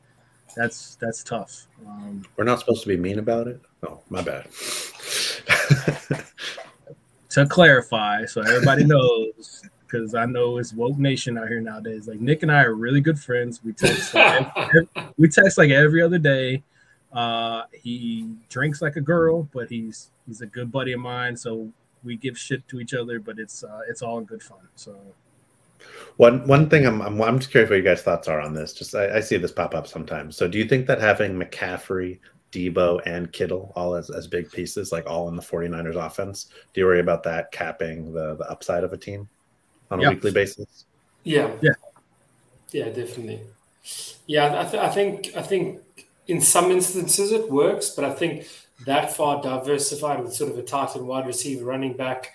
[0.57, 1.67] that's that's tough.
[1.87, 3.61] Um, We're not supposed to be mean about it.
[3.87, 4.49] Oh, my bad.
[7.31, 12.09] to clarify, so everybody knows, because I know it's woke nation out here nowadays.
[12.09, 13.63] Like Nick and I are really good friends.
[13.63, 14.89] We text like every,
[15.19, 16.63] we text like every other day.
[17.13, 21.37] Uh, he drinks like a girl, but he's he's a good buddy of mine.
[21.37, 21.71] So
[22.03, 24.69] we give shit to each other, but it's uh, it's all in good fun.
[24.75, 24.97] So
[26.17, 28.73] one one thing I'm, I'm I'm just curious what you guys' thoughts are on this.
[28.73, 30.37] Just I, I see this pop up sometimes.
[30.37, 32.19] So do you think that having McCaffrey,
[32.53, 36.81] Deebo, and Kittle all as, as big pieces, like all in the 49ers offense, do
[36.81, 39.29] you worry about that capping the, the upside of a team
[39.91, 40.09] on a Yeah.
[40.11, 40.87] weekly basis?
[41.25, 41.51] Yeah.
[41.61, 41.73] Yeah.
[42.73, 43.41] Yeah, definitely.
[44.27, 45.81] Yeah, I, th- I think I think
[46.27, 48.49] in some instances it works, but I think
[48.85, 52.33] that far diversified with sort of a tight end wide receiver running back.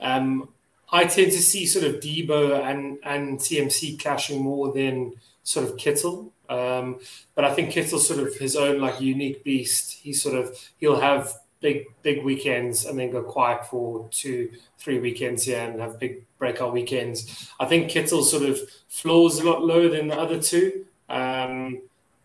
[0.00, 0.48] Um,
[0.92, 5.76] I tend to see sort of Deebo and and CMC clashing more than sort of
[5.76, 6.32] Kittle.
[6.48, 7.00] Um,
[7.34, 9.94] but I think Kittle's sort of his own like unique beast.
[9.94, 14.98] He sort of he'll have big big weekends and then go quiet for two three
[14.98, 17.50] weekends here and have big breakout weekends.
[17.58, 18.58] I think Kittle sort of
[18.88, 20.84] floors a lot lower than the other two.
[21.08, 21.82] Um,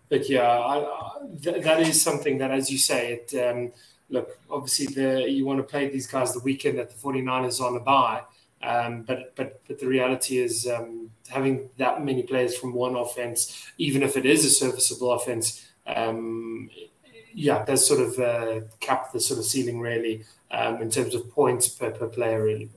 [0.10, 1.11] but yeah, I, I,
[1.41, 3.72] th- that is something that, as you say, it um,
[4.10, 7.68] look obviously the you want to play these guys the weekend that the 49ers are
[7.68, 8.22] on a bye.
[8.62, 13.68] Um, but but but the reality is um, having that many players from one offense,
[13.78, 16.70] even if it is a serviceable offense, um,
[17.34, 21.30] yeah, does sort of uh, cap the sort of ceiling really um, in terms of
[21.32, 22.70] points per, per player really.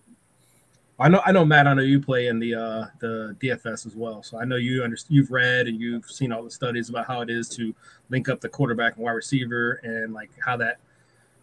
[0.99, 1.67] I know, I know, Matt.
[1.67, 4.85] I know you play in the uh, the DFS as well, so I know you
[4.85, 5.17] understand.
[5.17, 7.75] You've read and you've seen all the studies about how it is to
[8.11, 10.79] link up the quarterback and wide receiver, and like how that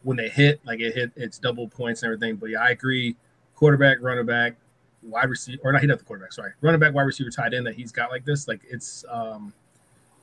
[0.04, 2.36] when they hit, like it hit, it's double points and everything.
[2.36, 3.16] But yeah, I agree.
[3.58, 4.56] Quarterback, running back,
[5.02, 6.32] wide receiver, or not hit up the quarterback.
[6.32, 8.48] Sorry, running back, wide receiver, tight end that he's got like this.
[8.48, 9.52] Like it's um,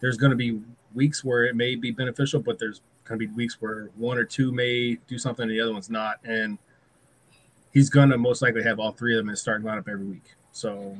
[0.00, 0.60] there's going to be
[0.94, 4.24] weeks where it may be beneficial, but there's going to be weeks where one or
[4.24, 6.58] two may do something and the other one's not, and
[7.72, 10.34] he's gonna most likely have all three of them in starting lineup every week.
[10.52, 10.96] So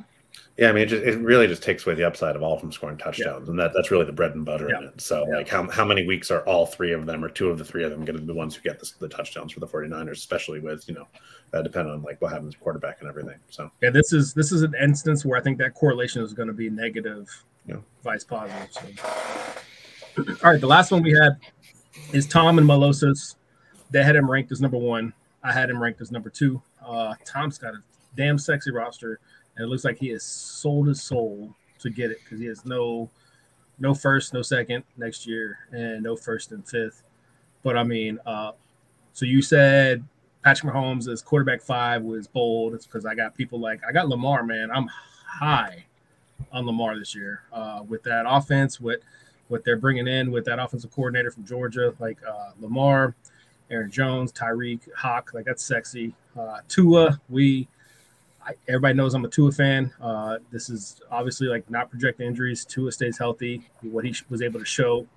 [0.57, 2.61] Yeah, I mean, it, just, it really just takes away the upside of all of
[2.61, 5.01] them scoring touchdowns, and that, that's really the bread and butter in it.
[5.01, 5.35] So, Yeah.
[5.37, 7.83] like, how, how many weeks are all three of them or two of the three
[7.83, 10.11] of them going to be the ones who get the, the touchdowns for the 49ers,
[10.13, 11.07] especially with, you know,
[11.53, 13.37] uh, depending on like what happens to quarterback and everything.
[13.49, 16.47] So, yeah, this is this is an instance where I think that correlation is going
[16.47, 17.27] to be negative,
[17.67, 17.77] Yeah.
[18.03, 18.69] vice positive.
[18.71, 20.25] So.
[20.43, 21.37] All right, the last one we had
[22.13, 23.35] is Tom and Melosas.
[23.91, 25.13] They had him ranked as number one.
[25.43, 26.61] I had him ranked as number two.
[26.85, 27.79] Uh, Tom's got a
[28.15, 29.19] damn sexy roster,
[29.55, 32.65] and it looks like he has sold his soul to get it because he has
[32.65, 33.09] no
[33.79, 37.03] no first, no second next year, and no first and fifth.
[37.63, 38.51] But I mean, uh,
[39.13, 40.03] so you said
[40.43, 42.73] Patrick Mahomes as quarterback five was bold.
[42.73, 44.69] It's because I got people like I got Lamar, man.
[44.71, 44.87] I'm
[45.27, 45.85] high
[46.51, 49.01] on Lamar this year uh, with that offense, with
[49.47, 53.15] what they're bringing in with that offensive coordinator from Georgia, like uh, Lamar,
[53.69, 55.31] Aaron Jones, Tyreek, Hock.
[55.33, 56.13] Like that's sexy.
[56.37, 57.67] Uh, Tua, we.
[58.45, 59.91] I, everybody knows I'm a Tua fan.
[59.99, 62.63] Uh, this is obviously like not projecting injuries.
[62.65, 63.67] Tua stays healthy.
[63.81, 65.07] What he was able to show,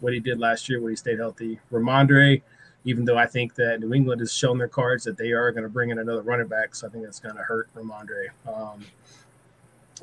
[0.00, 1.58] what he did last year, when he stayed healthy.
[1.72, 2.42] Rhamondre,
[2.84, 5.64] even though I think that New England has shown their cards that they are going
[5.64, 8.28] to bring in another running back, so I think that's going to hurt Rhamondre.
[8.46, 8.84] Um,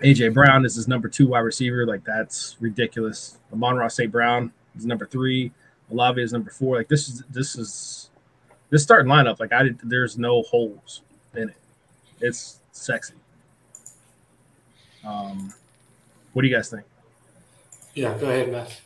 [0.01, 1.85] AJ Brown is his number two wide receiver.
[1.85, 3.37] Like that's ridiculous.
[3.53, 4.11] Amon-Ra St.
[4.11, 5.51] Brown is number three.
[5.91, 6.77] Olave is number four.
[6.77, 8.09] Like this is this is
[8.69, 9.39] this starting lineup.
[9.39, 11.03] Like I did, there's no holes
[11.35, 11.55] in it.
[12.19, 13.13] It's sexy.
[15.05, 15.53] Um,
[16.33, 16.83] what do you guys think?
[17.93, 18.81] Yeah, go ahead, Matt.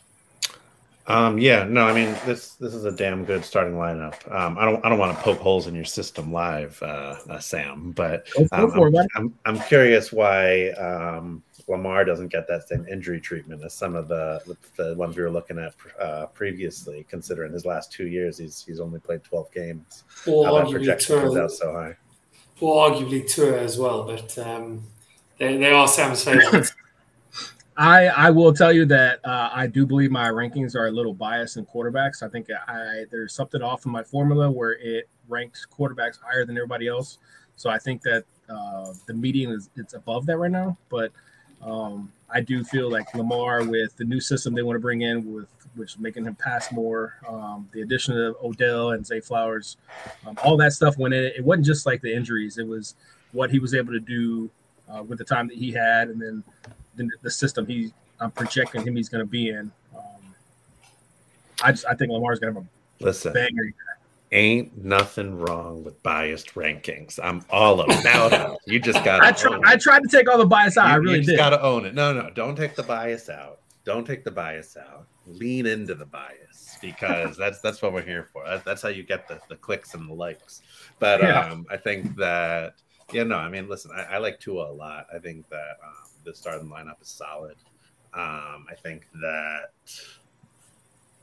[1.06, 4.30] um, yeah, no, I mean, this this is a damn good starting lineup.
[4.32, 7.38] Um, I don't I don't want to poke holes in your system live, uh, uh,
[7.38, 9.06] Sam, but Go, go um, I'm.
[9.16, 14.08] I'm, I'm curious why um, Lamar doesn't get that same injury treatment as some of
[14.08, 17.06] the the ones we were looking at uh, previously.
[17.08, 20.04] Considering his last two years, he's he's only played 12 games.
[20.26, 21.96] Or How that arguably projection comes out so high.
[22.60, 24.82] Or arguably Tua as well, but um,
[25.38, 26.72] they, they are Sam's favorites.
[27.78, 31.14] I I will tell you that uh, I do believe my rankings are a little
[31.14, 32.24] biased in quarterbacks.
[32.24, 36.56] I think I there's something off in my formula where it ranks quarterbacks higher than
[36.56, 37.18] everybody else.
[37.54, 40.76] So I think that uh, the median is it's above that right now.
[40.88, 41.12] But
[41.62, 45.32] um, I do feel like Lamar with the new system they want to bring in
[45.32, 45.48] with
[45.78, 49.76] which is making him pass more, um, the addition of Odell and Zay Flowers,
[50.26, 51.24] um, all that stuff went in.
[51.24, 52.94] It wasn't just like the injuries; it was
[53.32, 54.50] what he was able to do
[54.90, 56.44] uh, with the time that he had, and then
[56.96, 59.70] the, the system he I'm projecting him he's going to be in.
[59.96, 60.34] Um,
[61.62, 62.68] I just I think Lamar's going to have
[63.00, 63.72] Listen, a banger.
[64.32, 67.18] ain't nothing wrong with biased rankings.
[67.22, 68.58] I'm all about it.
[68.66, 69.22] You just got.
[69.22, 70.86] I tried I tried to take all the bias out.
[70.86, 71.36] I really did.
[71.36, 71.94] Got to own it.
[71.94, 73.60] No, no, don't take the bias out.
[73.88, 75.06] Don't take the bias out.
[75.26, 78.44] Lean into the bias because that's that's what we're here for.
[78.44, 80.60] That, that's how you get the, the clicks and the likes.
[80.98, 81.40] But Yeah.
[81.40, 82.74] um, I think that
[83.14, 85.06] yeah, no, I mean, listen, I, I like Tua a lot.
[85.14, 85.94] I think that um,
[86.26, 87.56] the starting lineup is solid.
[88.12, 89.70] Um, I think that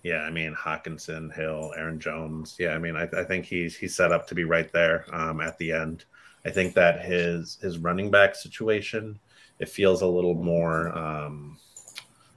[0.01, 2.55] yeah, I mean Hockenson, Hill, Aaron Jones.
[2.57, 5.39] Yeah, I mean I, I think he's he's set up to be right there um,
[5.39, 6.05] at the end.
[6.45, 9.19] I think that his his running back situation
[9.59, 11.57] it feels a little more um,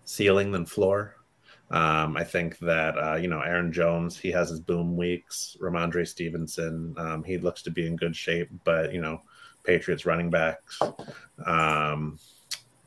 [0.08, 1.14] ceiling than floor.
[1.70, 5.56] Um, I think that uh, you know Aaron Jones, he has his boom weeks.
[5.60, 9.20] Rhamondre Stevenson, um, he looks to be in good shape, but you know,
[9.64, 10.80] Patriots running backs.
[11.44, 12.18] Um,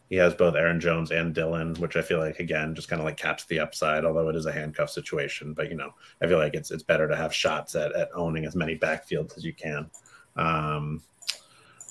[0.10, 3.06] he has both Aaron Jones and Dillon, which I feel like again just kind of
[3.06, 5.54] like caps the upside, although it is a handcuff situation.
[5.54, 5.94] But you know,
[6.24, 9.38] I feel like it's it's better to have shots at, at owning as many backfields
[9.38, 9.92] as you can.
[10.36, 11.04] Um,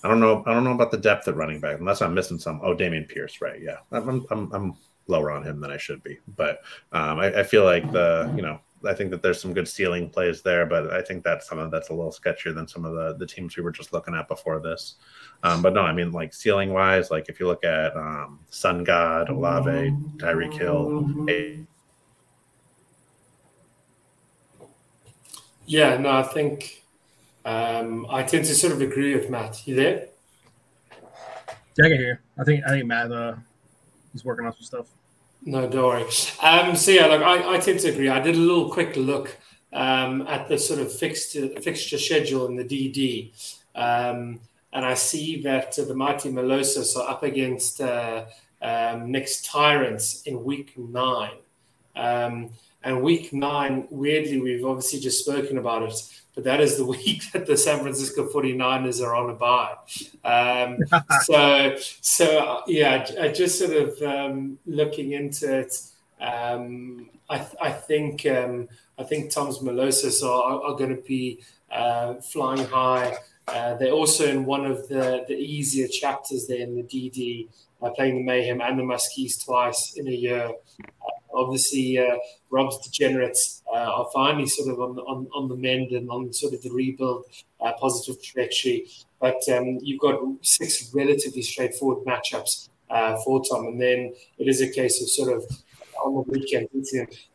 [0.02, 0.42] I don't know.
[0.46, 2.60] I don't know about the depth at running back, unless I'm missing some.
[2.64, 3.60] Oh, Dameon Pierce, right?
[3.62, 4.76] Yeah, I'm, I'm, I'm
[5.10, 6.62] lower on him than I should be, but
[6.92, 10.08] um, I, I, feel like the, you know, I think that there's some good ceiling
[10.08, 12.94] plays there, but I think that's some of that's a little sketchier than some of
[12.94, 14.94] the the teams we were just looking at before this.
[15.42, 18.84] Um, but no, I mean, like ceiling wise, like if you look at um, Sun
[18.84, 21.66] God, Olave, Tyreek Hill, a-
[25.66, 26.84] yeah, no, I think
[27.44, 29.66] um, I tend to sort of agree with Matt.
[29.66, 30.08] You there?
[31.76, 32.20] Yeah, I can hear.
[32.38, 33.34] I think I think Matt uh,
[34.12, 34.86] he's working on some stuff.
[35.42, 36.04] No, don't worry.
[36.42, 38.08] Um, so yeah, look, I, I tend to agree.
[38.08, 39.38] I did a little quick look
[39.72, 43.32] um, at the sort of fixture fixture schedule in the DD,
[43.74, 44.40] um,
[44.72, 48.26] and I see that uh, the mighty Malosos are up against uh,
[48.60, 51.38] um, next Tyrants in week nine.
[52.82, 55.94] And week nine, weirdly, we've obviously just spoken about it
[56.34, 59.74] but that is the week that the San Francisco 49ers are on a bye.
[60.24, 60.78] Um,
[61.22, 65.74] so, so yeah, I just sort of um, looking into it.
[66.20, 72.14] Um, I, I, think um, I think Tom's Malosis are, are going to be uh,
[72.14, 73.16] flying high.
[73.48, 77.48] Uh, they're also in one of the, the easier chapters there in the DD,
[77.82, 80.50] uh, playing the Mayhem and the Muskies twice in a year
[81.34, 82.16] obviously uh,
[82.50, 86.54] Rob's degenerates uh, are finally sort of on, on, on the mend and on sort
[86.54, 87.24] of the rebuild
[87.60, 88.88] uh, positive trajectory.
[89.20, 94.60] But um, you've got six relatively straightforward matchups uh, for Tom, and then it is
[94.60, 95.44] a case of sort of
[96.04, 96.68] on the weekend.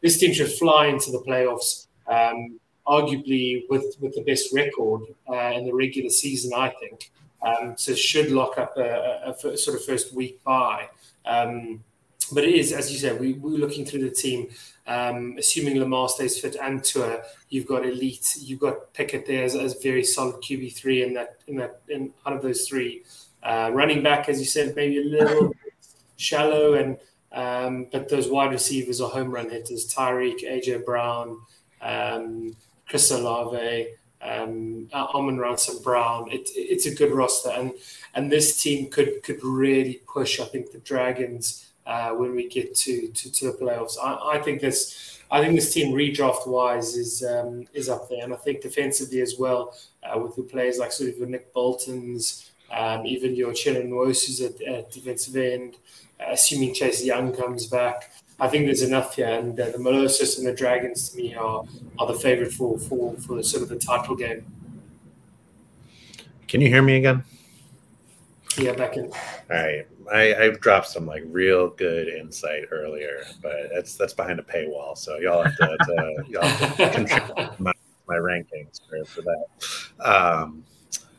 [0.02, 1.88] This team should fly into the playoffs.
[2.08, 7.12] Um, arguably with, with the best record uh, in the regular season, I think.
[7.42, 10.90] Um, so should lock up a, a, a, sort of first week bye.
[11.26, 11.84] Um,
[12.32, 14.48] but it is, as you said, we, we're looking through the team.
[14.88, 18.36] Um, assuming Lamar stays fit and Tua, you've got elite.
[18.40, 22.14] You've got Pickett there as, as very solid QB three in that in that in
[22.26, 23.04] out of those three.
[23.42, 25.54] Uh, running back, as you said, maybe a little
[26.18, 26.98] shallow, and
[27.32, 31.40] um, but those wide receivers are home run hitters: Tyreek, AJ Brown,
[31.82, 32.56] um,
[32.88, 33.88] Chris Olave,
[34.22, 35.84] um, Amon-Ra St.
[35.84, 36.32] Brown.
[36.32, 37.74] It, it's a good roster, and
[38.14, 40.40] and this team could could really push.
[40.40, 43.98] I think the Dragons uh, when we get to, to, to the playoffs.
[44.02, 48.24] I, I, think this I think this team redraft wise is um, is up there,
[48.24, 51.53] and I think defensively as well uh, with the players like sort of your Nick
[51.53, 55.78] Bolton's, um, even your Uchenna Nwosu's at, at defensive end,
[56.20, 58.12] uh, assuming Chase Young comes back.
[58.40, 61.64] I think there's enough here, and uh, the Malosis and the Dragons to me are
[61.99, 64.45] are the favorite for for for the, sort of the title game.
[66.48, 67.24] Can you hear me again?
[68.57, 69.06] Yeah, back in.
[69.06, 69.12] All
[69.49, 69.88] right.
[70.11, 74.98] I, I dropped some like real good insight earlier, but that's that's behind a paywall.
[74.98, 77.73] So y'all have to, to y'all have to contribute my,
[78.07, 80.06] my rankings for, for that.
[80.06, 80.64] Um,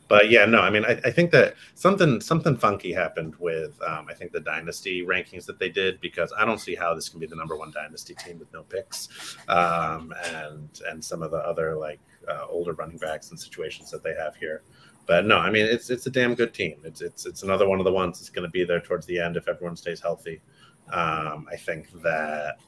[0.09, 4.07] but yeah, no, I mean, I, I, think that something something funky happened with um,
[4.09, 7.19] I think the dynasty rankings that they did because I don't see how this can
[7.19, 11.39] be the number one dynasty team with no picks, um, and and some of the
[11.39, 14.63] other like uh, older running backs and situations that they have here.
[15.07, 16.81] But no, I mean it's it's a damn good team.
[16.85, 19.19] It's it's it's another one of the ones that's going to be there towards the
[19.19, 20.41] end if everyone stays healthy.
[20.93, 22.59] Um, I think that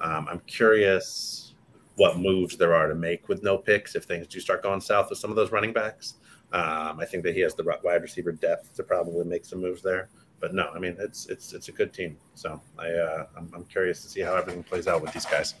[0.00, 1.54] um, I'm curious
[1.96, 5.10] what moves there are to make with no picks if things do start going south
[5.10, 6.14] with some of those running backs.
[6.52, 9.82] Um, I think that he has the wide receiver depth to probably make some moves
[9.82, 10.08] there.
[10.40, 12.18] But no, I mean it's it's it's a good team.
[12.34, 15.54] So I uh, I'm, I'm curious to see how everything plays out with these guys.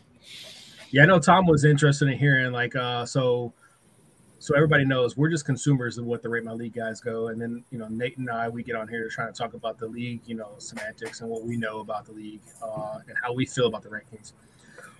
[0.90, 3.54] Yeah, I know Tom was interested in hearing like uh, so
[4.38, 7.28] so everybody knows we're just consumers of what the rate my league guys go.
[7.28, 9.78] And then you know nate and i we get on here trying to talk about
[9.78, 13.32] the league you know semantics and what we know about the league uh, and how
[13.32, 14.32] we feel about the rankings.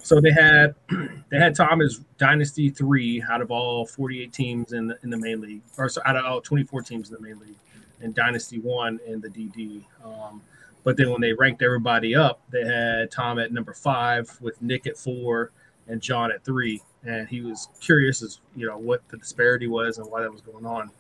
[0.05, 0.75] So they had
[1.31, 5.17] they had tom as dynasty three out of all 48 teams in the in the
[5.17, 7.57] main league or so out of all 24 teams in the main league
[8.01, 10.43] and dynasty one in the dd um,
[10.85, 14.87] but then when they ranked everybody up they had tom at number five with nick
[14.87, 15.53] at four
[15.89, 19.99] and john at three and he was curious as you know what the disparity was
[19.99, 20.91] and why that was going on.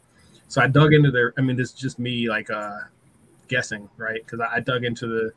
[0.49, 1.33] So I dug into their.
[1.39, 2.79] I mean, this is just me like uh,
[3.49, 4.25] guessing, right?
[4.25, 5.33] Because I, I, dug into the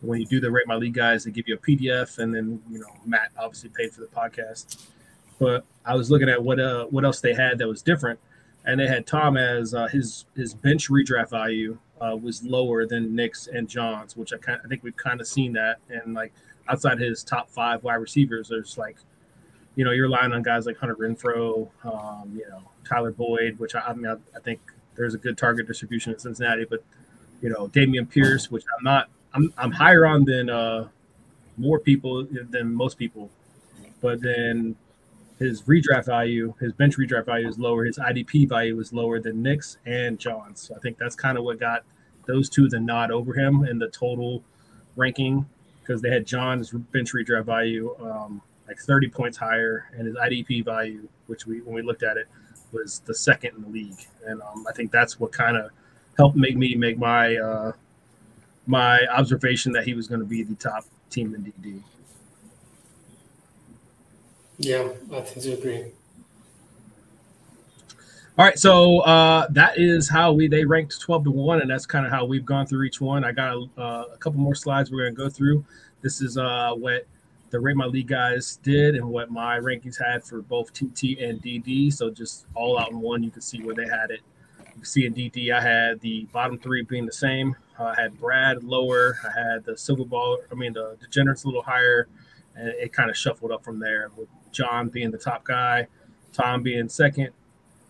[0.00, 2.62] when you do the rate my league guys, they give you a PDF, and then
[2.70, 4.86] you know Matt obviously paid for the podcast.
[5.38, 8.18] But I was looking at what uh what else they had that was different,
[8.64, 13.14] and they had Tom as uh, his his bench redraft value uh, was lower than
[13.14, 16.32] Nick's and John's, which I kind I think we've kind of seen that, and like
[16.68, 18.96] outside his top five wide receivers, there's like
[19.80, 23.74] you know, you're relying on guys like Hunter Renfrow, um, you know, Tyler Boyd, which
[23.74, 24.60] I, I mean, I, I, think
[24.94, 26.84] there's a good target distribution in Cincinnati, but
[27.40, 30.88] you know, Dameon Pierce, which I'm not, I'm, I'm higher on than uh,
[31.56, 33.30] more people than most people,
[34.02, 34.76] but then
[35.38, 37.86] his redraft value, his bench redraft value is lower.
[37.86, 40.60] His IDP value is lower than Nick's and John's.
[40.60, 41.84] So I think that's kind of what got
[42.26, 44.44] those two the nod over him in the total
[44.94, 45.46] ranking
[45.80, 50.64] because they had John's bench redraft value um, like 30 points higher, and his IDP
[50.64, 52.28] value, which we when we looked at it,
[52.70, 54.06] was the second in the league.
[54.24, 55.70] And um, I think that's what kind of
[56.16, 57.72] helped make me make my uh,
[58.68, 61.82] my observation that he was going to be the top team in DD.
[64.58, 65.86] Yeah, I think you agree.
[68.38, 71.86] All right, so uh, that is how we they ranked twelve to one, and that's
[71.86, 73.24] kind of how we've gone through each one.
[73.24, 75.64] I got a, uh, a couple more slides we're going to go through.
[76.02, 77.04] This is uh, what
[77.50, 81.42] the Rate My League guys did and what my rankings had for both TT and
[81.42, 81.92] DD.
[81.92, 84.20] So just all out in one, you can see where they had it.
[84.58, 87.56] You can see in DD, I had the bottom three being the same.
[87.78, 89.16] I had Brad lower.
[89.24, 92.06] I had the Silver Ball, I mean, the Degenerates a little higher.
[92.54, 95.86] And it kind of shuffled up from there with John being the top guy,
[96.32, 97.30] Tom being second,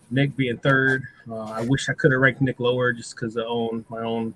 [0.09, 1.03] Nick being third.
[1.29, 4.33] Uh, I wish I could have ranked Nick lower just because of own my own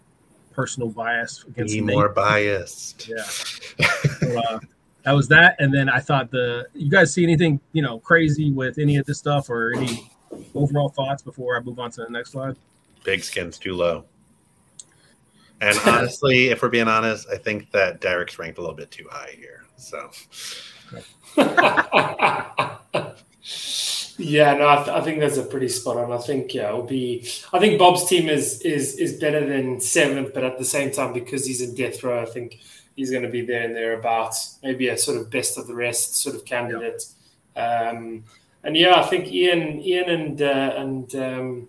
[0.52, 3.07] personal bias against Be more biased.
[3.07, 3.23] Yeah.
[4.19, 4.60] so, uh,
[5.06, 5.56] that was that.
[5.60, 9.06] And then I thought the you guys see anything you know crazy with any of
[9.06, 10.11] this stuff or any
[10.53, 12.56] overall thoughts before I move on to the next slide?
[13.03, 14.06] Pigskin's too low.
[15.61, 19.07] And honestly, if we're being honest, I think that Derek's ranked a little bit too
[19.10, 19.64] high here.
[19.77, 20.10] So.
[24.18, 26.11] yeah, no, I, th- I, think that's a pretty spot on.
[26.11, 27.27] I think yeah, it'll be.
[27.53, 31.14] I think Bob's team is is is better than seventh, but at the same time,
[31.14, 32.60] because he's in death row, I think
[32.95, 36.15] he's going to be there and thereabouts, maybe a sort of best of the rest
[36.15, 37.03] sort of candidate.
[37.55, 38.23] Um,
[38.63, 41.67] and yeah, I think Ian, Ian and uh, and um,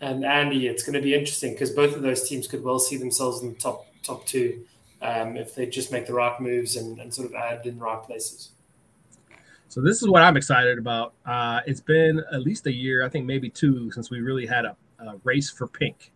[0.00, 2.96] and Andy, it's going to be interesting because both of those teams could well see
[2.96, 4.64] themselves in the top top two
[5.02, 7.84] um, if they just make the right moves and, and sort of add in the
[7.84, 8.50] right places.
[9.68, 11.14] So this is what I'm excited about.
[11.24, 14.66] Uh, it's been at least a year, I think maybe two, since we really had
[14.66, 16.12] a, a race for pink.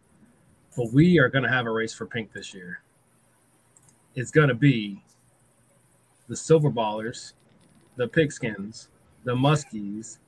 [0.76, 2.82] But we are going to have a race for pink this year
[4.16, 5.00] is going to be
[6.28, 7.34] the Silver Ballers,
[7.96, 8.88] the Pigskins,
[9.24, 10.18] the Muskies,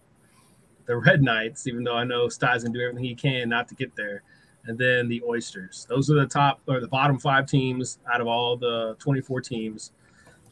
[0.86, 3.74] the Red Knights, even though I know going to do everything he can not to
[3.74, 4.22] get there,
[4.66, 5.86] and then the Oysters.
[5.88, 9.92] Those are the top or the bottom five teams out of all the 24 teams.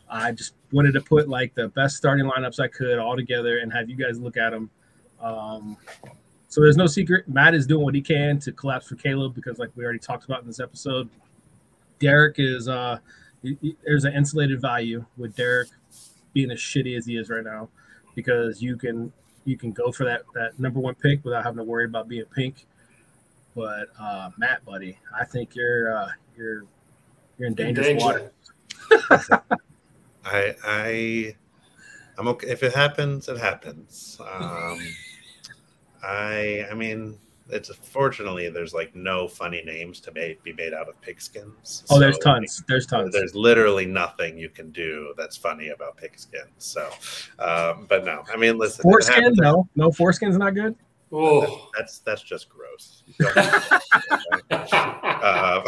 [0.09, 3.73] I just wanted to put like the best starting lineups I could all together and
[3.73, 4.71] have you guys look at them.
[5.21, 5.77] Um,
[6.49, 7.29] so there's no secret.
[7.29, 10.25] Matt is doing what he can to collapse for Caleb because, like we already talked
[10.25, 11.09] about in this episode,
[11.99, 12.99] Derek is uh,
[13.85, 15.69] there's an insulated value with Derek
[16.33, 17.69] being as shitty as he is right now,
[18.15, 19.13] because you can
[19.45, 22.25] you can go for that that number one pick without having to worry about being
[22.35, 22.67] pink.
[23.55, 26.65] But uh, Matt, buddy, I think you're uh, you're
[27.39, 28.31] you're in dangerous in danger.
[28.91, 29.43] water.
[30.25, 31.37] I I
[32.19, 34.19] I'm okay if it happens, it happens.
[34.21, 34.79] Um,
[36.03, 37.19] I I mean
[37.51, 41.85] it's fortunately there's like no funny names to make, be made out of pigskins.
[41.91, 42.63] Oh, so there's tons.
[42.69, 43.13] There's tons.
[43.13, 46.49] There's literally nothing you can do that's funny about pigskins.
[46.59, 46.89] So,
[47.39, 48.83] um, but no, I mean, listen.
[48.83, 49.35] Foreskin?
[49.37, 50.77] No, no foreskin's not good.
[51.13, 53.05] Oh, that's that's just gross.
[53.25, 53.81] uh,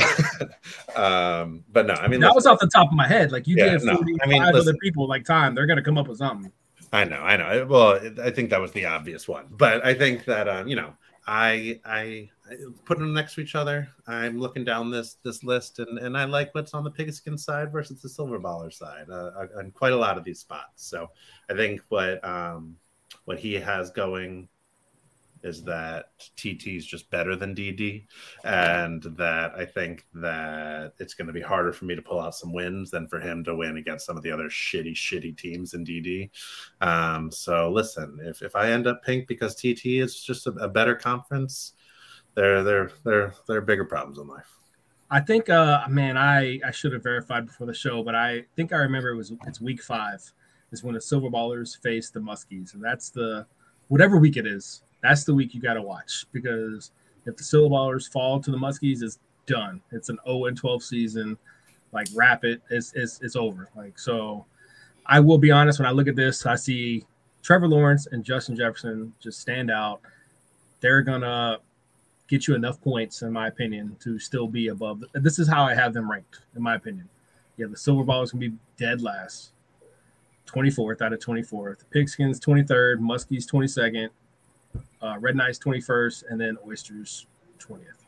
[0.96, 3.30] um, but no, I mean that listen, was off the top of my head.
[3.30, 5.96] Like you yeah, give no, I mean, listen, other people like time, they're gonna come
[5.96, 6.50] up with something.
[6.92, 7.66] I know, I know.
[7.66, 10.92] Well, I think that was the obvious one, but I think that um, you know
[11.28, 12.30] I I
[12.86, 13.86] put them next to each other.
[14.06, 17.70] I'm looking down this this list, and and I like what's on the pigskin side
[17.70, 20.86] versus the silver baller side, uh, on uh, quite a lot of these spots.
[20.86, 21.10] So
[21.50, 22.76] I think what um
[23.26, 24.48] what he has going
[25.42, 26.06] is that
[26.36, 28.06] TT is just better than DD,
[28.44, 32.34] and that I think that it's going to be harder for me to pull out
[32.34, 35.74] some wins than for him to win against some of the other shitty, shitty teams
[35.74, 36.30] in DD.
[36.80, 40.68] Um, so listen, if, if I end up pink because TT is just a, a
[40.68, 41.72] better conference,
[42.34, 44.54] there there there there are bigger problems in life.
[45.10, 48.72] I think, uh, man, I I should have verified before the show, but I think
[48.72, 50.20] I remember it was it's week five
[50.70, 53.46] is when the Silver Ballers face the Muskies, and that's the
[53.88, 56.92] whatever week it is that's the week you got to watch because
[57.26, 59.80] if the Silver Ballers fall to the Muskies, it's done.
[59.92, 61.36] It's an 0 and 12 season.
[61.92, 63.68] like wrap it, it's it's it's over.
[63.76, 64.44] Like so,
[65.06, 65.78] I will be honest.
[65.78, 67.04] When I look at this, I see
[67.42, 70.00] Trevor Lawrence and Justin Jefferson just stand out.
[70.80, 71.58] They're gonna
[72.28, 75.02] get you enough points, in my opinion, to still be above.
[75.14, 77.08] This is how I have them ranked, in my opinion.
[77.56, 79.52] Yeah, the Silver Ball is gonna be dead last,
[80.46, 81.84] 24th out of 24th.
[81.90, 84.10] Pigskins 23rd, Muskies 22nd,
[85.02, 87.26] uh, Red Knights 21st, and then Oysters
[87.58, 87.98] 20th.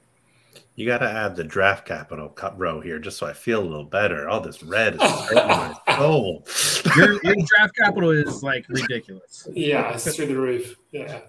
[0.76, 3.64] You got to add the draft capital cut row here just so I feel a
[3.64, 4.28] little better.
[4.28, 6.44] All this red is hurting my soul.
[6.96, 9.46] Your, your draft capital is like ridiculous.
[9.52, 10.76] Yeah, it's through the roof.
[10.90, 11.20] Yeah.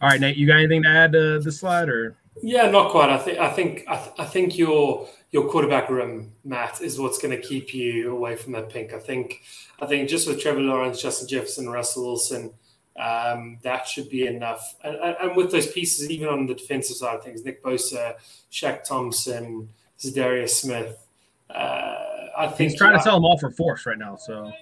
[0.00, 2.16] All right, Nate, you got anything to add to the slide or?
[2.42, 3.10] Yeah, not quite.
[3.10, 7.18] I think I think I, th- I think your your quarterback room, Matt, is what's
[7.18, 8.92] going to keep you away from that pink.
[8.92, 9.42] I think
[9.80, 12.52] I think just with Trevor Lawrence, Justin Jefferson, Russell Wilson,
[12.98, 14.74] um, that should be enough.
[14.82, 18.14] And, and, with those pieces, even on the defensive side of things, Nick Bosa,
[18.50, 21.06] Shaq Thompson, Za'Darius Smith.
[21.48, 21.94] Uh,
[22.36, 24.16] I think he's trying to sell them all for force right now.
[24.16, 24.52] So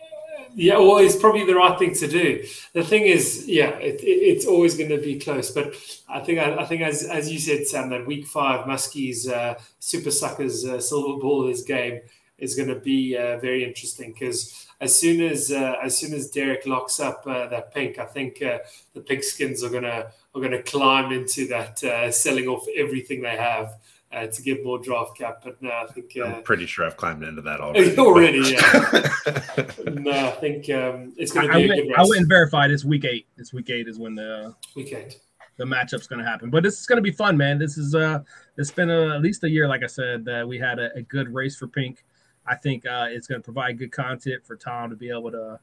[0.54, 2.44] yeah, well, it's probably the right thing to do.
[2.72, 5.50] The thing is, yeah, it, it, it's always going to be close.
[5.50, 5.74] But
[6.08, 9.58] I think, I, I, think, as as you said, Sam, that Week Five Muskies uh,
[9.78, 12.00] Super Suckers uh, Silver Ball this game
[12.38, 16.30] is going to be uh, very interesting because as soon as uh, as soon as
[16.30, 18.58] Derek locks up uh, that pink, I think uh,
[18.94, 23.78] the Pigskins are gonna are gonna climb into that selling off everything they have
[24.12, 25.42] uh, to get more draft cap.
[25.44, 27.96] But no, I think uh, I'm pretty sure I've climbed into that already.
[27.98, 29.90] already, yeah.
[30.00, 31.64] no, I think um, it's going to be.
[31.64, 32.70] I, went, I went and verified.
[32.70, 33.26] It's week eight.
[33.36, 35.20] It's week eight is when the week eight
[35.56, 36.50] the matchup's going to happen.
[36.50, 37.58] But this is going to be fun, man.
[37.58, 38.20] This is uh,
[38.56, 41.02] it's been a, at least a year, like I said, that we had a, a
[41.02, 42.04] good race for pink.
[42.46, 45.58] I think uh, it's going to provide good content for Tom to be able to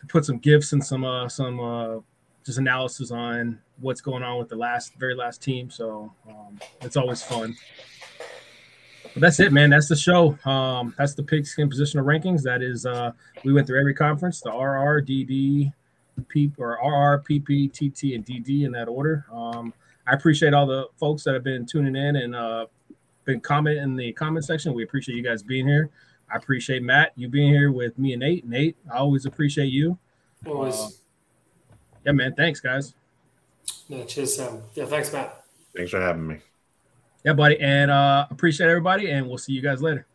[0.00, 1.98] to put some gifts and some uh, some uh,
[2.44, 5.70] just analysis on what's going on with the last very last team.
[5.70, 7.56] So um, it's always fun.
[9.14, 9.70] But that's it, man.
[9.70, 10.38] That's the show.
[10.44, 12.42] Um, that's the pigskin positional rankings.
[12.42, 13.12] That is, uh,
[13.44, 15.72] we went through every conference, the RR, DD,
[16.28, 19.26] P or RR, PP, TT, and DD in that order.
[19.32, 19.72] Um,
[20.06, 22.66] I appreciate all the folks that have been tuning in and uh,
[23.24, 24.74] been commenting in the comment section.
[24.74, 25.90] We appreciate you guys being here.
[26.32, 28.46] I appreciate Matt you being here with me and Nate.
[28.46, 29.98] Nate, I always appreciate you.
[30.46, 30.74] Always.
[30.74, 30.88] Uh,
[32.06, 32.34] yeah, man.
[32.34, 32.94] Thanks, guys.
[33.88, 34.62] No, cheers, Sam.
[34.74, 35.44] Yeah, thanks, Matt.
[35.74, 36.38] Thanks for having me.
[37.24, 37.58] Yeah, buddy.
[37.60, 40.06] And uh appreciate everybody, and we'll see you guys later.